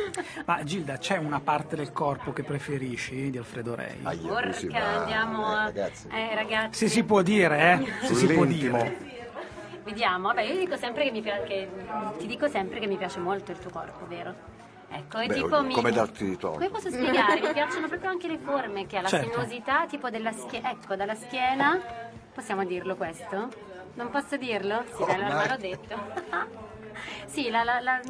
Ma 0.47 0.63
Gilda, 0.63 0.99
c'è 0.99 1.17
una 1.17 1.41
parte 1.41 1.77
del 1.77 1.93
corpo 1.93 2.33
che 2.33 2.43
preferisci 2.43 3.31
di 3.31 3.39
Alfredo 3.39 3.75
Rei? 3.75 3.99
Aia, 4.03 4.29
porca, 4.29 4.43
qui 4.43 4.53
si 4.55 4.69
va, 4.69 5.01
andiamo 5.01 5.53
eh, 5.53 5.57
a... 5.57 5.65
ragazzi. 5.65 6.09
Eh, 6.09 6.35
ragazzi. 6.35 6.79
Se 6.79 6.89
si 6.89 7.05
può 7.05 7.23
dire, 7.23 7.73
eh? 7.73 8.07
Se 8.07 8.15
si 8.15 8.27
può 8.27 8.45
dire. 8.45 9.11
Vediamo, 9.85 10.29
vabbè, 10.29 10.43
io 10.43 10.57
dico 10.59 10.77
sempre 10.77 11.03
che 11.05 11.11
mi 11.11 11.21
piace, 11.21 11.43
che, 11.43 11.69
ti 12.19 12.27
dico 12.27 12.47
sempre 12.47 12.79
che 12.79 12.87
mi 12.87 12.97
piace 12.97 13.19
molto 13.19 13.51
il 13.51 13.59
tuo 13.59 13.71
corpo, 13.71 14.07
vero? 14.07 14.33
Ecco, 14.95 15.19
è 15.19 15.27
Beh, 15.27 15.35
tipo 15.35 15.63
mi... 15.63 15.73
come 15.75 15.91
darti 15.91 16.25
di 16.25 16.37
Come 16.37 16.57
torto. 16.59 16.71
posso 16.71 16.91
spiegare? 16.91 17.41
Mi 17.41 17.53
piacciono 17.53 17.89
proprio 17.89 18.11
anche 18.11 18.29
le 18.29 18.39
forme 18.39 18.87
che 18.87 18.99
ha, 18.99 19.03
la 19.03 19.09
Certo. 19.09 19.31
sinuosità 19.31 19.87
tipo 19.87 20.11
della 20.11 20.33
schiena, 20.33 20.71
ecco, 20.71 20.97
dalla 20.97 21.15
schiena, 21.15 21.81
possiamo 22.35 22.65
dirlo 22.65 22.95
questo? 22.97 23.49
Non 23.95 24.11
posso 24.11 24.37
dirlo? 24.37 24.85
Sì, 24.95 25.05
dai, 25.05 25.15
allora 25.23 25.47
l'ho 25.49 25.57
detto. 25.57 25.97
sì, 27.27 27.49
la, 27.51 27.63
la, 27.65 27.81
la, 27.81 28.01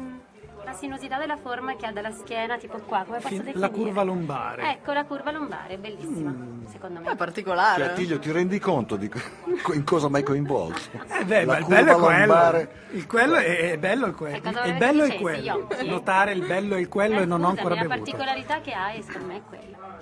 la 0.65 0.73
sinuosità 0.73 1.17
della 1.17 1.37
forma 1.37 1.75
che 1.75 1.85
ha 1.85 1.91
dalla 1.91 2.11
schiena, 2.11 2.57
tipo 2.57 2.77
qua, 2.79 3.03
come 3.05 3.17
posso 3.17 3.27
Fin- 3.29 3.37
definire? 3.43 3.59
La 3.59 3.69
curva 3.69 4.03
lombare. 4.03 4.71
Ecco, 4.71 4.91
la 4.93 5.05
curva 5.05 5.31
lombare, 5.31 5.77
bellissima, 5.77 6.33
secondo 6.71 6.99
me. 6.99 7.11
È 7.11 7.15
particolare. 7.15 7.83
Cioè, 7.85 7.93
Tiglio, 7.93 8.19
ti 8.19 8.31
rendi 8.31 8.59
conto 8.59 8.95
di 8.95 9.09
co- 9.09 9.73
in 9.73 9.83
cosa 9.83 10.07
mai 10.09 10.23
coinvolto? 10.23 10.79
Eh 11.19 11.25
beh, 11.25 11.45
La 11.45 11.53
ma 11.53 11.57
il 11.59 11.65
bello 11.65 11.91
è 11.91 11.93
quello. 11.99 12.17
lombare. 12.17 12.71
Il 12.91 13.07
quello 13.07 13.35
è, 13.35 13.71
è 13.71 13.77
bello 13.77 14.05
il 14.07 14.15
quello. 14.15 14.35
Il 14.65 14.75
bello 14.77 15.03
è 15.03 15.15
quello. 15.19 15.67
Notare 15.83 16.31
il 16.33 16.45
bello 16.45 16.75
e 16.75 16.79
il 16.81 16.87
quello 16.87 17.19
Eh, 17.19 17.21
e 17.21 17.25
non 17.25 17.41
ho 17.43 17.49
scusami, 17.49 17.57
ancora 17.57 17.75
la 17.75 17.81
bevuto. 17.87 17.97
particolarità 18.11 18.61
che 18.61 18.71
ha 18.73 18.91
è 18.91 19.01
secondo 19.01 19.27
me 19.27 19.35
è 19.37 19.41
quella. 19.47 20.01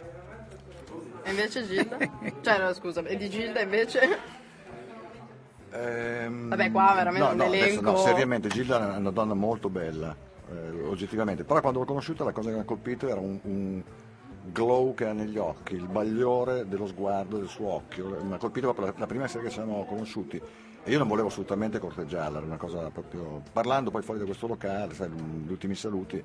E 1.24 1.30
invece 1.30 1.68
Gilda? 1.68 1.98
cioè, 2.42 2.60
no, 2.60 2.74
scusa, 2.74 3.02
e 3.04 3.16
di 3.18 3.30
Gilda 3.30 3.62
invece? 3.62 4.18
Ehm, 5.74 6.50
Vabbè, 6.50 6.72
qua 6.72 6.94
veramente 6.96 7.26
no, 7.28 7.32
un 7.32 7.38
no, 7.38 7.44
adesso 7.46 7.64
elenco. 7.66 7.92
no, 7.92 7.98
seriamente, 7.98 8.48
Gilda 8.50 8.96
è 8.96 8.98
una 8.98 9.12
donna 9.12 9.34
molto 9.34 9.70
bella, 9.70 10.14
eh, 10.52 10.84
oggettivamente. 10.86 11.44
Però 11.44 11.62
quando 11.62 11.80
l'ho 11.80 11.86
conosciuta 11.86 12.24
la 12.24 12.32
cosa 12.32 12.50
che 12.50 12.56
mi 12.56 12.62
ha 12.62 12.66
colpito 12.66 13.08
era 13.08 13.20
un, 13.22 13.40
un 13.44 13.82
glow 14.44 14.94
che 14.94 15.06
ha 15.08 15.14
negli 15.14 15.38
occhi, 15.38 15.76
il 15.76 15.88
bagliore 15.88 16.68
dello 16.68 16.88
sguardo 16.88 17.38
del 17.38 17.48
suo 17.48 17.68
occhio. 17.74 18.18
Mi 18.24 18.34
ha 18.34 18.38
colpito 18.38 18.68
proprio 18.74 18.88
la, 18.88 18.94
la 19.00 19.08
prima 19.08 19.28
sera 19.28 19.44
che 19.44 19.50
ci 19.50 19.56
siamo 19.56 19.86
conosciuti. 19.86 20.42
E 20.84 20.90
io 20.92 20.98
non 20.98 21.08
volevo 21.08 21.28
assolutamente 21.28 21.78
corteggiarla, 21.78 22.38
era 22.38 22.46
una 22.48 22.58
cosa 22.58 22.90
proprio... 22.90 23.44
Parlando 23.54 23.92
poi 23.92 24.02
fuori 24.02 24.20
da 24.20 24.26
questo 24.26 24.48
locale, 24.48 24.94
sai, 24.96 25.10
gli 25.10 25.52
ultimi 25.52 25.76
saluti, 25.76 26.24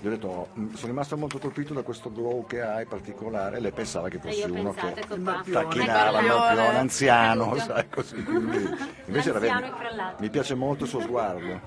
Gli 0.00 0.06
ho 0.08 0.10
detto, 0.10 0.48
"Mm, 0.58 0.72
sono 0.72 0.88
rimasto 0.88 1.16
molto 1.16 1.38
colpito 1.38 1.72
da 1.72 1.82
questo 1.82 2.12
glow 2.12 2.44
che 2.46 2.60
hai 2.60 2.84
particolare. 2.84 3.58
Lei 3.60 3.72
pensava 3.72 4.08
che 4.08 4.18
E 4.22 4.44
ho 4.44 4.52
uno 4.52 4.72
che 4.72 4.92
tacchinava, 5.50 6.18
un 6.18 6.74
anziano, 6.76 7.56
sai, 7.60 7.88
così. 7.88 8.22
quindi- 8.22 8.68
Invece 9.06 9.30
era 9.30 9.38
vero, 9.38 9.60
mi 10.18 10.28
piace 10.30 10.54
molto 10.54 10.84
il 10.84 10.90
suo 10.90 11.00
sguardo. 11.00 11.60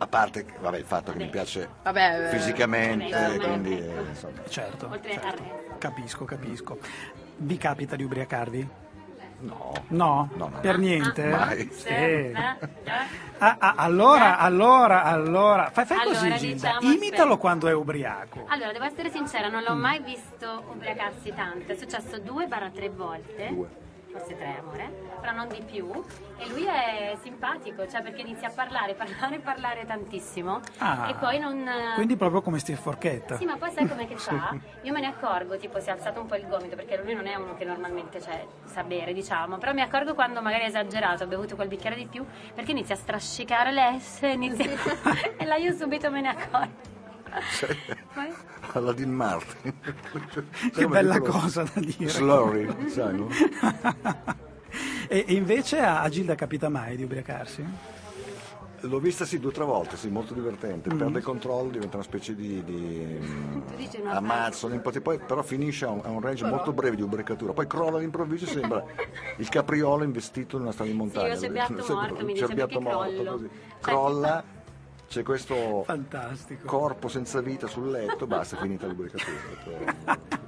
A 0.00 0.06
parte 0.06 0.46
vabbè, 0.60 0.78
il 0.78 0.84
fatto 0.84 1.12
che 1.12 1.18
mi 1.18 1.28
piace 1.28 1.68
Vabbè, 1.82 2.26
eh, 2.26 2.28
fisicamente, 2.30 3.10
vabbè, 3.10 3.34
insomma, 3.34 3.48
quindi 3.52 3.72
ecco. 3.78 3.98
eh, 3.98 4.08
insomma. 4.08 4.40
Certo, 4.48 4.88
Oltre 4.90 5.12
certo. 5.12 5.42
capisco, 5.78 6.24
capisco. 6.24 6.78
Vi 7.38 7.56
capita 7.56 7.96
di 7.96 8.04
ubriacarvi? 8.04 8.68
No. 9.40 9.72
No? 9.88 10.28
No, 10.34 10.48
no. 10.50 10.60
Per 10.60 10.78
niente? 10.78 11.24
Mai. 11.26 11.68
Sì. 11.72 11.86
Eh? 11.88 12.32
Ah, 13.38 13.56
ah, 13.60 13.74
allora, 13.76 14.38
allora, 14.38 15.04
allora, 15.04 15.70
fai, 15.70 15.84
fai 15.86 15.98
così 16.04 16.24
Allora, 16.24 16.36
Gilda, 16.36 16.54
diciamo, 16.78 16.92
imitalo 16.92 17.22
aspetta. 17.22 17.36
quando 17.36 17.68
è 17.68 17.72
ubriaco. 17.72 18.44
Allora, 18.48 18.72
devo 18.72 18.84
essere 18.84 19.10
sincera, 19.10 19.48
non 19.48 19.62
Mm. 19.62 19.66
l'ho 19.66 19.74
mai 19.76 20.02
visto 20.02 20.64
ubriacarsi 20.72 21.32
tanto. 21.34 21.70
È 21.72 21.76
successo 21.76 22.18
due 22.18 22.46
barra 22.48 22.70
tre 22.70 22.88
volte. 22.88 23.76
Forse 24.10 24.36
tre, 24.36 24.56
amore, 24.58 24.90
però 25.20 25.32
non 25.32 25.48
di 25.48 25.62
più. 25.62 25.90
E 26.38 26.48
lui 26.48 26.64
è 26.64 27.16
simpatico, 27.20 27.86
cioè 27.86 28.02
perché 28.02 28.22
inizia 28.22 28.48
a 28.48 28.52
parlare, 28.52 28.94
parlare, 28.94 29.38
parlare 29.38 29.84
tantissimo. 29.84 30.60
Ah, 30.78 31.08
e 31.10 31.14
poi 31.14 31.38
non. 31.38 31.68
Quindi 31.94 32.16
proprio 32.16 32.40
come 32.40 32.58
Steve 32.58 32.78
Forchetta. 32.80 33.36
Sì, 33.36 33.44
ma 33.44 33.56
poi 33.56 33.70
sai 33.70 33.86
com'è 33.86 34.06
che 34.06 34.16
fa? 34.18 34.56
Io 34.82 34.92
me 34.92 35.00
ne 35.00 35.06
accorgo, 35.08 35.56
tipo 35.58 35.78
si 35.80 35.88
è 35.88 35.92
alzato 35.92 36.20
un 36.20 36.26
po' 36.26 36.36
il 36.36 36.46
gomito, 36.46 36.74
perché 36.74 37.00
lui 37.02 37.14
non 37.14 37.26
è 37.26 37.34
uno 37.34 37.54
che 37.54 37.64
normalmente 37.64 38.20
cioè, 38.20 38.46
sa 38.64 38.82
bere, 38.82 39.12
diciamo, 39.12 39.58
però 39.58 39.72
mi 39.72 39.82
accorgo 39.82 40.14
quando 40.14 40.40
magari 40.40 40.64
è 40.64 40.68
esagerato, 40.68 41.24
ha 41.24 41.26
bevuto 41.26 41.54
quel 41.54 41.68
bicchiere 41.68 41.96
di 41.96 42.06
più, 42.06 42.24
perché 42.54 42.70
inizia 42.70 42.94
a 42.94 42.98
strascicare 42.98 43.72
le 43.72 43.98
S, 43.98 44.22
inizia... 44.22 44.66
e 45.36 45.44
là 45.44 45.56
io 45.56 45.72
subito 45.74 46.10
me 46.10 46.20
ne 46.22 46.28
accorgo. 46.28 46.96
Poi- 48.14 48.32
Aladdin 48.72 49.10
Martin. 49.10 49.74
Che 50.72 50.86
bella 50.86 51.20
cosa 51.20 51.62
da 51.62 51.80
dire. 51.80 52.08
Slurry, 52.08 52.88
sai, 52.88 53.16
no? 53.16 53.28
E, 55.08 55.24
e 55.26 55.34
invece 55.34 55.78
a, 55.80 56.08
Gilda 56.08 56.34
capita 56.34 56.68
mai 56.68 56.96
di 56.96 57.04
ubriacarsi? 57.04 57.96
L'ho 58.82 59.00
vista 59.00 59.24
sì 59.24 59.40
due 59.40 59.50
o 59.50 59.52
tre 59.52 59.64
volte, 59.64 59.96
sì, 59.96 60.08
molto 60.08 60.34
divertente. 60.34 60.92
Mm. 60.92 60.98
Perde 60.98 61.18
il 61.18 61.24
controllo, 61.24 61.70
diventa 61.70 61.96
una 61.96 62.04
specie 62.04 62.36
di, 62.36 62.62
di 62.62 63.18
una 64.00 64.12
ammazzo, 64.12 64.68
poi 65.02 65.18
però 65.18 65.42
finisce 65.42 65.84
a 65.84 65.90
un, 65.90 66.00
a 66.04 66.10
un 66.10 66.20
range 66.20 66.44
molto 66.44 66.72
breve 66.72 66.94
di 66.94 67.02
ubriacatura, 67.02 67.52
poi 67.52 67.66
crolla 67.66 67.96
all'improvviso 67.96 68.44
e 68.44 68.48
sembra 68.48 68.84
il 69.36 69.48
capriolo 69.48 70.04
investito 70.04 70.56
in 70.56 70.62
una 70.62 70.70
strada 70.72 70.90
di 70.92 70.96
montagna. 70.96 71.34
Sì, 71.34 71.38
o 71.38 71.40
cerbiatto 71.40 71.82
Sempre- 71.82 72.08
morto, 72.10 72.24
mi 72.24 72.32
dice, 72.34 72.46
morto, 72.54 72.78
crollo? 72.78 73.30
così. 73.32 73.48
Cioè, 73.48 73.80
Crolla, 73.80 74.44
c'è 75.08 75.22
questo 75.22 75.82
Fantastico. 75.84 76.66
corpo 76.66 77.08
senza 77.08 77.40
vita 77.40 77.66
sul 77.66 77.90
letto, 77.90 78.26
basta, 78.26 78.56
è 78.56 78.60
finita 78.60 78.86
l'ibriacatura. 78.86 80.36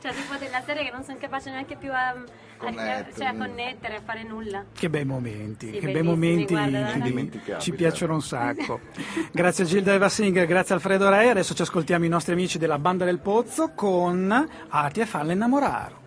Cioè, 0.00 0.12
tipo 0.14 0.36
della 0.38 0.62
serie 0.64 0.84
che 0.84 0.90
non 0.90 1.02
sono 1.04 1.18
capace 1.18 1.50
neanche 1.50 1.76
più 1.76 1.92
a, 1.92 2.08
a- 2.08 2.24
Connettere. 2.56 3.12
cioè, 3.14 3.26
a 3.26 3.34
connettere, 3.34 3.96
a 3.96 4.00
fare 4.02 4.22
nulla. 4.22 4.64
Che 4.72 4.88
bei 4.88 5.04
momenti, 5.04 5.70
Sì, 5.72 5.78
che 5.78 5.90
bei 5.90 6.02
momenti 6.02 6.54
guarda, 6.54 7.58
ci- 7.58 7.72
piacciono 7.72 8.14
un 8.14 8.22
sacco. 8.22 8.80
grazie 9.32 9.64
a 9.64 9.66
Gilda 9.66 9.92
Eva 9.92 10.08
Singer, 10.08 10.46
grazie 10.46 10.74
a 10.74 10.78
Alfredo 10.78 11.10
Re, 11.10 11.28
adesso 11.30 11.52
ci 11.54 11.62
ascoltiamo 11.62 12.04
i 12.06 12.08
nostri 12.08 12.32
amici 12.32 12.56
della 12.58 12.78
Banda 12.78 13.04
del 13.04 13.18
Pozzo 13.18 13.72
con 13.74 14.48
Arti 14.68 15.00
e 15.00 15.06
falle 15.06 15.34
innamorare. 15.34 15.99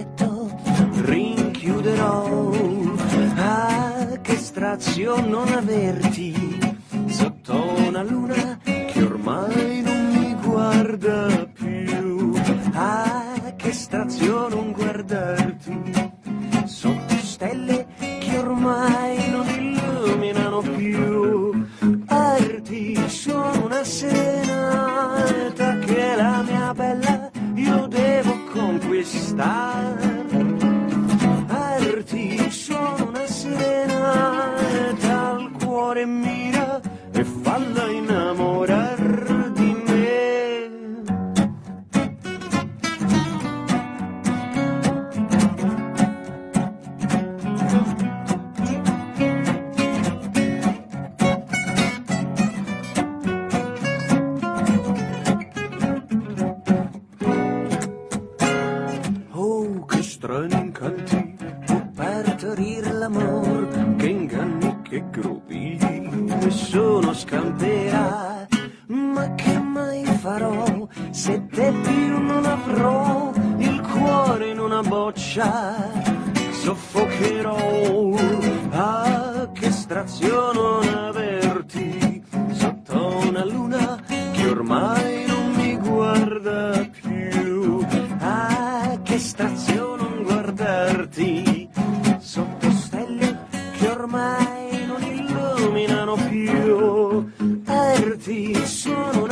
Cassetto? 0.00 0.50
Rinchiuderò. 1.02 2.50
Ah, 3.36 4.18
che 4.20 4.36
strazio 4.36 5.20
non 5.20 5.48
averti 5.48 6.49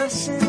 sono 0.08 0.47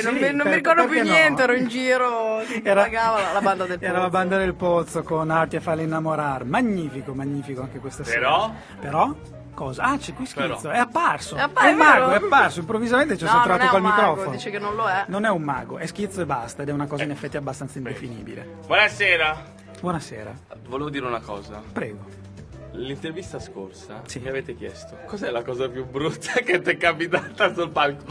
sì, 0.00 0.04
Ma 0.06 0.10
sì, 0.12 0.14
non, 0.14 0.14
mi, 0.14 0.20
non 0.28 0.36
mi 0.36 0.42
per- 0.42 0.54
ricordo 0.54 0.80
più 0.86 0.94
perché 0.96 1.08
no? 1.08 1.14
niente, 1.14 1.42
ero 1.42 1.52
in 1.54 1.66
giro, 1.68 2.40
Era- 2.62 2.82
pagava 2.82 3.20
la, 3.20 3.32
la 3.32 3.40
banda 3.40 3.64
del 3.66 3.78
Era 3.80 3.92
la 3.92 3.98
Pozzo. 3.98 4.10
banda 4.10 4.36
del 4.38 4.54
pozzo 4.54 5.02
con 5.02 5.30
Arti 5.30 5.56
a 5.56 5.60
farli 5.60 5.82
innamorare. 5.84 6.44
Magnifico, 6.44 7.14
magnifico 7.14 7.62
anche 7.62 7.78
questa 7.78 8.02
Però? 8.02 8.42
sera. 8.50 8.54
Però? 8.80 9.14
Cosa? 9.54 9.82
Ah, 9.84 9.96
c'è 9.96 10.12
qui 10.12 10.26
scritto. 10.26 10.56
Però. 10.60 10.70
È 10.74 10.78
apparso. 10.78 11.34
È 11.34 11.40
appa- 11.40 11.62
è 11.62 11.70
un 11.70 11.76
mago, 11.78 12.10
è 12.10 12.16
apparso. 12.16 12.60
Improvvisamente 12.60 13.16
ci 13.16 13.24
ho 13.24 13.26
No, 13.26 13.32
non 13.32 13.40
entrato 13.42 13.64
è 13.64 13.68
col 13.68 13.80
mago, 13.80 13.96
microfono. 14.10 14.30
dice 14.36 14.50
che 14.50 14.58
non 14.58 14.74
lo 14.74 14.86
è. 14.86 15.04
Non 15.08 15.24
è 15.24 15.30
un 15.30 15.42
mago, 15.42 15.78
è 15.78 15.86
schizzo 15.86 16.20
e 16.20 16.26
basta. 16.26 16.60
Ed 16.62 16.68
è 16.68 16.72
una 16.72 16.84
Eh. 16.84 16.88
cosa 16.88 17.04
in 17.04 17.10
effetti 17.10 17.38
abbastanza 17.38 17.78
indefinibile. 17.78 18.46
Buonasera. 18.66 19.54
Buonasera. 19.80 20.32
Volevo 20.68 20.90
dire 20.90 21.06
una 21.06 21.20
cosa. 21.20 21.62
Prego. 21.72 22.24
L'intervista 22.72 23.38
scorsa 23.40 24.02
mi 24.20 24.28
avete 24.28 24.54
chiesto 24.54 24.98
cos'è 25.06 25.30
la 25.30 25.42
cosa 25.42 25.66
più 25.70 25.86
brutta 25.86 26.32
che 26.44 26.60
ti 26.60 26.70
è 26.70 26.76
capitata 26.76 27.54
sul 27.54 27.70
palco. 27.70 28.04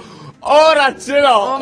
Ora 0.48 0.94
ce 0.96 1.20
l'ho! 1.20 1.58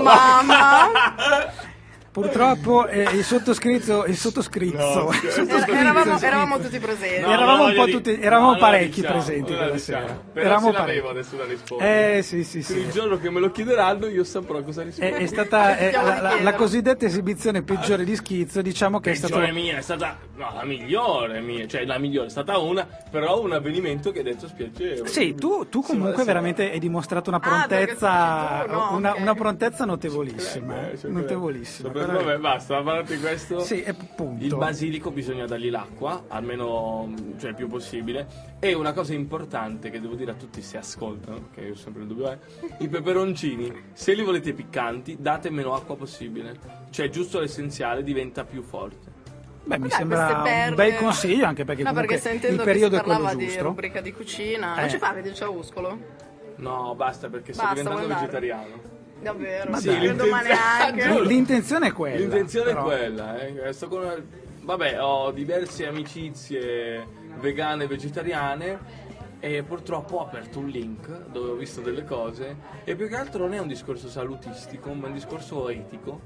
Purtroppo 2.14 2.88
eh, 2.88 3.02
il 3.16 3.24
sottoscritto, 3.24 4.06
il 4.06 4.16
sottoscritto, 4.16 4.78
No, 4.78 5.10
il 5.24 5.30
sottoscritto, 5.32 5.72
eravamo, 5.80 6.18
sì. 6.20 6.26
eravamo 6.26 6.60
tutti 6.60 6.78
presenti. 6.78 7.22
No, 7.22 7.32
eravamo 7.34 7.64
no, 7.64 7.70
un 7.70 7.70
po' 7.74 7.82
voglio 7.82 7.96
tutti, 7.98 8.22
eravamo 8.22 8.56
parecchi 8.58 9.02
diciamo, 9.02 9.14
presenti 9.18 9.56
quella 9.56 9.70
diciamo. 9.72 10.06
sera. 10.08 10.22
Però 10.34 10.46
eravamo 10.46 10.72
ce 10.72 10.78
l'avevo 10.78 11.08
parecchi. 11.08 11.20
adesso 11.28 11.36
da 11.36 11.46
rispondere. 11.46 12.18
Eh 12.18 12.22
sì 12.22 12.44
sì 12.44 12.62
sì. 12.62 12.78
Il 12.78 12.92
giorno 12.92 13.18
che 13.18 13.30
me 13.32 13.40
lo 13.40 13.50
chiederanno 13.50 14.06
io 14.08 14.24
saprò 14.24 14.62
cosa 14.62 14.82
È, 14.82 14.86
rispondere. 14.86 15.18
è 15.24 15.26
stata 15.26 15.76
è 15.76 15.82
Cerchiamo 15.92 16.08
la, 16.08 16.22
la- 16.22 16.42
la 16.44 16.54
cosiddetta 16.54 17.06
esibizione 17.06 17.64
peggiore 17.64 18.04
di 18.04 18.16
schizzo, 18.16 18.62
diciamo 18.62 19.00
che 19.00 19.10
è 19.10 19.16
stato 19.16 19.34
Peggiore 19.34 19.52
mia, 19.52 19.78
è 19.78 19.82
stata 19.82 20.16
no, 20.36 20.52
la 20.54 20.64
migliore 20.66 21.42
mia, 21.42 21.66
cioè 21.66 21.84
la 21.84 21.98
migliore 21.98 22.28
è 22.28 22.30
stata 22.30 22.60
una, 22.60 22.88
però 23.10 23.42
un 23.42 23.54
avvenimento 23.54 24.12
che 24.12 24.20
ha 24.20 24.24
detto 24.24 24.48
spiacevole. 24.48 25.08
Sì, 25.10 25.34
tu, 25.34 25.68
tu 25.68 25.82
comunque 25.82 26.20
sì. 26.20 26.26
veramente 26.28 26.70
hai 26.70 26.78
dimostrato 26.80 27.30
una 27.32 27.40
Ah, 27.42 27.66
prontezza, 27.66 28.66
tu 28.68 28.72
no, 28.72 28.96
una, 28.98 29.12
ok. 29.14 29.20
una 29.20 29.34
prontezza 29.34 29.86
notevolissima, 29.86 30.92
Eh, 30.92 30.98
cioè, 31.00 31.10
notevolissima. 31.10 31.90
Però- 32.06 32.24
vabbè, 32.24 32.38
basta, 32.40 32.78
a 32.78 32.82
parte 32.84 33.20
questo. 33.20 33.60
Sì, 33.60 33.82
è 33.82 33.94
punto. 33.94 34.44
Il 34.44 34.56
basilico 34.56 35.12
bisogna 35.12 35.46
dargli 35.46 35.70
l'acqua, 35.70 36.26
almeno 36.28 37.14
cioè, 37.40 37.50
il 37.50 37.56
più 37.56 37.68
possibile. 37.68 38.28
E 38.60 38.74
una 38.74 38.94
cosa 38.94 39.14
importante 39.14 39.90
che 39.90 40.00
devo 40.00 40.16
dire 40.16 40.32
a 40.32 40.36
tutti 40.36 40.62
se 40.62 40.78
ascoltano, 40.78 41.50
che 41.54 41.62
io 41.62 41.72
ho 41.74 41.76
sempre 41.76 42.02
il 42.04 42.08
dubbio 42.08 42.30
è, 42.32 42.38
i 42.80 42.88
peperoncini, 42.88 43.72
se 43.94 44.14
li 44.14 44.24
volete 44.24 44.54
piccanti, 44.54 45.18
date 45.20 45.50
meno 45.50 45.74
acqua 45.74 45.96
possibile. 45.96 46.58
Cioè 46.90 47.10
giusto 47.10 47.40
l'essenziale 47.40 48.04
diventa 48.04 48.44
più 48.46 48.62
forte. 48.62 49.12
Beh, 49.66 49.78
mi 49.80 49.88
Dai, 49.88 49.98
sembra 49.98 50.44
un 50.70 50.76
bel 50.76 50.96
consiglio 50.98 51.46
anche 51.46 51.64
perché 51.64 51.84
No, 51.84 51.90
comunque 51.92 52.18
perché 52.20 52.48
il 52.48 52.56
periodo 52.62 52.66
che 52.66 52.96
è 52.96 53.00
si 53.00 53.04
quello 53.06 53.20
parlava 53.20 53.34
di 53.34 53.46
giusto. 53.46 53.64
rubrica 53.64 54.02
di 54.02 54.12
cucina, 54.12 54.76
Eh. 54.76 54.80
non 54.82 54.90
ci 54.90 54.98
fare 54.98 55.22
del 55.22 55.34
ciauscolo? 55.34 55.98
No, 56.58 56.94
basta 56.96 57.30
perché 57.30 57.54
sto 57.54 57.62
Basta, 57.64 57.78
diventando 57.80 58.06
vuoi 58.08 58.12
andare? 58.22 58.42
vegetariano. 58.42 58.82
Davvero? 59.24 59.72
Ma 59.72 59.78
Sì. 59.78 59.90
Giuro. 60.96 61.24
L'intenzione 61.24 61.88
è 61.88 61.92
quella. 61.94 62.18
L'intenzione 62.18 62.72
però. 62.74 62.82
è 62.82 62.84
quella. 62.98 63.40
eh. 63.40 63.74
Sto 63.74 63.88
con- 63.88 64.28
Vabbè, 64.62 65.02
ho 65.02 65.32
diverse 65.32 65.88
amicizie 65.88 67.06
vegane 67.40 67.84
e 67.84 67.88
vegetariane 67.88 68.80
e 69.40 69.62
purtroppo 69.64 70.18
ho 70.18 70.22
aperto 70.26 70.60
un 70.60 70.68
link 70.68 71.26
dove 71.28 71.50
ho 71.50 71.56
visto 71.56 71.82
delle 71.82 72.06
cose 72.06 72.56
e 72.86 72.96
più 72.96 73.10
che 73.10 73.16
altro 73.16 73.40
non 73.40 73.54
è 73.54 73.60
un 73.60 73.68
discorso 73.68 74.08
salutistico, 74.08 74.94
ma 74.94 75.08
un 75.08 75.14
discorso 75.14 75.68
etico 75.68 76.22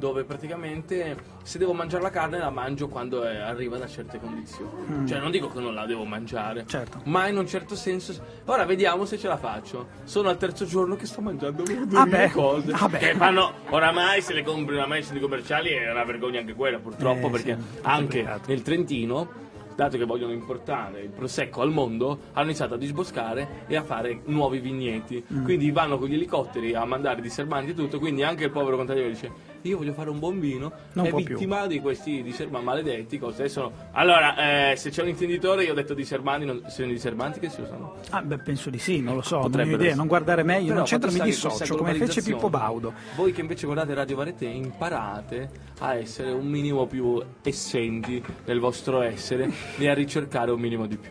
dove 0.00 0.24
praticamente 0.24 1.16
se 1.44 1.58
devo 1.58 1.74
mangiare 1.74 2.02
la 2.02 2.10
carne 2.10 2.38
la 2.38 2.50
mangio 2.50 2.88
quando 2.88 3.22
eh, 3.28 3.36
arriva 3.36 3.76
da 3.76 3.86
certe 3.86 4.18
condizioni. 4.18 4.70
Mm. 4.90 5.06
Cioè 5.06 5.18
non 5.20 5.30
dico 5.30 5.48
che 5.48 5.60
non 5.60 5.74
la 5.74 5.84
devo 5.86 6.04
mangiare, 6.04 6.64
Certo. 6.66 7.02
ma 7.04 7.28
in 7.28 7.36
un 7.36 7.46
certo 7.46 7.76
senso... 7.76 8.18
Ora 8.46 8.64
vediamo 8.64 9.04
se 9.04 9.18
ce 9.18 9.28
la 9.28 9.36
faccio. 9.36 9.88
Sono 10.04 10.30
al 10.30 10.38
terzo 10.38 10.64
giorno 10.64 10.96
che 10.96 11.06
sto 11.06 11.20
mangiando 11.20 11.62
Ah 11.62 12.04
beh, 12.04 12.10
delle 12.10 12.30
cose 12.30 12.72
ah 12.72 12.88
che 12.88 13.14
fanno 13.14 13.52
oramai 13.68 14.22
se 14.22 14.32
le 14.32 14.42
compri 14.42 14.74
oramai 14.76 14.98
nei 14.98 15.02
centri 15.02 15.20
commerciali 15.20 15.68
è 15.70 15.90
una 15.90 16.04
vergogna 16.04 16.40
anche 16.40 16.54
quella 16.54 16.78
purtroppo 16.78 17.26
Eh, 17.26 17.30
perché 17.30 17.58
sì, 17.60 17.78
anche 17.82 18.26
nel 18.46 18.62
Trentino 18.62 19.48
dato 19.80 19.96
che 19.96 20.04
vogliono 20.04 20.32
importare 20.32 21.00
il 21.00 21.08
prosecco 21.08 21.62
al 21.62 21.70
mondo 21.70 22.18
hanno 22.32 22.46
iniziato 22.48 22.74
a 22.74 22.76
disboscare 22.76 23.64
e 23.66 23.76
a 23.76 23.82
fare 23.82 24.20
nuovi 24.26 24.58
vigneti 24.58 25.24
Mm. 25.32 25.44
quindi 25.44 25.70
vanno 25.70 25.96
con 25.98 26.08
gli 26.08 26.14
elicotteri 26.14 26.74
a 26.74 26.84
mandare 26.84 27.20
disserbanti 27.20 27.70
e 27.70 27.74
tutto 27.74 27.98
quindi 27.98 28.22
anche 28.22 28.44
il 28.44 28.50
povero 28.50 28.76
contadino 28.76 29.08
dice 29.08 29.30
io 29.62 29.76
voglio 29.76 29.92
fare 29.92 30.08
un 30.10 30.18
buon 30.18 30.40
vino 30.40 30.72
Non 30.94 31.06
è 31.06 31.08
può 31.10 31.18
più. 31.18 31.28
vittima 31.36 31.66
di 31.66 31.80
questi 31.80 32.22
disserbanti 32.22 32.64
maledetti 32.66 33.18
cose 33.18 33.48
sono 33.48 33.70
allora 33.92 34.70
eh, 34.72 34.76
se 34.76 34.90
c'è 34.90 35.02
un 35.02 35.08
intenditore 35.08 35.64
io 35.64 35.72
ho 35.72 35.74
detto 35.74 35.94
disserbanti 35.94 36.44
non, 36.46 36.62
sono 36.68 36.88
i 36.88 36.92
disserbanti 36.92 37.40
che 37.40 37.48
si 37.48 37.60
usano 37.60 37.94
Ah, 38.10 38.22
beh, 38.22 38.38
penso 38.38 38.70
di 38.70 38.78
sì, 38.78 39.00
non 39.00 39.14
lo 39.14 39.22
so, 39.22 39.36
non 39.36 39.44
ho 39.44 39.48
Potrebbero 39.48 39.74
idea, 39.76 39.86
essere. 39.88 39.98
non 39.98 40.06
guardare 40.08 40.42
me, 40.42 40.58
io 40.58 40.64
Però 40.64 40.74
non 40.76 40.84
c'entro, 40.84 41.10
mi 41.12 41.20
dissocio, 41.20 41.76
come 41.76 41.94
fece 41.94 42.22
Pippo 42.22 42.48
Baudo. 42.50 42.92
Voi 43.16 43.32
che 43.32 43.40
invece 43.40 43.66
guardate 43.66 43.94
Radio 43.94 44.16
Varete 44.16 44.46
imparate 44.46 45.50
a 45.80 45.94
essere 45.94 46.30
un 46.32 46.46
minimo 46.46 46.86
più 46.86 47.22
essenti 47.42 48.22
nel 48.46 48.58
vostro 48.58 49.00
essere 49.02 49.50
e 49.78 49.88
a 49.88 49.94
ricercare 49.94 50.50
un 50.50 50.60
minimo 50.60 50.86
di 50.86 50.96
più. 50.96 51.10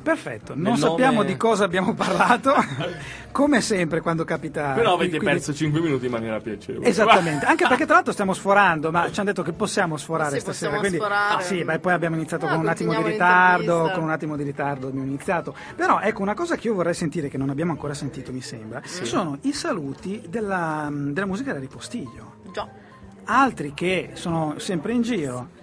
Perfetto, 0.00 0.54
non 0.54 0.62
Nel 0.72 0.76
sappiamo 0.78 1.16
nome- 1.18 1.26
di 1.26 1.36
cosa 1.36 1.64
abbiamo 1.64 1.92
parlato, 1.92 2.54
come 3.32 3.60
sempre 3.60 4.00
quando 4.00 4.24
capita... 4.24 4.72
Però 4.72 4.94
avete 4.94 5.16
quindi- 5.18 5.26
perso 5.26 5.52
5 5.52 5.80
minuti 5.80 6.06
in 6.06 6.12
maniera 6.12 6.38
piacevole. 6.40 6.86
Esattamente, 6.86 7.44
anche 7.46 7.66
perché 7.66 7.84
tra 7.84 7.94
l'altro 7.96 8.12
stiamo 8.12 8.32
sforando, 8.32 8.90
ma 8.92 9.10
ci 9.10 9.18
hanno 9.20 9.30
detto 9.30 9.42
che 9.42 9.52
possiamo 9.52 9.96
sforare 9.96 10.34
Sì, 10.36 10.40
stasera. 10.40 10.70
possiamo 10.70 10.78
Quindi, 10.78 10.98
sforare. 10.98 11.34
ah, 11.34 11.40
sì, 11.44 11.64
beh, 11.64 11.78
poi 11.80 11.92
abbiamo 11.92 12.14
iniziato 12.14 12.46
Ah, 12.46 12.50
con 12.50 12.60
un 12.60 12.68
attimo 12.68 12.94
di 12.94 13.02
ritardo, 13.02 13.90
con 13.92 14.02
un 14.04 14.10
attimo 14.10 14.36
di 14.36 14.44
ritardo 14.44 14.86
abbiamo 14.86 15.06
iniziato. 15.06 15.54
Però 15.74 15.98
ecco, 16.00 16.22
una 16.22 16.34
cosa 16.34 16.54
che 16.56 16.68
io 16.68 16.74
vorrei 16.74 16.94
sentire, 16.94 17.28
che 17.28 17.36
non 17.36 17.50
abbiamo 17.50 17.72
ancora 17.72 17.92
sentito 17.92 18.32
mi 18.32 18.40
sembra, 18.40 18.80
sono 18.84 19.36
i 19.42 19.52
saluti 19.52 20.22
della, 20.28 20.88
della 20.90 21.26
musica 21.26 21.52
da 21.52 21.58
ripostiglio. 21.58 22.36
Già. 22.52 22.66
Altri 23.24 23.74
che 23.74 24.10
sono 24.14 24.54
sempre 24.58 24.92
in 24.92 25.02
giro. 25.02 25.56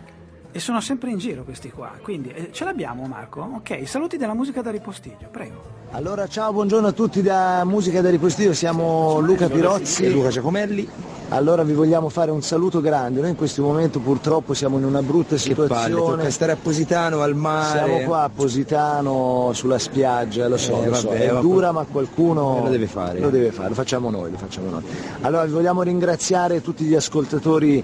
E 0.55 0.59
sono 0.61 0.79
sempre 0.79 1.09
in 1.09 1.17
giro 1.17 1.43
questi 1.43 1.69
qua, 1.69 1.91
quindi 2.01 2.29
eh, 2.29 2.47
ce 2.53 2.63
l'abbiamo 2.63 3.05
Marco? 3.07 3.41
Ok, 3.55 3.85
saluti 3.85 4.15
della 4.15 4.33
musica 4.33 4.61
da 4.61 4.71
ripostiglio, 4.71 5.27
prego. 5.29 5.61
Allora 5.91 6.27
ciao, 6.27 6.53
buongiorno 6.53 6.87
a 6.87 6.91
tutti 6.93 7.21
da 7.21 7.63
Musica 7.65 7.99
da 7.99 8.09
Ripostiglio, 8.09 8.53
siamo 8.53 9.19
Luca 9.19 9.49
Pirozzi 9.49 10.05
e 10.05 10.09
Luca 10.11 10.29
Giacomelli. 10.29 10.87
Allora 11.29 11.63
vi 11.63 11.73
vogliamo 11.73 12.07
fare 12.07 12.31
un 12.31 12.41
saluto 12.41 12.79
grande, 12.79 13.19
noi 13.19 13.31
in 13.31 13.35
questo 13.35 13.63
momento 13.63 13.99
purtroppo 13.99 14.53
siamo 14.53 14.77
in 14.77 14.85
una 14.85 15.01
brutta 15.01 15.35
situazione. 15.35 15.91
tocca 15.91 16.29
stare 16.29 16.53
a 16.53 16.55
Positano, 16.55 17.19
al 17.21 17.35
mare. 17.35 17.77
Siamo 17.79 18.05
qua 18.05 18.23
a 18.23 18.29
Positano 18.29 19.51
sulla 19.53 19.77
spiaggia, 19.77 20.47
lo 20.47 20.55
so, 20.55 20.81
Eh, 20.83 20.87
lo 20.87 20.95
so, 20.95 21.09
vabbè, 21.09 21.19
è 21.19 21.31
ma 21.33 21.39
dura 21.41 21.73
ma 21.73 21.83
qualcuno 21.83 22.59
Eh, 22.59 22.61
lo 22.63 22.69
deve 22.69 22.87
fare. 22.87 23.19
Lo 23.19 23.29
deve 23.29 23.51
fare, 23.51 23.67
lo 23.69 23.75
facciamo 23.75 24.09
noi, 24.09 24.31
lo 24.31 24.37
facciamo 24.37 24.69
noi. 24.69 24.83
Allora 25.19 25.43
vi 25.43 25.51
vogliamo 25.51 25.81
ringraziare 25.81 26.61
tutti 26.61 26.85
gli 26.85 26.95
ascoltatori 26.95 27.83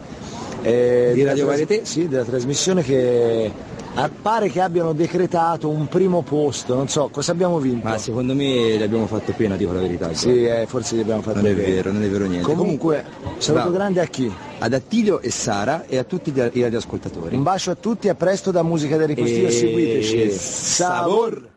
eh, 0.64 1.12
Di 1.14 1.24
Radio 1.24 1.46
tras- 1.46 1.60
Varieté? 1.60 1.86
Sì, 1.86 2.08
della 2.08 2.24
trasmissione 2.24 2.84
che 2.84 3.52
ah, 3.96 4.10
pare 4.22 4.50
che 4.50 4.62
abbiano 4.62 4.94
decretato 4.94 5.70
un 5.70 5.88
primo 5.88 6.22
posto, 6.22 6.76
non 6.76 6.88
so, 6.88 7.10
cosa 7.12 7.32
abbiamo 7.32 7.60
vinto? 7.60 7.88
Ma 7.88 7.98
secondo 7.98 8.34
me 8.34 8.78
gli 8.78 8.82
abbiamo 8.82 9.08
fatto 9.08 9.34
pena, 9.36 9.56
dico 9.56 9.74
la 9.74 9.82
verità. 9.82 10.14
Sì, 10.14 10.46
eh, 10.46 10.66
forse 10.68 10.96
gli 10.96 11.02
abbiamo 11.02 11.22
fatto 11.22 11.38
Non 11.42 11.48
è 11.48 11.54
bene. 11.54 11.72
vero, 11.74 11.92
non 11.92 12.04
è 12.04 12.08
vero 12.08 12.26
niente. 12.26 12.46
Comunque, 12.48 13.04
saluto 13.38 13.64
bravo. 13.64 13.72
grande 13.72 14.00
a 14.02 14.06
chi? 14.06 14.32
Ad 14.60 14.74
Attilio 14.74 15.22
e 15.22 15.32
Sara 15.32 15.86
e 15.88 15.98
a 15.98 16.04
tutti 16.04 16.32
gli 16.32 16.62
radioascoltatori. 16.62 17.36
Un 17.36 17.44
bacio 17.44 17.72
a 17.72 17.76
tutti, 17.76 18.10
a 18.10 18.16
presto 18.16 18.52
da 18.52 18.62
Musica 18.64 18.96
da 18.98 19.06
Ripostiglio, 19.06 19.48
E- 19.48 19.52
seguiteci. 19.52 20.32
Savor! 20.32 21.50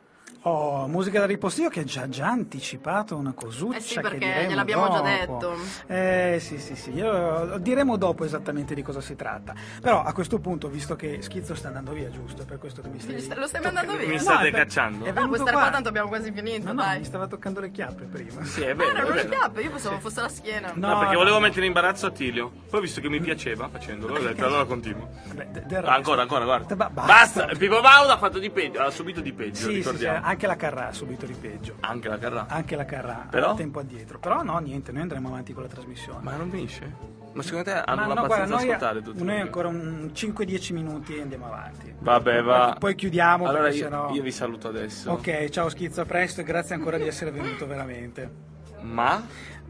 Oh, 0.47 0.86
musica 0.88 1.20
da 1.20 1.24
ripostiglio 1.24 1.70
che 1.70 1.80
ha 1.80 1.84
già, 1.84 2.07
già 2.07 2.26
anticipato 2.26 3.16
una 3.16 3.32
cosuccia 3.32 3.78
Eh 3.78 3.80
sì, 3.80 3.95
che 3.95 4.01
perché 4.03 4.18
diremo 4.18 4.49
gliel'abbiamo 4.51 4.88
già 4.90 5.01
dopo. 5.01 5.38
detto. 5.49 5.57
Eh 5.86 6.36
sì 6.38 6.59
sì 6.59 6.76
sì, 6.76 6.90
io- 6.92 7.57
diremo 7.61 7.97
dopo 7.97 8.26
esattamente 8.26 8.74
di 8.74 8.82
cosa 8.82 9.01
si 9.01 9.16
tratta. 9.16 9.55
Però 9.80 10.03
a 10.03 10.12
questo 10.12 10.40
punto, 10.40 10.68
visto 10.68 10.97
che 10.97 11.22
Schizzo 11.22 11.55
sta 11.55 11.68
andando 11.68 11.92
via, 11.92 12.11
giusto, 12.11 12.42
è 12.42 12.45
per 12.45 12.59
questo 12.59 12.82
che 12.82 12.88
mi 12.88 13.01
stai... 13.01 13.26
Lo 13.38 13.47
stai 13.47 13.62
mandando 13.62 13.97
via? 13.97 14.07
Mi 14.07 14.12
No, 14.16 14.18
state 14.20 14.51
per- 14.51 14.61
cacciando? 14.61 15.07
No, 15.07 15.12
stare 15.12 15.40
qua. 15.40 15.51
qua, 15.53 15.70
tanto 15.70 15.88
abbiamo 15.88 16.09
quasi 16.09 16.30
finito, 16.30 16.66
No, 16.66 16.72
no, 16.74 16.82
dai. 16.82 16.99
mi 16.99 17.05
stava 17.07 17.26
toccando 17.26 17.61
le 17.61 17.70
chiappe 17.70 18.05
prima. 18.05 18.45
Sì, 18.45 18.61
è 18.64 18.70
Ah, 18.70 18.74
vero, 18.74 18.90
era 18.90 19.01
è 19.01 19.05
una 19.05 19.14
vero. 19.14 19.28
chiappa, 19.30 19.61
io 19.62 19.70
pensavo 19.70 19.99
fosse 19.99 20.20
la 20.20 20.28
schiena. 20.28 20.72
No, 20.74 20.88
No, 20.88 20.99
perché 20.99 21.12
no. 21.14 21.18
volevo 21.20 21.40
mettere 21.40 21.61
in 21.61 21.66
imbarazzo 21.68 22.05
Attilio. 22.05 22.53
Poi 22.68 22.82
visto 22.82 23.01
che 23.01 23.09
mi 23.09 23.20
piaceva 23.20 23.66
facendolo, 23.68 24.14
ho 24.14 24.18
detto 24.18 24.45
allora 24.45 24.64
continuo. 24.66 25.09
Del 25.32 25.40
Ah, 25.47 25.80
resto- 25.80 25.86
ancora, 25.88 26.20
ancora, 26.20 26.45
guarda. 26.45 26.76
Ba- 26.76 26.90
Basta, 26.90 27.47
Pippo 27.47 27.80
Baudo 27.80 28.12
ha 28.12 28.18
fatto 28.18 28.38
di 28.38 28.51
peggio, 28.51 28.82
ha 28.82 28.90
subito 28.90 29.22
di 29.22 29.32
peggio, 29.32 29.55
Sì, 29.55 29.62
sì, 29.62 29.68
sì, 29.70 29.76
ricordiamo. 29.76 30.26
Anche 30.35 30.47
la 30.49 30.57
Carrà 30.57 30.89
ha 30.89 30.93
subito 30.93 31.26
di 31.26 31.32
peggio. 31.32 31.76
Anche 31.80 32.09
la 32.09 32.18
Carrà. 32.18 32.47
Anche 32.49 32.76
la 32.76 32.85
Carrà 32.85 33.26
Però? 33.30 33.55
tempo 33.55 33.78
addietro. 33.78 34.18
Però 34.18 34.43
no, 34.43 34.59
niente, 34.59 34.91
noi 34.91 35.03
andremo 35.03 35.28
avanti 35.28 35.53
con 35.53 35.62
la 35.62 35.68
trasmissione. 35.68 36.22
Ma 36.22 36.35
non 36.35 36.51
finisce? 36.51 37.22
Ma 37.32 37.43
secondo 37.43 37.64
te 37.64 37.72
hanno 37.72 38.01
Ma 38.01 38.14
no, 38.14 38.20
abbastanza 38.20 38.55
guarda, 38.55 38.57
ascoltare 38.57 39.03
tutti? 39.03 39.22
noi 39.24 39.41
ancora 39.41 39.68
un 39.68 40.11
5-10 40.12 40.72
minuti 40.72 41.16
e 41.16 41.22
andiamo 41.22 41.47
avanti. 41.47 41.95
Vabbè, 41.99 42.43
va. 42.43 42.76
Poi 42.78 42.95
chiudiamo 42.95 43.47
Allora 43.47 43.68
io, 43.68 43.74
sennò... 43.74 44.12
io 44.12 44.22
vi 44.22 44.30
saluto 44.32 44.68
adesso. 44.68 45.11
Ok, 45.11 45.49
ciao 45.49 45.68
Schizzo, 45.68 46.01
a 46.03 46.05
presto 46.05 46.41
e 46.41 46.45
grazie 46.45 46.74
ancora 46.74 46.97
di 46.97 47.07
essere 47.07 47.30
venuto 47.30 47.66
veramente. 47.66 48.53
Ma? 48.80 49.24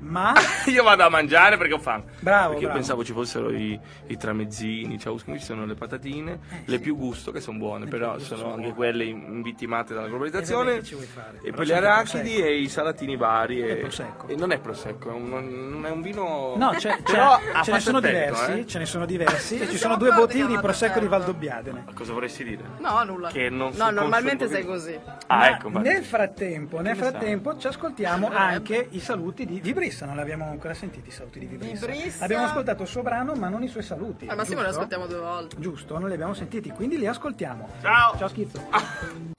Ma 0.07 0.33
io 0.67 0.83
vado 0.83 1.03
a 1.05 1.09
mangiare 1.09 1.57
perché 1.57 1.73
ho 1.75 1.79
fame. 1.79 2.05
Bravo, 2.21 2.49
Perché 2.51 2.61
io 2.63 2.69
bravo. 2.69 2.75
pensavo 2.75 3.05
ci 3.05 3.13
fossero 3.13 3.51
i, 3.51 3.79
i 4.09 4.17
tramezzini, 4.17 4.99
cioè, 4.99 5.15
qui 5.23 5.39
ci 5.39 5.45
sono 5.45 5.65
le 5.65 5.75
patatine, 5.75 6.33
Eh, 6.51 6.63
le 6.67 6.79
più 6.79 6.97
gusto 6.97 7.31
che 7.33 7.41
sono 7.41 7.59
buone, 7.59 7.87
però 7.87 8.19
sono 8.19 8.55
anche 8.55 8.73
quelle 8.75 9.05
invittimate 9.05 9.95
dalla 9.95 10.07
Eh, 10.07 10.11
globalizzazione. 10.11 10.71
vabbè, 10.71 10.81
che 10.81 10.85
ci 10.87 10.95
vuoi 10.95 11.07
fare? 11.07 11.39
E 11.43 11.53
poi 11.53 11.67
le 11.67 11.75
anche 11.75 11.87
arachidi 11.87 12.37
e 12.37 12.59
i 12.59 12.69
salatini 12.69 13.17
vari. 13.17 13.61
È 13.61 13.71
E, 13.73 13.77
prosecco. 13.77 14.29
e 14.29 14.37
non 14.37 14.51
è 14.53 14.59
prosecco, 14.59 15.11
è 15.11 15.13
un, 15.13 15.29
non 15.71 15.87
è 15.87 15.91
un 15.91 16.03
vino. 16.03 16.55
No, 16.57 16.71
c'è- 16.77 17.01
però 17.03 17.39
c'è- 17.39 17.63
ce 17.63 17.73
ne 17.73 17.81
sono 17.81 17.99
effetto, 17.99 18.35
diversi, 18.35 18.51
eh. 18.61 18.67
ce 18.67 18.79
ne 18.79 18.87
sono 18.87 19.07
diversi. 19.07 19.59
E 19.65 19.69
ci 19.69 19.79
sono 19.79 19.97
due 19.97 20.13
bottiglie 20.13 20.47
di 20.47 20.59
prosecco 20.59 21.01
di. 21.01 21.07
Valdobbiadene. 21.07 21.85
Cosa 21.95 22.13
vorresti 22.13 22.45
dire? 22.45 22.63
No, 22.79 23.03
nulla. 23.05 23.29
Che 23.29 23.49
non 23.49 23.73
no, 23.77 23.91
normalmente 23.91 24.49
sei 24.49 24.65
così. 24.65 24.99
Ah, 25.29 25.49
ecco. 25.49 25.69
nel 25.79 26.05
frattempo, 26.05 26.81
nel 26.81 26.97
frattempo 26.97 27.57
ci 27.57 27.67
ascoltiamo 27.69 28.29
anche 28.31 28.89
i 28.91 29.01
saluti 29.01 29.47
di 29.47 29.61
Vibrissa, 29.95 30.07
non 30.07 30.16
li 30.16 30.20
abbiamo 30.22 30.51
ancora 30.51 30.74
sentiti 30.74 31.09
i 31.09 31.12
saluti 31.12 31.38
di 31.38 31.47
Vibrissa. 31.47 31.86
Vibrissa. 31.86 32.24
Abbiamo 32.24 32.45
ascoltato 32.45 32.82
il 32.82 32.88
suo 32.88 33.03
brano 33.03 33.34
ma 33.34 33.49
non 33.49 33.62
i 33.62 33.68
suoi 33.68 33.82
saluti. 33.84 34.26
Al 34.26 34.36
massimo 34.36 34.61
li 34.61 34.66
ascoltiamo 34.66 35.07
due 35.07 35.18
volte. 35.18 35.57
Giusto, 35.59 35.99
non 35.99 36.09
li 36.09 36.14
abbiamo 36.14 36.34
sentiti, 36.34 36.70
quindi 36.70 36.99
li 36.99 37.07
ascoltiamo. 37.07 37.68
Ciao! 37.80 38.18
Ciao 38.18 38.28
Schizzo. 38.28 38.61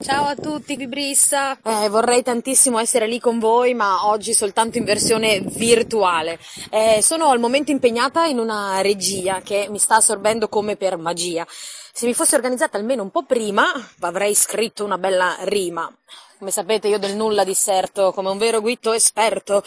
Ciao 0.02 0.24
a 0.24 0.34
tutti, 0.34 0.76
Vibrissa. 0.76 1.58
Eh, 1.60 1.88
vorrei 1.88 2.22
tantissimo 2.22 2.78
essere 2.78 3.06
lì 3.06 3.20
con 3.20 3.38
voi, 3.38 3.74
ma 3.74 4.06
oggi 4.06 4.32
soltanto 4.32 4.78
in 4.78 4.84
versione 4.84 5.40
virtuale. 5.40 6.38
Eh, 6.70 7.00
sono 7.02 7.28
al 7.28 7.38
momento 7.38 7.70
impegnata 7.70 8.24
in 8.24 8.38
una 8.38 8.80
regia 8.80 9.40
che 9.42 9.66
mi 9.70 9.78
sta 9.78 9.96
assorbendo 9.96 10.48
come 10.48 10.76
per 10.76 10.96
magia. 10.96 11.46
Se 11.96 12.04
mi 12.04 12.12
fossi 12.12 12.34
organizzata 12.34 12.76
almeno 12.76 13.02
un 13.02 13.10
po' 13.10 13.22
prima, 13.22 13.64
avrei 14.00 14.34
scritto 14.34 14.84
una 14.84 14.98
bella 14.98 15.34
rima. 15.44 15.90
Come 16.36 16.50
sapete, 16.50 16.88
io 16.88 16.98
del 16.98 17.16
nulla 17.16 17.42
disserto 17.42 18.12
come 18.12 18.28
un 18.28 18.36
vero 18.36 18.60
guitto 18.60 18.92
esperto. 18.92 19.64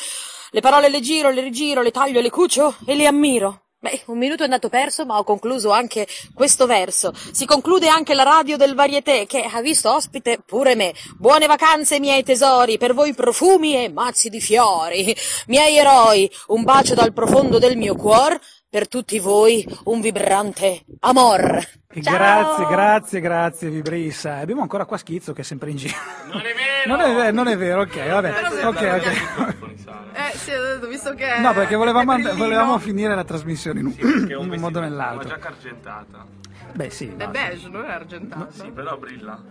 Le 0.51 0.61
parole 0.61 0.89
le 0.89 0.99
giro, 0.99 1.31
le 1.31 1.41
rigiro, 1.41 1.81
le 1.81 1.89
taglio, 1.89 2.21
le 2.21 2.29
cucio 2.29 2.75
e 2.85 2.93
le 2.93 3.07
ammiro. 3.07 3.61
Beh, 3.79 4.03
un 4.07 4.19
minuto 4.19 4.41
è 4.41 4.43
andato 4.43 4.69
perso, 4.69 5.07
ma 5.07 5.17
ho 5.17 5.23
concluso 5.23 5.71
anche 5.71 6.05
questo 6.35 6.67
verso. 6.67 7.13
Si 7.31 7.47
conclude 7.47 7.87
anche 7.87 8.13
la 8.13 8.21
radio 8.21 8.57
del 8.57 8.75
Varieté, 8.75 9.25
che 9.25 9.41
ha 9.41 9.61
visto 9.61 9.91
ospite 9.91 10.37
pure 10.45 10.75
me. 10.75 10.93
Buone 11.17 11.47
vacanze, 11.47 11.99
miei 11.99 12.21
tesori, 12.21 12.77
per 12.77 12.93
voi 12.93 13.15
profumi 13.15 13.75
e 13.75 13.89
mazzi 13.89 14.29
di 14.29 14.39
fiori. 14.39 15.15
Miei 15.47 15.77
eroi, 15.77 16.29
un 16.47 16.63
bacio 16.63 16.93
dal 16.93 17.11
profondo 17.11 17.57
del 17.57 17.75
mio 17.75 17.95
cuore, 17.95 18.39
per 18.69 18.87
tutti 18.87 19.17
voi 19.19 19.65
un 19.85 19.99
vibrante 19.99 20.83
amor. 20.99 21.67
Ciao! 22.01 22.13
Grazie, 22.13 22.65
grazie, 22.67 23.19
grazie 23.19 23.69
Vibrissa. 23.69 24.37
Abbiamo 24.37 24.61
ancora 24.61 24.85
qua 24.85 24.97
Schizzo 24.97 25.33
che 25.33 25.41
è 25.41 25.43
sempre 25.43 25.71
in 25.71 25.77
giro. 25.77 25.95
Non 26.31 26.41
è 26.41 26.53
vero! 26.53 26.85
Non 26.85 26.99
è 26.99 27.15
vero, 27.15 27.31
non 27.31 27.47
è 27.47 27.57
vero, 27.57 27.81
ok, 27.81 28.07
vabbè. 28.07 28.33
Ok, 28.65 28.81
ok. 28.93 29.67
Eh, 30.13 30.37
sì, 30.37 30.51
ho 30.51 30.61
detto, 30.61 30.87
visto 30.87 31.13
che. 31.15 31.39
No, 31.39 31.53
perché 31.53 31.75
volevamo, 31.75 32.13
brillino, 32.13 32.35
volevamo 32.35 32.77
finire 32.77 33.15
la 33.15 33.23
trasmissione 33.23 33.79
in 33.79 33.87
un, 33.87 33.95
in 33.97 34.35
un 34.35 34.49
vestito 34.49 34.59
modo 34.59 34.79
o 34.79 34.81
nell'altro. 34.81 35.29
giacca 35.29 35.47
argentata. 35.47 36.25
Beh, 36.73 36.89
sì. 36.91 37.13
È 37.17 37.25
no, 37.25 37.31
beige, 37.31 37.69
non 37.69 37.85
è 37.85 37.91
argentato. 37.91 38.51
Sì, 38.51 38.69
però 38.69 38.97
brilla. 38.97 39.41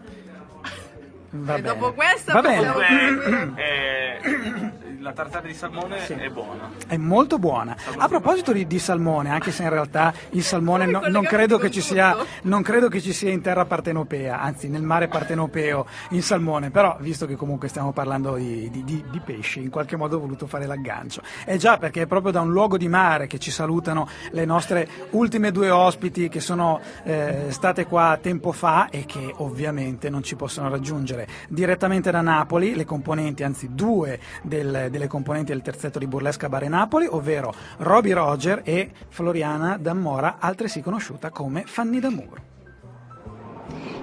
Va 1.31 1.57
E 1.57 1.61
bene. 1.61 1.75
dopo 1.75 1.93
questa 1.93 2.33
Va 2.33 2.41
possiamo 2.43 2.79
bene. 2.79 3.13
proseguire. 3.17 3.53
Eh, 3.57 4.77
la 5.01 5.13
tartare 5.13 5.47
di 5.49 5.55
salmone 5.55 6.01
Sì. 6.05 6.13
è 6.15 6.29
buona. 6.29 6.71
È 6.87 6.97
molto 6.97 7.39
buona. 7.39 7.77
A 7.99 8.09
proposito 8.09 8.53
di, 8.53 8.67
di 8.67 8.79
salmone, 8.79 9.31
anche 9.31 9.53
se 9.53 9.63
in 9.63 9.71
realtà 9.71 10.13
il 10.31 10.43
salmone 10.43 10.87
no- 10.87 11.03
non, 11.09 11.23
credo 11.25 11.57
che 11.57 11.71
ci 11.71 11.81
sia, 11.81 12.17
non 12.43 12.63
credo 12.63 12.89
che 12.89 13.01
ci 13.01 13.13
sia 13.13 13.31
in 13.31 13.41
terra 13.41 13.65
partenopea, 13.65 14.41
anzi 14.41 14.69
nel 14.69 14.83
mare 14.83 15.07
partenopeo 15.09 15.87
il 16.11 16.23
salmone, 16.23 16.71
però 16.71 16.97
visto 17.01 17.27
che 17.27 17.37
comunque 17.37 17.69
stiamo 17.69 17.93
parlando 17.93 18.35
di, 18.35 18.69
di- 18.71 18.83
di- 18.85 19.05
di 19.09 19.21
pesci, 19.21 19.61
in 19.63 19.71
qualche 19.71 19.97
modo 19.97 20.17
ho 20.17 20.21
voluto 20.21 20.47
fare 20.47 20.67
l'aggancio. 20.67 21.23
E 21.45 21.57
già 21.59 21.79
perché 21.79 22.03
è 22.03 22.07
proprio 22.07 22.33
da 22.33 22.41
un 22.41 22.51
luogo 22.51 22.77
di 22.77 22.89
mare 22.89 23.27
che 23.29 23.39
ci 23.39 23.51
salutano 23.53 24.09
le 24.33 24.45
nostre 24.45 24.89
ultime 25.11 25.53
due 25.53 25.71
ospiti 25.71 26.29
che 26.29 26.41
sono 26.41 26.81
eh, 27.05 27.47
state 27.51 27.87
qua 27.87 28.19
tempo 28.21 28.51
fa 28.53 28.89
e 28.91 29.05
che 29.07 29.33
ovviamente 29.37 30.11
non 30.11 30.23
ci 30.25 30.35
possono 30.35 30.69
raggiungere 30.69 31.18
direttamente 31.49 32.11
da 32.11 32.21
Napoli, 32.21 32.75
le 32.75 32.85
componenti, 32.85 33.43
anzi 33.43 33.71
due 33.73 34.19
del- 34.43 34.89
delle 34.91 35.07
componenti 35.07 35.53
del 35.53 35.63
terzetto 35.63 35.99
di 35.99 36.07
Burlesca 36.07 36.49
Bare 36.49 36.69
Napoli, 36.69 37.07
ovvero 37.09 37.55
Roby 37.79 38.13
Roger 38.13 38.61
e 38.65 38.91
Floriana 39.09 39.77
Dammora, 39.79 40.37
altresì 40.39 40.81
conosciuta 40.81 41.31
come 41.31 41.65
Fanny 41.67 42.01
D'Amour. 42.01 42.48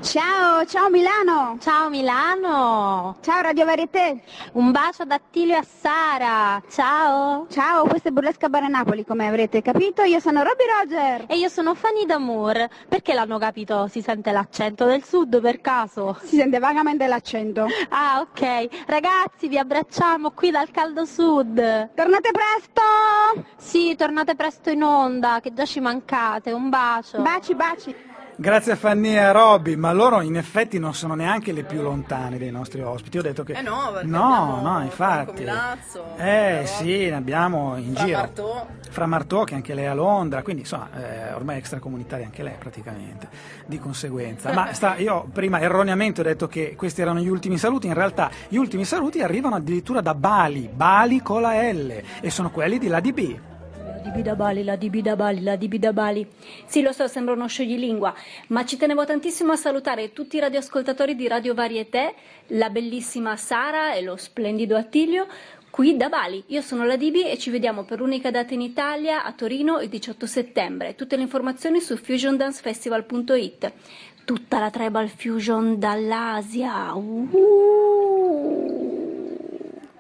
Ciao, 0.02 0.64
ciao 0.66 0.90
Milano! 0.90 1.58
Ciao 1.60 1.90
Milano! 1.90 3.18
Ciao 3.22 3.42
Radio 3.42 3.66
Varieté! 3.66 4.22
Un 4.54 4.72
bacio 4.72 5.02
ad 5.02 5.12
Attilio 5.12 5.56
e 5.56 5.58
a 5.58 5.64
Sara! 5.64 6.62
Ciao! 6.70 7.48
Ciao, 7.50 7.88
questo 7.88 8.10
è 8.10 8.12
Burlesca 8.12 8.48
Bare 8.48 8.68
Napoli, 8.68 9.04
come 9.04 9.28
avrete 9.28 9.64
capito, 9.64 10.04
io 10.04 10.20
sono 10.20 10.44
Roby 10.44 10.64
Roger! 10.80 11.26
E 11.28 11.38
io 11.38 11.50
sono 11.50 11.74
Fanny 11.74 12.06
D'Amour. 12.06 12.68
Perché 12.88 13.16
l'hanno 13.16 13.40
capito? 13.40 13.88
Si 13.88 14.02
sente 14.02 14.32
l'accento 14.32 14.86
del 14.86 15.04
sud 15.04 15.42
per 15.42 15.60
caso? 15.60 16.16
Si 16.22 16.36
sente 16.36 16.60
vagamente 16.60 17.08
l'accento. 17.08 17.66
Ah, 17.90 18.20
ok. 18.22 18.86
Ragazzi, 18.86 19.48
vi 19.48 19.58
abbracciamo 19.58 20.32
qui 20.32 20.52
dal 20.52 20.70
caldo 20.70 21.06
sud. 21.06 21.56
Tornate 21.96 22.30
presto! 22.32 23.48
Sì, 23.58 23.96
tornate 23.96 24.36
presto 24.36 24.70
in 24.70 24.84
onda, 24.84 25.40
che 25.42 25.52
già 25.52 25.66
ci 25.66 25.80
mancate. 25.80 26.52
Un 26.52 26.70
bacio. 26.70 27.22
Baci, 27.22 27.56
baci! 27.56 27.96
Grazie 28.38 28.74
a 28.74 28.76
Fanny 28.76 29.14
e 29.14 29.20
a 29.20 29.32
Roby, 29.32 29.78
ma 29.78 29.94
loro 29.94 30.20
in 30.20 30.36
effetti 30.36 30.78
non 30.78 30.94
sono 30.94 31.16
neanche 31.16 31.54
le 31.54 31.64
più 31.64 31.82
lontane 31.82 32.38
dei 32.38 32.52
nostri 32.52 32.82
ospiti. 32.82 33.18
Ho 33.18 33.22
detto 33.22 33.44
che. 33.44 33.54
Eh 33.54 33.62
no, 33.62 33.92
perché 33.94 34.08
no, 34.08 34.60
no, 34.62 34.82
infatti. 34.82 35.40
Milazzo, 35.44 36.04
Eh 36.18 36.64
sì, 36.66 37.06
ne 37.10 37.16
abbiamo 37.16 37.78
in 37.78 37.94
Fra 37.96 38.04
giro. 38.04 38.18
Martò. 38.18 38.68
Fra 38.90 39.06
Martò, 39.06 39.44
che 39.46 39.56
anche 39.56 39.74
lei 39.74 39.86
è 39.86 39.88
a 39.88 39.94
Londra, 39.94 40.44
quindi 40.44 40.64
insomma, 40.64 40.90
eh, 40.94 41.34
ormai 41.34 41.58
extracomunitaria 41.60 42.26
anche 42.26 42.44
lei 42.44 42.56
praticamente, 42.60 43.30
di 43.66 43.80
conseguenza. 43.80 44.52
Ma 44.52 44.74
sta, 44.74 44.98
io 44.98 45.26
prima 45.32 45.62
erroneamente 45.62 46.20
ho 46.20 46.24
detto 46.26 46.50
che 46.50 46.76
questi 46.76 47.02
erano 47.02 47.22
gli 47.22 47.30
ultimi 47.30 47.58
saluti, 47.58 47.88
in 47.88 47.94
realtà 47.94 48.30
gli 48.50 48.58
ultimi 48.58 48.84
saluti 48.84 49.22
arrivano 49.22 49.56
addirittura 49.56 50.02
da 50.02 50.14
Bali, 50.14 50.70
Bali 50.72 51.22
con 51.22 51.40
la 51.42 51.72
L, 51.72 52.02
e 52.20 52.30
sono 52.30 52.52
quelli 52.52 52.80
di 52.80 52.88
LADB. 52.90 53.18
La 53.18 53.32
DB 53.32 53.54
da 54.22 54.36
Bali, 54.36 54.64
la 54.64 54.76
DB 54.76 54.98
da 54.98 55.16
Bali, 55.16 55.42
la 55.42 55.56
DB 55.56 55.76
da 55.76 55.94
Bali. 55.94 56.28
Sì, 56.66 56.82
lo 56.82 56.92
so, 56.92 57.08
sembra 57.08 57.34
uno 57.34 57.48
scioglilingua, 57.48 58.14
ma 58.48 58.66
ci 58.66 58.78
tenevo 58.78 59.06
tantissimo 59.06 59.52
a 59.52 59.56
salutare 59.56 60.14
tutti 60.14 60.38
i 60.38 60.40
radioascoltatori 60.40 61.16
di 61.16 61.28
Radio 61.28 61.54
Varieté, 61.54 62.14
la 62.48 62.70
bellissima 62.70 63.36
Sara 63.38 63.94
e 63.94 64.02
lo 64.02 64.16
splendido 64.16 64.76
Attilio, 64.76 65.28
qui 65.70 65.98
da 65.98 66.10
Bali. 66.10 66.44
Io 66.48 66.62
sono 66.62 66.86
la 66.86 66.96
DB 66.96 67.26
e 67.26 67.38
ci 67.38 67.50
vediamo 67.50 67.84
per 67.84 68.00
l'unica 68.00 68.32
data 68.32 68.54
in 68.54 68.62
Italia 68.62 69.24
a 69.24 69.34
Torino 69.34 69.82
il 69.82 69.90
18 69.90 70.26
settembre. 70.26 70.96
Tutte 70.96 71.18
le 71.18 71.24
informazioni 71.24 71.82
su 71.82 71.98
fusiondancefestival.it. 71.98 73.74
Tutta 74.24 74.60
la 74.60 74.70
tribal 74.70 75.10
fusion 75.10 75.78
dall'Asia. 75.78 76.96
Uh. 76.96 78.95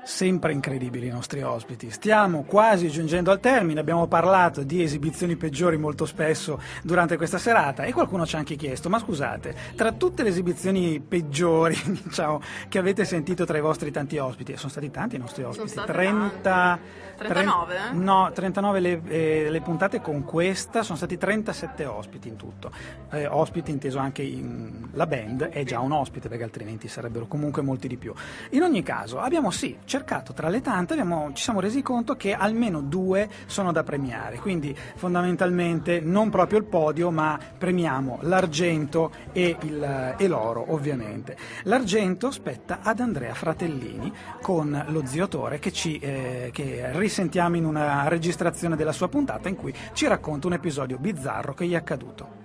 Sempre 0.06 0.54
incredibili 0.54 1.08
i 1.08 1.10
nostri 1.10 1.42
ospiti. 1.42 1.90
Stiamo 1.90 2.44
quasi 2.44 2.90
giungendo 2.90 3.32
al 3.32 3.40
termine, 3.40 3.80
abbiamo 3.80 4.06
parlato 4.06 4.62
di 4.62 4.84
esibizioni 4.84 5.36
peggiori 5.36 5.78
molto 5.78 6.06
spesso 6.06 6.62
durante 6.84 7.18
questa 7.18 7.40
serata 7.40 7.86
e 7.86 7.92
qualcuno 7.92 8.24
ci 8.24 8.36
ha 8.36 8.38
anche 8.38 8.56
chiesto, 8.56 8.88
ma 8.88 9.00
scusate, 9.00 9.56
tra 9.76 9.94
tutte 9.94 10.22
le 10.22 10.30
esibizioni 10.30 11.00
peggiori 11.00 11.76
diciamo, 12.06 12.40
che 12.70 12.78
avete 12.78 13.04
sentito 13.04 13.46
tra 13.46 13.58
i 13.58 13.62
vostri 13.62 13.90
tanti 13.90 14.20
ospiti, 14.20 14.52
e 14.52 14.58
sono 14.58 14.70
stati 14.70 14.92
tanti 14.92 15.16
i 15.16 15.20
nostri 15.20 15.42
ospiti, 15.42 15.70
state 15.70 15.92
30... 15.92 16.80
39, 17.18 17.76
eh? 17.76 17.94
No, 17.94 18.30
39 18.32 18.80
le, 18.80 19.02
eh, 19.08 19.48
le 19.50 19.62
puntate 19.62 20.02
con 20.02 20.24
questa, 20.24 20.84
sono 20.84 20.98
stati 20.98 21.18
37 21.18 21.86
ospiti 21.86 22.28
in 22.28 22.36
tutto. 22.36 22.72
Eh, 23.10 23.26
ospiti 23.26 23.72
inteso 23.72 23.98
anche 23.98 24.22
in, 24.22 24.90
la 24.92 25.08
band 25.08 25.48
è 25.48 25.64
già 25.64 25.80
un 25.80 25.94
ospite 25.94 26.28
perché 26.28 26.44
altrimenti 26.44 26.88
sarebbero 26.88 27.26
comunque 27.26 27.62
molti 27.64 27.88
di 27.88 27.98
più. 27.98 28.14
In 28.52 28.62
ogni 28.62 28.84
caso 28.84 29.20
abbiamo 29.20 29.50
sì 29.50 29.78
cercato 29.96 30.34
tra 30.34 30.50
le 30.50 30.60
tante, 30.60 30.92
abbiamo- 30.94 31.32
ci 31.32 31.42
siamo 31.44 31.62
resi 31.62 31.82
conto 31.82 32.16
che 32.18 32.34
almeno 32.34 32.82
due 32.82 33.30
sono 33.46 33.72
da 33.72 33.84
premiare, 33.84 34.40
quindi 34.40 34.76
fondamentalmente 34.96 36.02
non 36.02 36.30
proprio 36.30 36.60
il 36.60 36.66
podio 36.66 37.12
ma 37.12 37.40
premiamo 37.58 38.20
l'argento 38.24 39.10
e, 39.32 39.56
il- 39.62 40.16
e 40.18 40.28
l'oro 40.28 40.66
ovviamente. 40.74 41.38
L'argento 41.64 42.30
spetta 42.30 42.80
ad 42.84 43.00
Andrea 43.00 43.34
Fratellini 43.34 44.12
con 44.42 44.84
lo 44.88 45.06
zio 45.06 45.30
Tore 45.30 45.60
che, 45.60 45.72
ci, 45.72 45.98
eh, 46.00 46.50
che 46.52 46.90
risentiamo 46.92 47.56
in 47.56 47.64
una 47.64 48.10
registrazione 48.10 48.76
della 48.76 48.92
sua 48.92 49.08
puntata 49.08 49.48
in 49.48 49.56
cui 49.56 49.74
ci 49.94 50.08
racconta 50.08 50.48
un 50.48 50.54
episodio 50.54 50.98
bizzarro 50.98 51.54
che 51.54 51.66
gli 51.68 51.72
è 51.74 51.78
accaduto. 51.78 52.44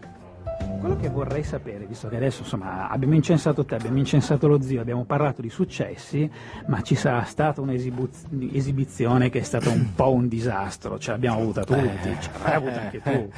Quello 0.79 0.97
che 0.97 1.09
vorrei 1.09 1.43
sapere, 1.43 1.85
visto 1.87 2.09
che 2.09 2.17
adesso 2.17 2.43
insomma 2.43 2.89
abbiamo 2.89 3.15
incensato 3.15 3.65
te, 3.65 3.75
abbiamo 3.75 3.99
incensato 3.99 4.47
lo 4.47 4.61
zio, 4.63 4.81
abbiamo 4.81 5.05
parlato 5.05 5.43
di 5.43 5.51
successi, 5.51 6.31
ma 6.67 6.81
ci 6.83 6.95
sarà 6.95 7.25
stata 7.25 7.61
un'esibizione 7.61 9.29
che 9.29 9.41
è 9.41 9.43
stata 9.43 9.69
un 9.71 9.95
po' 9.95 10.13
un 10.13 10.29
disastro, 10.29 10.99
ce 10.99 11.11
l'abbiamo 11.11 11.41
avuta 11.41 11.65
tutti, 11.65 12.17
ce 12.21 12.31
l'hai 12.43 12.55
avuta 12.55 12.81
anche 12.81 13.01
tu. 13.03 13.31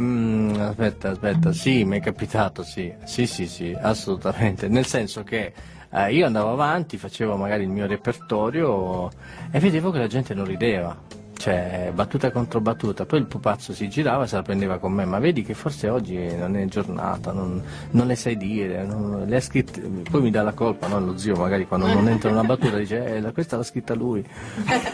Mm, 0.00 0.54
aspetta, 0.60 1.10
aspetta, 1.10 1.52
sì, 1.52 1.84
mi 1.84 1.98
è 1.98 2.00
capitato, 2.00 2.62
sì. 2.62 2.92
Sì, 3.04 3.26
sì, 3.26 3.46
sì, 3.46 3.76
assolutamente. 3.78 4.68
Nel 4.68 4.86
senso 4.86 5.22
che 5.22 5.52
Eh, 5.96 6.12
io 6.12 6.26
andavo 6.26 6.50
avanti, 6.50 6.96
facevo 6.98 7.36
magari 7.36 7.62
il 7.62 7.68
mio 7.68 7.86
repertorio 7.86 9.08
e 9.52 9.60
vedevo 9.60 9.92
che 9.92 9.98
la 9.98 10.08
gente 10.08 10.34
non 10.34 10.44
rideva. 10.44 11.22
Cioè, 11.44 11.90
battuta 11.92 12.30
contro 12.30 12.58
battuta, 12.62 13.04
poi 13.04 13.18
il 13.18 13.26
pupazzo 13.26 13.74
si 13.74 13.86
girava 13.90 14.24
e 14.24 14.26
se 14.28 14.36
la 14.36 14.40
prendeva 14.40 14.78
con 14.78 14.94
me, 14.94 15.04
ma 15.04 15.18
vedi 15.18 15.42
che 15.42 15.52
forse 15.52 15.90
oggi 15.90 16.16
non 16.36 16.56
è 16.56 16.64
giornata, 16.64 17.32
non, 17.32 17.62
non 17.90 18.06
le 18.06 18.16
sai 18.16 18.38
dire, 18.38 18.82
non- 18.86 19.24
le 19.26 19.40
scritte, 19.40 19.78
poi 20.10 20.22
mi 20.22 20.30
dà 20.30 20.40
la 20.40 20.54
colpa, 20.54 20.86
no? 20.86 20.98
lo 21.00 21.18
zio 21.18 21.36
magari 21.36 21.66
quando 21.66 21.86
non 21.86 22.08
entra 22.08 22.30
una 22.30 22.44
battuta 22.44 22.78
dice, 22.78 23.16
eh, 23.16 23.32
questa 23.32 23.58
l'ha 23.58 23.62
scritta 23.62 23.92
lui. 23.92 24.26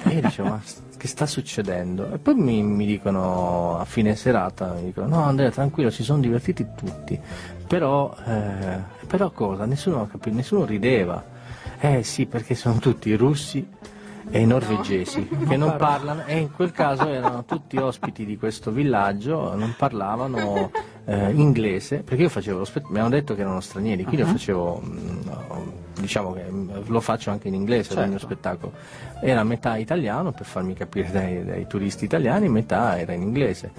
E 0.08 0.14
io 0.14 0.20
dicevo, 0.22 0.48
ma 0.48 0.60
che 0.96 1.06
sta 1.06 1.24
succedendo? 1.24 2.12
E 2.12 2.18
poi 2.18 2.34
mi, 2.34 2.64
mi 2.64 2.84
dicono 2.84 3.78
a 3.78 3.84
fine 3.84 4.16
serata, 4.16 4.72
mi 4.72 4.86
dicono, 4.86 5.06
no 5.06 5.22
Andrea 5.22 5.52
tranquillo, 5.52 5.90
si 5.90 6.02
sono 6.02 6.20
divertiti 6.20 6.66
tutti, 6.76 7.16
però, 7.64 8.12
eh, 8.26 9.06
però 9.06 9.30
cosa? 9.30 9.66
Nessuno, 9.66 10.08
capi- 10.08 10.32
nessuno 10.32 10.64
rideva. 10.64 11.22
Eh 11.78 12.02
sì, 12.02 12.26
perché 12.26 12.56
sono 12.56 12.80
tutti 12.80 13.14
russi 13.14 13.64
e 14.30 14.40
i 14.40 14.46
norvegesi 14.46 15.28
che 15.48 15.56
non 15.56 15.74
parlano 15.76 16.24
e 16.24 16.38
in 16.38 16.52
quel 16.52 16.70
caso 16.70 17.08
erano 17.08 17.44
tutti 17.44 17.76
ospiti 17.78 18.24
di 18.24 18.36
questo 18.36 18.70
villaggio, 18.70 19.54
non 19.56 19.74
parlavano 19.76 20.70
eh, 21.04 21.30
inglese, 21.32 21.98
perché 22.04 22.22
io 22.22 22.28
facevo 22.28 22.58
lo 22.58 22.64
spettacolo, 22.64 22.94
mi 22.94 23.00
hanno 23.00 23.10
detto 23.10 23.34
che 23.34 23.40
erano 23.40 23.60
stranieri, 23.60 24.04
quindi 24.04 24.22
io 24.22 24.28
Ah. 24.28 24.32
facevo, 24.32 24.82
mm, 24.84 25.18
diciamo 26.00 26.32
che 26.32 26.44
mm, 26.48 26.70
lo 26.86 27.00
faccio 27.00 27.30
anche 27.30 27.48
in 27.48 27.54
inglese 27.54 27.92
il 27.94 27.98
mio 28.00 28.10
Certo. 28.10 28.26
spettacolo, 28.26 28.72
era 29.20 29.42
metà 29.42 29.76
italiano 29.76 30.30
per 30.32 30.46
farmi 30.46 30.74
capire 30.74 31.10
dai, 31.10 31.44
dai 31.44 31.66
turisti 31.66 32.04
italiani, 32.04 32.48
metà 32.48 32.98
era 32.98 33.12
in 33.12 33.22
inglese. 33.22 33.72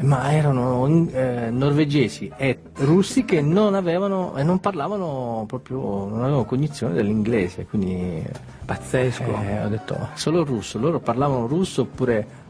Ma 0.00 0.32
erano 0.32 0.86
eh, 1.12 1.50
norvegesi 1.50 2.30
e 2.36 2.58
russi 2.78 3.24
che 3.24 3.40
non 3.40 3.74
avevano 3.74 4.36
e 4.36 4.42
non 4.42 4.58
parlavano 4.58 5.44
proprio, 5.46 5.78
non 6.08 6.22
avevano 6.22 6.44
cognizione 6.44 6.94
dell'inglese, 6.94 7.66
quindi 7.66 8.22
pazzesco. 8.64 9.30
ho 9.64 9.68
detto 9.68 10.08
solo 10.14 10.44
russo, 10.44 10.78
loro 10.78 10.98
parlavano 10.98 11.46
russo 11.46 11.82
oppure 11.82 12.40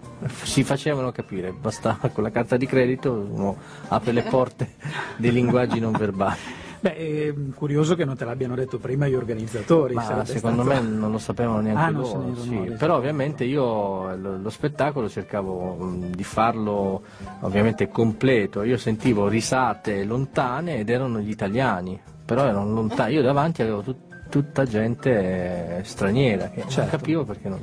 si 0.44 0.62
facevano 0.62 1.10
capire, 1.12 1.52
bastava 1.52 2.08
con 2.08 2.22
la 2.22 2.30
carta 2.30 2.56
di 2.56 2.66
credito 2.66 3.12
uno 3.12 3.56
apre 3.88 4.12
le 4.12 4.22
porte 4.22 4.74
dei 5.16 5.32
linguaggi 5.32 5.80
non 5.80 5.92
verbali. 5.92 6.60
Beh, 6.82 6.94
è 6.96 7.34
curioso 7.54 7.94
che 7.94 8.04
non 8.04 8.16
te 8.16 8.24
l'abbiano 8.24 8.56
detto 8.56 8.78
prima 8.78 9.06
gli 9.06 9.14
organizzatori. 9.14 9.94
Ma 9.94 10.24
secondo 10.24 10.62
stato- 10.64 10.82
me 10.82 10.88
non 10.88 11.12
lo 11.12 11.18
sapevano 11.18 11.60
neanche 11.60 11.80
Ah, 11.80 11.90
loro, 11.90 12.34
sì. 12.40 12.58
resi 12.58 12.74
però 12.76 12.96
ovviamente 12.96 13.44
io 13.44 14.16
lo, 14.16 14.36
lo 14.38 14.50
spettacolo 14.50 15.08
cercavo 15.08 15.74
mh, 15.74 16.06
di 16.10 16.24
farlo 16.24 17.02
ovviamente 17.42 17.88
completo, 17.88 18.64
io 18.64 18.76
sentivo 18.78 19.28
risate 19.28 20.02
lontane 20.02 20.78
ed 20.78 20.90
erano 20.90 21.20
gli 21.20 21.30
italiani, 21.30 22.00
però 22.24 22.46
erano 22.46 22.72
lontani, 22.72 23.14
io 23.14 23.22
davanti 23.22 23.62
avevo 23.62 23.82
tut- 23.82 24.28
tutta 24.28 24.64
gente 24.64 25.78
eh, 25.78 25.84
straniera 25.84 26.48
che 26.48 26.62
Certo. 26.62 26.80
non 26.80 26.88
capivo 26.90 27.22
perché 27.24 27.48
non... 27.48 27.60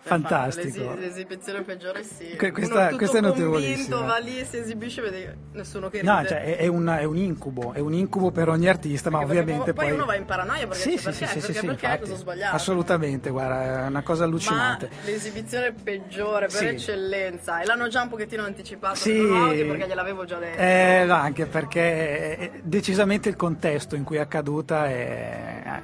Fantastico. 0.00 0.94
L'esi- 0.94 1.00
l'esibizione 1.00 1.62
peggiore 1.62 2.02
sì. 2.04 2.36
Que- 2.36 2.52
questa- 2.52 2.88
Uno 2.88 2.96
questa 2.96 3.18
è 3.18 3.20
notevolissima. 3.20 4.00
va 4.00 4.18
lì 4.18 4.38
e 4.38 4.44
si 4.44 4.56
esibisce 4.58 5.00
vede 5.02 5.36
nessuno 5.52 5.88
che 5.88 6.00
ride. 6.00 6.10
No, 6.12 6.24
cioè, 6.26 6.42
è, 6.44 6.56
è 6.58 6.66
un, 6.66 6.86
è 6.86 7.04
un 7.04 7.16
incubo, 7.16 7.72
è 7.72 7.80
un 7.80 7.92
incubo 7.94 8.30
per 8.30 8.48
ogni 8.48 8.68
artista, 8.68 9.10
ma 9.10 9.18
Perché 9.18 9.32
ovviamente 9.40 9.72
poi, 9.72 9.84
poi... 9.86 9.94
uno 9.94 10.04
va 10.04 10.14
in 10.16 10.24
paranoia 10.24 10.66
perché 10.66 10.82
Sì, 10.82 10.88
dice, 10.90 11.12
sì, 11.12 11.18
perché, 11.18 11.26
sì, 11.26 11.26
sì, 11.26 11.46
perché, 11.46 11.60
sì, 11.60 11.66
perché, 11.66 11.84
infatti. 11.86 12.00
cosa 12.10 12.14
sbagliato? 12.16 12.56
Assolutamente, 12.56 13.30
guarda, 13.30 13.84
è 13.84 13.86
una 13.88 14.02
cosa 14.02 14.24
allucinante. 14.24 14.88
Ma 14.90 14.96
l'esibizione 15.10 15.72
peggiore 15.72 16.46
per 16.46 16.64
eccellenza 16.64 17.60
e 17.60 17.66
l'hanno 17.66 17.88
già 17.88 18.02
un 18.02 18.08
pochettino 18.08 18.42
anticipato 18.44 18.96
Sì. 18.96 19.12
perché 19.12 19.86
gliel'avevo 19.86 20.24
già 20.24 20.38
detto. 20.38 20.60
Eh, 20.60 21.06
anche 21.10 21.46
perché 21.46 22.36
è- 22.36 22.50
decisamente 22.62 23.28
il 23.28 23.36
contesto 23.36 23.94
in 23.96 24.04
cui 24.04 24.16
è 24.16 24.20
accaduta 24.20 24.86
è 24.88 25.80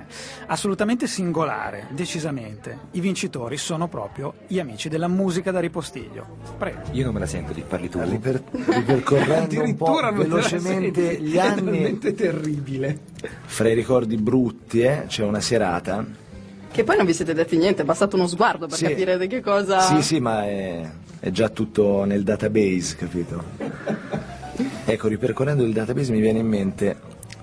assolutamente 0.47 1.07
singolare, 1.07 1.87
decisamente. 1.91 2.79
I 2.93 3.01
vincitori 3.01 3.57
sono 3.57 3.80
proprio 3.89 4.35
gli 4.47 4.59
amici 4.59 4.89
della 4.89 5.09
musica 5.09 5.51
da 5.51 5.61
ripostiglio. 5.61 6.27
Prego. 6.59 6.81
Io 6.93 7.05
non 7.05 7.15
me 7.15 7.21
la 7.21 7.27
sento, 7.27 7.53
di 7.53 7.63
parli 7.67 7.89
tu. 7.89 8.01
ripercorrendo 8.01 9.63
un 9.63 9.77
po' 9.77 10.01
velocemente 10.13 11.17
gli 11.21 11.37
È 11.37 11.41
anni 11.41 11.55
talmente 11.61 12.15
terribile 12.15 12.99
fra 13.47 13.69
i 13.69 13.75
ricordi 13.75 14.17
brutti 14.17 14.81
eh, 14.83 15.05
c'è 15.07 15.25
una 15.25 15.41
serata 15.41 16.05
Che 16.71 16.85
poi 16.85 16.97
non 16.97 17.05
vi 17.07 17.13
siete 17.15 17.35
detti 17.35 17.57
niente, 17.57 17.83
è 17.83 17.85
bastato 17.85 18.17
uno 18.17 18.27
sguardo 18.27 18.67
per 18.67 18.77
Sì. 18.77 18.85
capire 18.87 19.19
di 19.19 19.27
che 19.27 19.41
cosa... 19.41 19.81
sì 19.81 20.03
sì 20.03 20.21
ma 20.21 20.45
è, 20.47 20.89
è 21.21 21.31
già 21.31 21.49
tutto 21.49 22.05
nel 22.05 22.23
database 22.23 22.97
capito 22.97 23.43
ecco 24.85 25.09
ripercorrendo 25.09 25.63
il 25.65 25.73
database 25.73 26.13
mi 26.13 26.21
viene 26.21 26.39
in 26.41 26.47
mente 26.47 26.97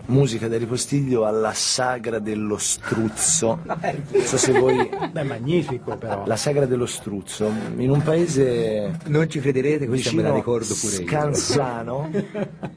musica 0.08 0.48
da 0.48 0.58
ripostiglio 0.58 1.26
alla 1.26 1.54
sagra 1.54 2.20
dello 2.20 2.58
struzzo 2.58 3.60
non 3.66 4.24
so 4.24 4.38
se 4.38 4.52
voi 4.54 4.90
Beh, 5.12 5.24
magnifico 5.24 5.98
però. 5.98 6.24
la 6.26 6.36
sagra 6.38 6.66
dello 6.66 6.86
struzzo 6.86 7.50
in 7.78 7.90
un 7.90 8.02
paese 8.02 8.98
Non 9.06 9.30
ci 9.30 9.40
crederete, 9.40 9.86
questa 9.88 10.12
me 10.14 10.22
la 10.22 10.34
vicino 10.34 10.36
ricordo 10.36 10.74
pure 10.80 10.96
io. 10.96 11.08
Scanzano 11.08 12.10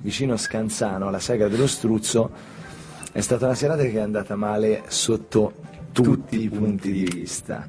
vicino 0.01 0.37
Scanzano 0.37 1.09
alla 1.09 1.19
sagra 1.21 1.49
dello 1.49 1.67
struzzo 1.67 2.31
è 3.13 3.21
stata 3.21 3.47
una 3.47 3.55
serata 3.55 3.83
che 3.83 3.93
è 3.93 4.01
andata 4.01 4.37
male 4.37 4.83
sotto 4.89 5.53
tutti, 5.93 6.43
i 6.43 6.49
punti 6.49 6.93
di 6.93 7.05
vista 7.05 7.69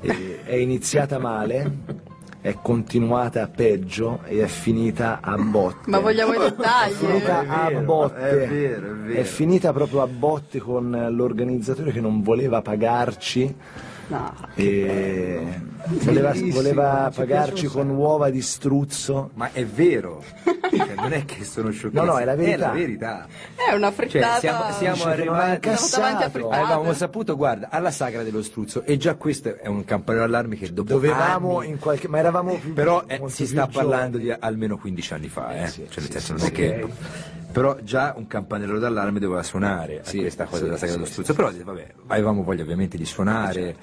E 0.00 0.40
è 0.44 0.54
iniziata 0.54 1.18
male 1.18 2.10
è 2.42 2.56
continuata 2.60 3.46
peggio 3.46 4.18
e 4.24 4.42
è 4.42 4.46
finita 4.48 5.20
a 5.22 5.36
botte 5.36 5.88
Ma 5.88 6.00
vogliamo 6.00 6.34
i 6.34 6.36
è 6.36 6.40
dettagli? 6.50 6.92
finita 6.92 7.38
a 7.46 7.70
botte 7.70 8.16
è 8.18 8.48
vero, 8.48 8.86
è 8.86 8.94
vero. 8.94 9.20
è 9.20 9.22
finita 9.22 9.72
proprio 9.72 10.02
a 10.02 10.08
botte 10.08 10.58
con 10.58 10.90
l'organizzatore 11.10 11.92
che 11.92 12.00
non 12.00 12.20
voleva 12.20 12.60
pagarci 12.60 13.54
No. 14.12 14.34
e 14.54 15.60
voleva, 16.04 16.32
voleva 16.34 17.08
ci 17.10 17.18
pagarci 17.20 17.66
con 17.66 17.88
uova 17.90 18.30
di 18.30 18.42
struzzo 18.42 19.30
Ma 19.34 19.50
è 19.52 19.64
vero, 19.64 20.22
Cioè, 20.76 20.94
non 20.96 21.12
è 21.12 21.24
che 21.24 21.44
sono 21.44 21.70
sciocchezze, 21.70 22.04
No, 22.04 22.12
no, 22.12 22.18
è 22.18 22.24
la 22.24 22.34
verità. 22.34 22.54
È 22.54 22.68
la 22.68 22.72
verità. 22.72 23.26
È 23.54 23.74
una 23.74 23.88
Cioè, 23.88 24.06
frittata... 24.08 24.38
siamo, 24.38 24.72
siamo 24.72 25.04
ha 25.04 25.10
arrivati 25.10 25.68
a 25.68 25.76
frittate. 25.76 26.38
avevamo 26.38 26.92
saputo, 26.94 27.36
guarda, 27.36 27.68
alla 27.70 27.90
sagra 27.90 28.22
dello 28.22 28.42
struzzo 28.42 28.82
e 28.84 28.96
già 28.96 29.14
questo 29.16 29.56
è 29.58 29.66
un 29.66 29.84
campanello 29.84 30.24
d'allarme 30.24 30.56
che 30.56 30.72
dopo 30.72 30.88
dovevamo 30.92 31.58
anni- 31.58 31.70
in 31.70 31.78
qualche 31.78 32.08
ma 32.08 32.18
eravamo 32.18 32.54
più 32.54 32.72
però 32.72 33.04
eh, 33.06 33.20
si 33.26 33.46
sta 33.46 33.66
giovani. 33.66 33.88
parlando 33.88 34.18
di 34.18 34.30
almeno 34.30 34.78
15 34.78 35.12
anni 35.14 35.28
fa, 35.28 35.62
eh. 35.62 35.66
sì, 35.66 35.86
cioè, 35.90 36.02
nel 36.02 36.10
senso 36.10 36.26
sì, 36.26 36.32
non 36.32 36.40
è 36.40 36.44
sì. 36.44 36.52
che 36.52 36.86
però 37.52 37.76
già 37.82 38.14
un 38.16 38.26
campanello 38.26 38.78
d'allarme 38.78 39.20
doveva 39.20 39.42
suonare 39.42 40.00
a 40.00 40.04
Sì, 40.04 40.18
questa 40.18 40.44
cosa 40.44 40.56
sì, 40.58 40.64
della 40.64 40.76
sagra 40.78 41.04
sì, 41.04 41.12
struzzo 41.12 41.34
però 41.34 41.50
vabbè, 41.64 41.86
avevamo 42.08 42.42
voglia 42.42 42.62
ovviamente 42.62 42.96
di 42.96 43.04
suonare. 43.04 43.76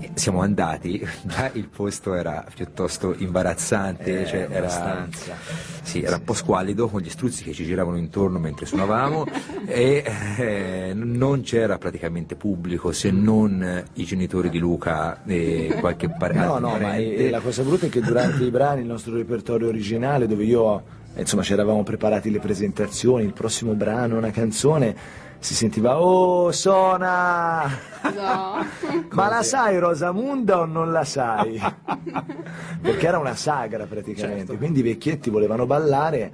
Eh, 0.00 0.10
siamo 0.14 0.40
andati 0.40 1.06
già 1.24 1.50
il 1.52 1.68
posto 1.68 2.14
era 2.14 2.44
piuttosto 2.54 3.14
imbarazzante 3.18 4.22
Eh, 4.22 4.26
cioè 4.26 4.46
era, 4.50 5.06
sì, 5.82 6.02
era 6.02 6.16
un 6.16 6.24
po' 6.24 6.32
squallido 6.32 6.88
con 6.88 7.00
gli 7.02 7.10
struzzi 7.10 7.42
che 7.44 7.52
ci 7.52 7.64
giravano 7.64 7.96
intorno 7.98 8.38
mentre 8.38 8.66
suonavamo. 8.66 9.26
E 9.64 10.02
eh, 10.38 10.92
non 10.92 11.42
c'era 11.42 11.78
praticamente 11.78 12.34
pubblico 12.34 12.90
se 12.92 13.10
non 13.12 13.84
i 13.94 14.04
genitori 14.04 14.50
di 14.50 14.58
Luca 14.58 15.22
e 15.24 15.76
qualche 15.78 16.08
pare- 16.10 16.34
No, 16.34 16.58
no, 16.58 16.70
ma 16.72 16.78
parente. 16.78 17.30
la 17.30 17.38
cosa 17.40 17.62
brutta 17.62 17.86
è 17.86 17.88
che 17.88 18.00
durante 18.00 18.42
i 18.42 18.50
brani, 18.50 18.80
il 18.80 18.86
nostro 18.88 19.14
repertorio 19.14 19.68
originale, 19.68 20.26
dove 20.26 20.42
io, 20.44 20.78
eh, 20.78 20.82
insomma, 21.16 21.42
ci 21.42 21.52
eravamo 21.52 21.82
preparati 21.82 22.30
le 22.30 22.38
presentazioni, 22.40 23.24
il 23.24 23.32
prossimo 23.32 23.72
brano, 23.74 24.16
una 24.18 24.30
canzone, 24.30 24.94
si 25.38 25.54
sentiva 25.54 26.00
Oh, 26.00 26.52
suona! 26.52 27.66
No. 28.14 28.64
Ma 29.10 29.28
la 29.28 29.42
sai 29.42 29.78
Rosamunda 29.78 30.60
o 30.60 30.64
non 30.66 30.92
la 30.92 31.04
sai? 31.04 31.60
Perché 32.80 33.06
era 33.06 33.18
una 33.18 33.34
sagra 33.36 33.84
praticamente, 33.86 34.38
Certo. 34.46 34.56
quindi 34.56 34.80
i 34.80 34.82
vecchietti 34.82 35.30
volevano 35.30 35.66
ballare 35.66 36.32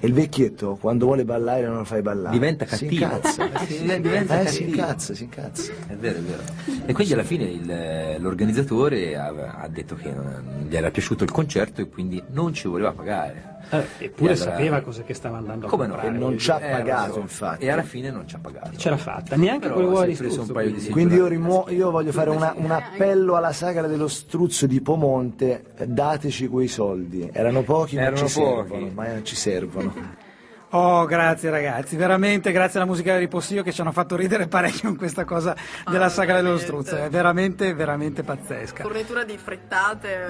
e 0.00 0.06
il 0.06 0.12
vecchietto 0.12 0.76
quando 0.80 1.06
vuole 1.06 1.24
ballare 1.24 1.66
non 1.66 1.78
lo 1.78 1.84
fai 1.84 2.02
ballare. 2.02 2.32
Diventa 2.32 2.66
Si 2.66 2.70
cattivo. 2.86 3.04
incazza. 3.04 3.48
Sì, 3.66 4.00
diventa 4.00 4.40
Eh, 4.40 4.46
si 4.46 4.62
incazza, 4.68 5.14
si 5.14 5.22
incazza. 5.24 5.72
È 5.88 5.94
vero, 5.94 6.18
è 6.18 6.22
vero. 6.22 6.42
E 6.86 6.92
quindi 6.92 7.12
alla 7.12 7.24
fine 7.24 7.44
il- 7.44 8.16
l'organizzatore 8.20 9.16
ha, 9.16 9.32
ha 9.60 9.68
detto 9.68 9.94
che 9.96 10.10
non 10.12 10.66
gli 10.68 10.76
era 10.76 10.90
piaciuto 10.90 11.24
il 11.24 11.30
concerto 11.32 11.80
e 11.80 11.88
quindi 11.88 12.22
non 12.30 12.52
ci 12.52 12.68
voleva 12.68 12.92
pagare. 12.92 13.56
Eh, 13.70 13.84
eppure 13.98 14.32
allora- 14.32 14.50
sapeva 14.50 14.80
cosa 14.80 15.02
che 15.02 15.14
stava 15.14 15.36
andando 15.38 15.66
a 15.66 15.68
Come 15.68 15.86
no? 15.86 15.92
comprare. 15.94 16.16
E 16.16 16.18
non 16.18 16.38
ci 16.38 16.50
ha 16.50 16.60
Eh, 16.60 16.70
pagato, 16.70 17.12
so. 17.14 17.20
infatti. 17.20 17.64
E 17.64 17.70
alla 17.70 17.82
fine 17.82 18.10
non 18.10 18.26
ci 18.26 18.34
ha 18.34 18.38
pagato. 18.40 18.76
Ce 18.76 18.88
l'ha 18.90 18.96
fatta, 18.96 19.36
neanche 19.36 19.68
Però 19.68 20.04
di 20.04 20.14
preso 20.14 20.30
struzzo. 20.30 20.40
un 20.42 20.52
paio 20.52 20.70
di 20.72 20.88
quindi. 20.88 21.14
Io, 21.16 21.26
rimuo- 21.26 21.66
io 21.68 21.90
voglio 21.90 22.12
fare 22.12 22.30
una- 22.30 22.54
un 22.56 22.70
appello 22.70 23.36
alla 23.36 23.52
sagra 23.52 23.86
dello 23.86 24.08
struzzo 24.08 24.66
di 24.66 24.80
Pomonte, 24.80 25.64
dateci 25.84 26.48
quei 26.48 26.68
soldi. 26.68 27.28
Erano 27.32 27.62
pochi, 27.62 27.96
ma 27.96 28.02
Erano 28.02 28.16
ci 28.26 28.40
pochi. 28.40 28.68
servono. 28.68 28.90
Ma 28.94 29.22
ci 29.22 29.36
servono. 29.36 29.92
Oh, 30.70 31.06
grazie 31.06 31.48
ragazzi, 31.48 31.96
veramente 31.96 32.52
grazie 32.52 32.78
alla 32.78 32.86
musica 32.86 33.14
di 33.14 33.20
Ripossio 33.20 33.62
che 33.62 33.72
ci 33.72 33.80
hanno 33.80 33.90
fatto 33.90 34.16
ridere 34.16 34.48
parecchio 34.48 34.90
con 34.90 34.98
questa 34.98 35.24
cosa 35.24 35.56
della 35.90 36.10
saga 36.10 36.36
dello 36.36 36.58
struzzo, 36.58 36.94
è 36.94 37.08
veramente, 37.08 37.72
veramente 37.72 38.22
pazzesca. 38.22 38.82
Fornitura 38.82 39.24
di 39.24 39.38
frittate. 39.38 40.26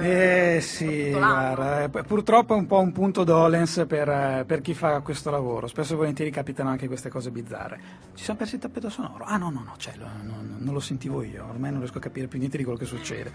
Eh 0.56 0.60
sì, 0.60 1.10
guarda, 1.10 1.82
eh, 1.82 1.88
purtroppo 1.88 2.54
è 2.54 2.56
un 2.56 2.66
po' 2.66 2.78
un 2.78 2.92
punto 2.92 3.24
dolens 3.24 3.84
per, 3.88 4.08
eh, 4.08 4.44
per 4.46 4.60
chi 4.60 4.74
fa 4.74 5.00
questo 5.00 5.30
lavoro, 5.30 5.66
spesso 5.66 5.94
e 5.94 5.96
volentieri 5.96 6.30
capitano 6.30 6.68
anche 6.68 6.86
queste 6.86 7.08
cose 7.08 7.32
bizzarre. 7.32 7.80
Ci 8.14 8.22
siamo 8.22 8.38
persi 8.38 8.54
il 8.54 8.60
tappeto 8.60 8.90
sonoro? 8.90 9.24
Ah 9.24 9.38
no, 9.38 9.50
no, 9.50 9.64
no, 9.64 9.74
c'è, 9.76 9.94
lo- 9.96 10.06
non, 10.22 10.54
non 10.56 10.72
lo 10.72 10.80
sentivo 10.80 11.24
io, 11.24 11.46
ormai 11.48 11.70
non 11.72 11.80
riesco 11.80 11.98
a 11.98 12.00
capire 12.00 12.28
più 12.28 12.38
niente 12.38 12.56
di 12.58 12.62
quello 12.62 12.78
che 12.78 12.84
succede. 12.86 13.32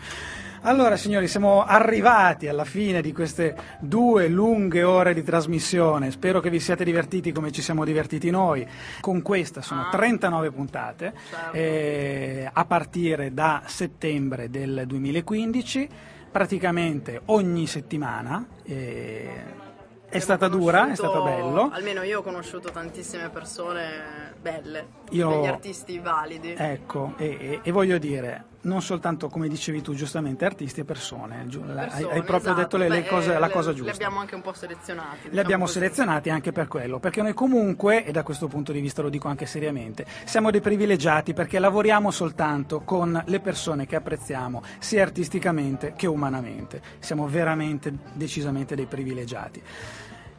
Allora 0.66 0.95
signori, 0.95 1.28
siamo 1.28 1.66
arrivati 1.66 2.47
alla 2.47 2.64
fine 2.64 3.01
di 3.01 3.11
queste 3.11 3.53
due 3.82 4.30
lunghe 4.30 4.84
ore 4.84 5.14
di 5.14 5.22
trasmissione, 5.22 6.09
spero 6.09 6.39
che 6.39 6.49
vi 6.49 6.61
siate 6.61 6.86
divertiti 6.86 7.34
come 7.34 7.51
ci 7.51 7.61
siamo 7.61 7.84
divertiti 7.84 8.30
noi. 8.30 8.66
Con 9.01 9.22
questa 9.22 9.61
sono 9.61 9.89
39 9.91 10.51
puntate, 10.51 11.14
eh, 11.51 12.49
a 12.51 12.64
partire 12.66 13.34
da 13.34 13.64
settembre 13.66 14.49
del 14.49 14.84
2015, 14.88 15.89
praticamente 16.32 17.22
ogni 17.26 17.68
settimana. 17.68 18.45
eh, 18.64 19.61
è 20.07 20.20
stata 20.20 20.47
dura, 20.47 20.89
è 20.91 20.95
stato 20.95 21.24
bello. 21.24 21.72
Almeno 21.74 22.03
io 22.03 22.20
ho 22.20 22.22
conosciuto 22.22 22.70
tantissime 22.72 23.30
persone 23.30 24.34
belle, 24.39 24.86
Io- 25.09 25.28
degli 25.30 25.45
artisti 25.47 25.99
validi. 25.99 26.53
Ecco, 26.55 27.16
e, 27.18 27.26
e- 27.39 27.59
e 27.64 27.72
voglio 27.72 27.97
dire, 27.97 28.45
non 28.64 28.82
soltanto 28.82 29.28
come 29.30 29.47
dicevi 29.47 29.82
tu 29.82 29.93
giustamente, 29.93 30.45
artisti 30.45 30.80
e 30.82 30.84
persone, 30.86 31.45
la- 31.66 31.82
hai- 31.82 31.88
Persone, 31.89 32.14
hai, 32.14 32.22
proprio 32.24 32.38
esatto. 32.38 32.59
detto 32.61 32.78
le, 32.78 32.88
le 32.89 33.01
Beh, 33.01 33.07
cose- 33.07 33.34
eh, 33.36 33.39
la 33.39 33.47
le- 33.47 33.51
cosa 33.53 33.70
Li 33.72 33.76
giusta. 33.78 33.91
abbiamo 33.93 34.20
anche 34.20 34.36
un 34.36 34.41
po' 34.41 34.53
selezionati. 34.53 35.16
Li 35.16 35.22
diciamo 35.24 35.41
abbiamo 35.41 35.64
così. 35.66 35.74
selezionati 35.80 36.30
anche 36.30 36.51
per 36.51 36.68
quello, 36.68 36.99
perché 36.99 37.22
noi 37.22 37.34
comunque, 37.34 38.05
e 38.05 38.11
da 38.11 38.24
questo 38.24 38.47
punto 38.47 38.72
di 38.72 38.80
vista 38.80 39.01
lo 39.01 39.09
dico 39.09 39.28
anche 39.28 39.45
seriamente, 39.45 40.05
siamo 40.26 40.49
dei 40.51 40.61
privilegiati 40.61 41.34
perché 41.34 41.59
lavoriamo 41.59 42.09
soltanto 42.11 42.82
con 42.82 43.22
le 43.26 43.39
persone 43.41 43.86
che 43.86 43.95
apprezziamo, 43.97 44.61
sia 44.80 45.01
artisticamente 45.03 45.93
che 45.95 46.07
umanamente. 46.07 46.82
Siamo 46.99 47.28
veramente, 47.28 47.93
decisamente 48.14 48.76
dei 48.76 48.86
privilegiati. 48.86 49.61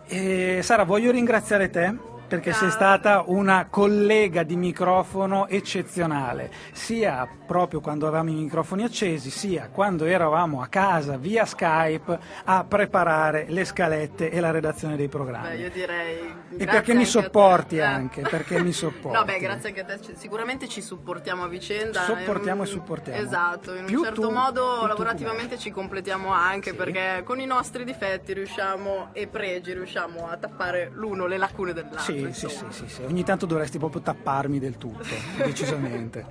E 0.07 0.61
Sara, 0.63 0.85
voglio 0.85 1.11
ringraziare 1.11 1.71
te 1.71 2.13
perché 2.35 2.53
sei 2.53 2.71
stata 2.71 3.23
una 3.27 3.67
collega 3.71 4.43
di 4.43 4.57
microfono 4.57 5.47
eccezionale, 5.47 6.51
sia 6.73 7.29
proprio 7.47 7.81
quando 7.81 8.07
avevamo 8.07 8.31
i 8.31 8.35
microfoni 8.35 8.83
accesi, 8.83 9.31
sia 9.31 9.69
quando 9.71 10.05
eravamo 10.05 10.61
a 10.61 10.67
casa 10.67 11.17
via 11.17 11.45
Skype 11.45 12.19
a 12.45 12.65
preparare 12.65 13.47
le 13.49 13.65
scalette 13.65 14.31
e 14.31 14.41
la 14.41 14.51
redazione 14.51 14.97
dei 14.97 15.09
programmi. 15.09 15.49
Beh, 15.49 15.57
io 15.57 15.71
direi. 15.71 16.35
E 16.57 16.65
perché 16.67 16.95
mi 16.95 17.05
sopporti 17.05 17.81
anche, 17.81 18.23
perché 18.29 18.61
mi 18.61 18.73
sopporti. 18.73 19.17
No, 19.17 19.25
beh, 19.25 19.39
grazie 19.39 19.69
anche 19.69 19.81
a 19.83 19.85
te. 19.85 19.99
Sicuramente 20.17 20.69
ci 20.69 20.81
supportiamo 20.81 21.45
a 21.45 21.49
vicenda. 21.49 22.03
Sopportiamo 22.03 22.63
Ehm, 22.63 22.67
e 22.67 22.67
supportiamo. 22.67 23.21
Esatto, 23.21 23.75
in 23.75 23.85
Più 23.85 23.99
un 23.99 24.05
certo 24.05 24.21
tu, 24.23 24.31
modo 24.31 24.87
lavorativamente 24.87 25.59
ci 25.59 25.71
completiamo 25.71 26.33
anche 26.33 26.75
perché 26.75 27.23
con 27.25 27.41
i 27.41 27.47
nostri 27.47 27.85
difetti 27.85 28.33
riusciamo 28.33 29.11
e 29.13 29.27
pregi 29.27 29.73
riusciamo 29.73 30.29
a 30.29 30.37
tappare 30.37 30.91
l'uno 30.93 31.27
le 31.27 31.37
lacune 31.37 31.73
dell'altro. 31.73 32.01
Sì, 32.01 32.24
sì, 32.33 32.49
sì, 32.49 32.65
sì, 32.71 32.85
sì. 32.89 33.03
ogni 33.03 33.25
tanto 33.25 33.47
dovresti 33.47 33.79
proprio 33.79 34.01
tapparmi 34.01 34.59
del 34.59 34.79
tutto, 34.79 35.05
decisamente. 35.45 36.25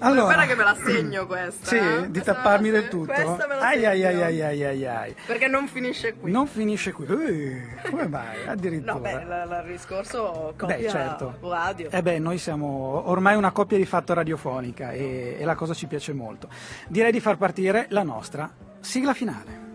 Allora, 0.00 0.34
Guarda 0.34 0.44
che 0.46 0.54
me 0.56 0.64
la 0.64 0.76
segno 0.84 1.26
questa. 1.26 1.66
sì, 1.68 1.76
eh. 1.76 2.10
di 2.10 2.20
tapparmi 2.20 2.68
del 2.68 2.88
tutto? 2.88 3.12
Questa 3.14 3.46
me 3.48 3.54
la 3.54 3.66
Ai 3.66 3.86
ai 3.86 4.04
ai 4.04 4.42
ai 4.42 4.62
ai 4.62 4.86
ai. 4.86 5.16
Perché 5.26 5.46
non 5.46 5.66
finisce 5.68 6.14
qui. 6.14 6.30
Non 6.30 6.46
finisce 6.46 6.92
qui. 6.92 7.06
Eh, 7.06 7.66
come 7.90 8.06
mai? 8.08 8.46
Addirittura. 8.46 8.92
No, 8.92 8.98
beh, 9.00 9.12
il 9.12 9.64
discorso 9.68 10.52
coppia 10.54 10.76
Beh, 10.76 10.88
certo. 10.90 11.38
radio. 11.40 11.90
Eh 11.90 12.02
beh, 12.02 12.18
noi 12.18 12.36
siamo 12.36 13.08
ormai 13.08 13.36
una 13.36 13.52
coppia 13.52 13.78
di 13.78 13.86
fatto 13.86 14.12
radiofonica 14.12 14.90
e, 14.90 15.36
e 15.38 15.44
la 15.46 15.54
cosa 15.54 15.72
ci 15.72 15.86
piace 15.86 16.12
molto. 16.12 16.48
Direi 16.88 17.10
di 17.10 17.20
far 17.20 17.38
partire 17.38 17.86
la 17.88 18.02
nostra 18.02 18.52
sigla 18.80 19.14
finale. 19.14 19.65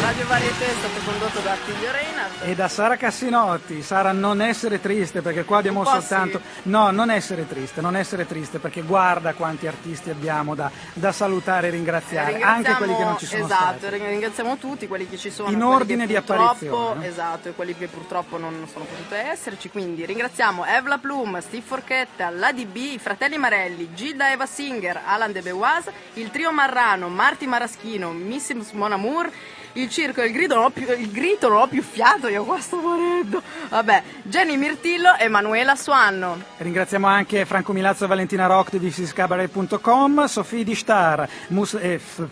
Radio 0.00 0.26
Varieté 0.26 0.64
è 0.66 0.74
stato 0.78 1.04
condotto 1.04 1.40
da 1.40 1.52
Attilio 1.52 1.90
Reinhardt. 1.92 2.42
E 2.44 2.54
da 2.54 2.68
Sara 2.68 2.96
Cassinotti, 2.96 3.82
Sara 3.82 4.12
non 4.12 4.40
essere 4.40 4.80
triste 4.80 5.20
perché 5.20 5.44
qua 5.44 5.58
abbiamo 5.58 5.84
soltanto... 5.84 6.40
No, 6.62 6.90
non 6.90 7.10
essere 7.10 7.46
triste, 7.46 7.80
non 7.82 7.94
essere 7.96 8.26
triste 8.26 8.58
perché 8.58 8.80
guarda 8.82 9.34
quanti 9.34 9.66
artisti 9.66 10.08
abbiamo 10.10 10.54
da, 10.54 10.70
da 10.94 11.12
salutare 11.12 11.68
e 11.68 11.70
ringraziare, 11.70 12.40
anche 12.40 12.72
quelli 12.74 12.96
che 12.96 13.04
non 13.04 13.18
ci 13.18 13.26
sono 13.26 13.44
esatto, 13.44 13.78
stati. 13.78 13.88
ring- 13.90 14.08
ringraziamo 14.08 14.56
tutti 14.56 14.88
quelli 14.88 15.06
che 15.08 15.18
ci 15.18 15.30
sono 15.30 15.50
In 15.50 15.62
ordine 15.62 16.06
di 16.06 16.14
purtroppo- 16.14 16.42
apparizione, 16.42 17.06
esatto 17.06 17.48
e 17.48 17.52
quelli 17.52 17.76
che 17.76 17.86
purtroppo 17.86 18.38
non 18.38 18.66
sono 18.72 18.86
potute 18.86 19.16
esserci 19.30 19.68
quindi 19.68 20.06
ringraziamo 20.06 20.64
Evla 20.64 20.96
Plum, 20.98 21.40
Steve 21.40 21.62
Forchetta, 21.64 22.30
la 22.30 22.52
DB, 22.52 22.76
i 22.76 22.98
fratelli 22.98 23.36
Marelli, 23.36 23.90
Gilda 23.94 24.32
Eva 24.32 24.46
Singer, 24.46 25.02
Alan 25.06 25.30
De 25.32 25.42
Bewas 25.42 25.84
il 26.14 26.30
trio 26.30 26.50
Marrano, 26.52 27.08
Marti 27.08 27.46
Maraschino 27.46 28.10
Missimus 28.12 28.70
Mon 28.72 28.92
Amour 28.92 29.30
il 29.74 29.88
circo, 29.88 30.22
il 30.22 30.32
grido, 30.32 30.54
non 30.56 30.64
ho 30.64 30.70
più, 30.70 30.86
il 30.90 31.10
grito 31.10 31.48
non 31.48 31.62
ho 31.62 31.66
più 31.68 31.82
fiato, 31.82 32.28
io 32.28 32.44
qua 32.44 32.58
sto 32.60 32.76
morendo. 32.76 33.40
Vabbè, 33.68 34.02
Jenny 34.22 34.56
Mirtillo 34.56 35.14
e 35.16 35.28
Manuela 35.28 35.74
Suanno. 35.76 36.40
Ringraziamo 36.58 37.06
anche 37.06 37.44
Franco 37.44 37.72
Milazzo 37.72 38.04
e 38.04 38.08
Valentina 38.08 38.46
Rock 38.46 38.70
di 38.72 38.78
visiscabaret.com, 38.78 40.26
Sofì 40.26 40.64
di 40.64 40.74
Star, 40.74 41.28
Mus- 41.48 41.78
eh, 41.80 41.98
f- 41.98 42.26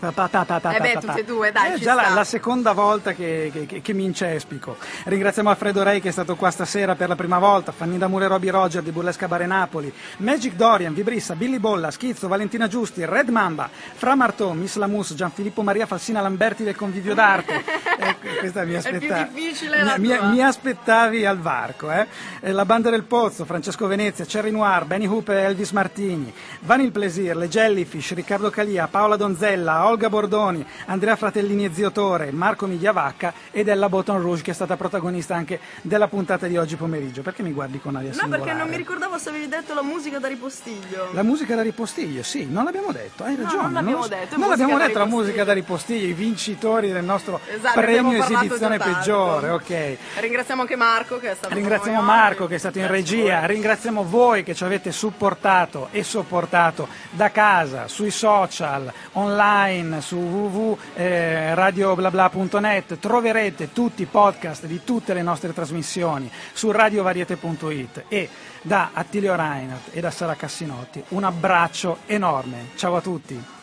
Eh 0.75 0.79
beh, 0.81 0.99
tutte 0.99 1.19
e 1.21 1.23
due, 1.23 1.51
dai, 1.51 1.71
È 1.71 1.75
ci 1.77 1.81
già 1.83 1.93
la, 1.93 2.09
la 2.09 2.23
seconda 2.23 2.73
volta 2.73 3.13
che, 3.13 3.49
che- 3.53 3.65
che- 3.65 3.81
che 3.81 3.93
mi 3.93 4.03
incespico. 4.03 4.77
Ringraziamo 5.05 5.49
Alfredo 5.49 5.83
Rei 5.83 6.01
che 6.01 6.09
è 6.09 6.11
stato 6.11 6.35
qua 6.35 6.51
stasera 6.51 6.95
per 6.95 7.07
la 7.07 7.15
prima 7.15 7.39
volta, 7.39 7.71
Fanny 7.71 7.97
D'Amore 7.97 8.25
e 8.25 8.27
Roby 8.27 8.49
Roger 8.49 8.81
di 8.83 8.91
Burlesca 8.91 9.27
Bare 9.27 9.45
Napoli, 9.45 9.91
Magic 10.17 10.53
Dorian, 10.53 10.93
Vibrissa, 10.93 11.35
Billy 11.35 11.57
Bolla, 11.59 11.89
Schizzo, 11.91 12.27
Valentina 12.27 12.67
Giusti, 12.67 13.05
Red 13.05 13.29
Mamba, 13.29 13.69
Fra 13.71 14.15
Martò, 14.15 14.51
Miss 14.51 14.75
Lamus, 14.75 15.13
Gianfilippo 15.13 15.61
Maria 15.61 15.85
Falsina 15.85 16.21
Lamberti 16.21 16.63
del 16.63 16.75
Convivio 16.75 17.13
d'Arte. 17.13 17.28
Ecco, 17.37 18.27
questa 18.39 18.63
mi 18.63 18.73
la 18.73 19.97
Mi, 19.97 20.07
mi- 20.07 20.19
mi 20.31 20.41
aspettavi 20.43 21.25
al 21.25 21.37
varco, 21.39 21.91
eh? 21.91 22.07
Eh, 22.41 22.51
La 22.51 22.65
Banda 22.65 22.89
del 22.89 23.03
Pozzo, 23.03 23.45
Francesco 23.45 23.87
Venezia, 23.87 24.25
Cherry 24.25 24.51
Noir, 24.51 24.85
Benny 24.85 25.05
Hooper 25.05 25.37
e 25.37 25.41
Elvis 25.43 25.71
Martini, 25.71 26.33
Vanil 26.61 26.91
Plesir, 26.91 27.35
Le 27.35 27.47
Jellyfish, 27.47 28.13
Riccardo 28.13 28.49
Calia, 28.49 28.87
Paola 28.87 29.15
Donzella, 29.15 29.85
Olga 29.87 30.09
Bordoni, 30.09 30.65
Andrea 30.85 31.15
Fratellini 31.15 31.65
e 31.65 31.71
Zio 31.73 31.91
Tore, 31.91 32.31
Marco 32.31 32.65
Migliavacca 32.65 33.33
ed 33.51 33.67
Ella 33.67 33.89
Botton 33.89 34.21
Rouge 34.21 34.41
che 34.43 34.51
è 34.51 34.53
stata 34.53 34.75
protagonista 34.75 35.35
anche 35.35 35.59
della 35.81 36.07
puntata 36.07 36.47
di 36.47 36.57
oggi 36.57 36.75
pomeriggio. 36.75 37.21
Perché 37.21 37.43
mi 37.43 37.51
guardi 37.51 37.79
con 37.79 37.95
aria 37.95 38.09
No, 38.09 38.13
singolare? 38.15 38.41
perché 38.43 38.57
non 38.57 38.69
mi 38.69 38.77
ricordavo 38.77 39.17
se 39.17 39.29
avevi 39.29 39.47
detto 39.47 39.73
la 39.73 39.83
musica 39.83 40.19
da 40.19 40.27
ripostiglio. 40.27 41.09
La 41.11 41.23
musica 41.23 41.55
da 41.55 41.61
ripostiglio, 41.61 42.23
sì, 42.23 42.47
non 42.49 42.63
l'abbiamo 42.63 42.91
detto, 42.91 43.23
hai 43.23 43.35
No, 43.35 43.43
ragione. 43.43 43.61
non 43.63 43.73
l'abbiamo 43.73 44.01
so. 44.03 44.07
detto, 44.09 44.37
Non 44.37 44.49
l'abbiamo 44.49 44.77
detto 44.77 44.97
la 44.99 45.05
musica 45.05 45.43
da 45.43 45.53
ripostiglio, 45.53 46.07
i 46.07 46.13
vincitori 46.13 46.91
del 46.91 47.03
nostro 47.03 47.17
Esatto, 47.19 47.79
abbiamo 47.79 48.09
premio 48.09 48.23
esibizione 48.23 48.77
peggiore, 48.77 49.49
ok. 49.49 49.97
Ringraziamo 50.19 50.61
anche 50.61 50.75
Marco 50.75 51.19
che 51.19 51.31
è 51.31 51.35
stato 51.35 51.53
Ringraziamo 51.53 52.01
Marco 52.01 52.47
che 52.47 52.55
è 52.55 52.57
stato 52.57 52.79
in 52.79 52.87
regia, 52.87 53.45
ringraziamo 53.45 54.03
voi 54.03 54.43
che 54.43 54.55
ci 54.55 54.63
avete 54.63 54.91
supportato 54.91 55.89
e 55.91 56.03
sopportato 56.03 56.87
da 57.11 57.29
casa, 57.31 57.87
sui 57.87 58.11
social, 58.11 58.91
online, 59.13 60.01
su 60.01 60.17
www.radioblabla.net. 60.17 62.99
Troverete 62.99 63.71
tutti 63.71 64.01
i 64.03 64.05
podcast 64.05 64.65
di 64.65 64.83
tutte 64.83 65.13
le 65.13 65.21
nostre 65.21 65.53
trasmissioni 65.53 66.29
su 66.53 66.71
radiovariete.it 66.71 68.03
e 68.07 68.29
da 68.61 68.89
Attilio 68.93 69.35
Reinhardt 69.35 69.95
e 69.95 70.01
da 70.01 70.11
Sara 70.11 70.35
Cassinotti 70.35 71.03
un 71.09 71.23
abbraccio 71.23 71.99
enorme. 72.05 72.69
Ciao 72.75 72.95
a 72.95 73.01
tutti. 73.01 73.58